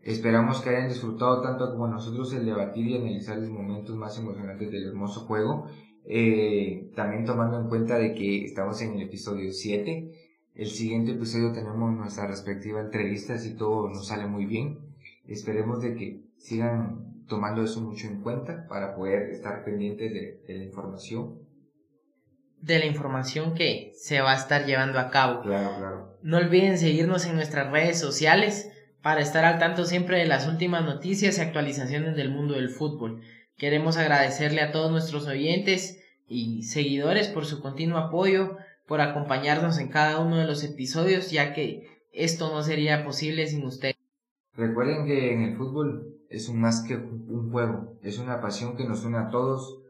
Esperamos 0.04 0.60
que 0.60 0.68
hayan 0.68 0.88
disfrutado 0.88 1.40
tanto 1.40 1.70
como 1.70 1.88
nosotros 1.88 2.32
el 2.34 2.44
debatir 2.44 2.86
y 2.86 2.96
analizar 2.96 3.38
los 3.38 3.48
momentos 3.48 3.96
más 3.96 4.18
emocionantes 4.18 4.70
del 4.70 4.88
hermoso 4.88 5.20
juego. 5.20 5.66
Eh, 6.04 6.90
también 6.94 7.24
tomando 7.24 7.58
en 7.58 7.68
cuenta 7.68 7.98
de 7.98 8.12
que 8.12 8.44
estamos 8.44 8.82
en 8.82 8.94
el 8.94 9.02
episodio 9.02 9.50
7. 9.50 10.10
El 10.54 10.66
siguiente 10.66 11.12
episodio 11.12 11.52
tenemos 11.52 11.90
nuestra 11.92 12.26
respectiva 12.26 12.80
entrevista 12.80 13.38
si 13.38 13.56
todo 13.56 13.88
nos 13.88 14.06
sale 14.06 14.26
muy 14.26 14.44
bien. 14.44 14.78
Esperemos 15.26 15.80
de 15.80 15.94
que 15.94 16.20
sigan 16.36 17.24
tomando 17.26 17.64
eso 17.64 17.80
mucho 17.80 18.06
en 18.06 18.20
cuenta 18.20 18.66
para 18.68 18.94
poder 18.94 19.30
estar 19.30 19.64
pendientes 19.64 20.12
de, 20.12 20.42
de 20.46 20.58
la 20.58 20.64
información. 20.64 21.38
de 22.60 22.78
la 22.78 22.86
información 22.86 23.54
que 23.54 23.92
se 23.94 24.20
va 24.20 24.32
a 24.32 24.36
estar 24.36 24.66
llevando 24.66 24.98
a 24.98 25.10
cabo. 25.10 25.42
Claro, 25.42 25.76
claro. 25.78 26.18
No 26.22 26.36
olviden 26.38 26.78
seguirnos 26.78 27.26
en 27.26 27.36
nuestras 27.36 27.70
redes 27.70 27.98
sociales 27.98 28.70
para 29.04 29.20
estar 29.20 29.44
al 29.44 29.58
tanto 29.58 29.84
siempre 29.84 30.18
de 30.18 30.24
las 30.24 30.48
últimas 30.48 30.82
noticias 30.82 31.36
y 31.36 31.42
actualizaciones 31.42 32.16
del 32.16 32.30
mundo 32.30 32.54
del 32.54 32.70
fútbol. 32.70 33.20
Queremos 33.58 33.98
agradecerle 33.98 34.62
a 34.62 34.72
todos 34.72 34.90
nuestros 34.90 35.26
oyentes 35.26 36.02
y 36.26 36.62
seguidores 36.62 37.28
por 37.28 37.44
su 37.44 37.60
continuo 37.60 37.98
apoyo, 37.98 38.56
por 38.86 39.02
acompañarnos 39.02 39.78
en 39.78 39.88
cada 39.88 40.20
uno 40.20 40.38
de 40.38 40.46
los 40.46 40.64
episodios, 40.64 41.30
ya 41.30 41.52
que 41.52 41.86
esto 42.12 42.50
no 42.50 42.62
sería 42.62 43.04
posible 43.04 43.46
sin 43.46 43.66
ustedes. 43.66 43.94
Recuerden 44.56 45.04
que 45.04 45.34
en 45.34 45.42
el 45.42 45.56
fútbol 45.58 46.16
es 46.30 46.48
un 46.48 46.62
más 46.62 46.80
que 46.80 46.96
un 46.96 47.50
juego, 47.52 47.98
es 48.02 48.18
una 48.18 48.40
pasión 48.40 48.74
que 48.74 48.88
nos 48.88 49.04
une 49.04 49.18
a 49.18 49.28
todos. 49.28 49.82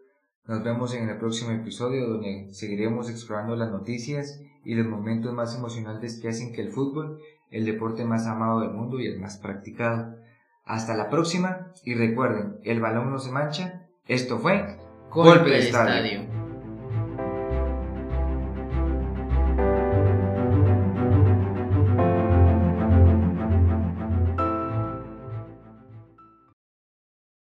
Nos 0.48 0.64
vemos 0.64 0.92
en 0.92 1.08
el 1.08 1.18
próximo 1.18 1.52
episodio 1.52 2.08
donde 2.08 2.48
seguiremos 2.50 3.08
explorando 3.08 3.54
las 3.54 3.70
noticias 3.70 4.40
y 4.64 4.74
los 4.74 4.88
momentos 4.88 5.32
más 5.32 5.56
emocionantes 5.56 6.18
que 6.20 6.28
hacen 6.28 6.52
que 6.52 6.62
el 6.62 6.72
fútbol, 6.72 7.20
el 7.54 7.64
deporte 7.64 8.04
más 8.04 8.26
amado 8.26 8.60
del 8.60 8.70
mundo 8.70 8.98
y 8.98 9.06
el 9.06 9.20
más 9.20 9.38
practicado. 9.38 10.16
Hasta 10.64 10.94
la 10.94 11.08
próxima 11.08 11.72
y 11.84 11.94
recuerden, 11.94 12.58
el 12.64 12.80
balón 12.80 13.10
no 13.10 13.18
se 13.18 13.30
mancha. 13.30 13.86
Esto 14.08 14.38
fue 14.38 14.76
Golpe 15.10 15.50
de 15.50 15.58
estadio. 15.58 16.33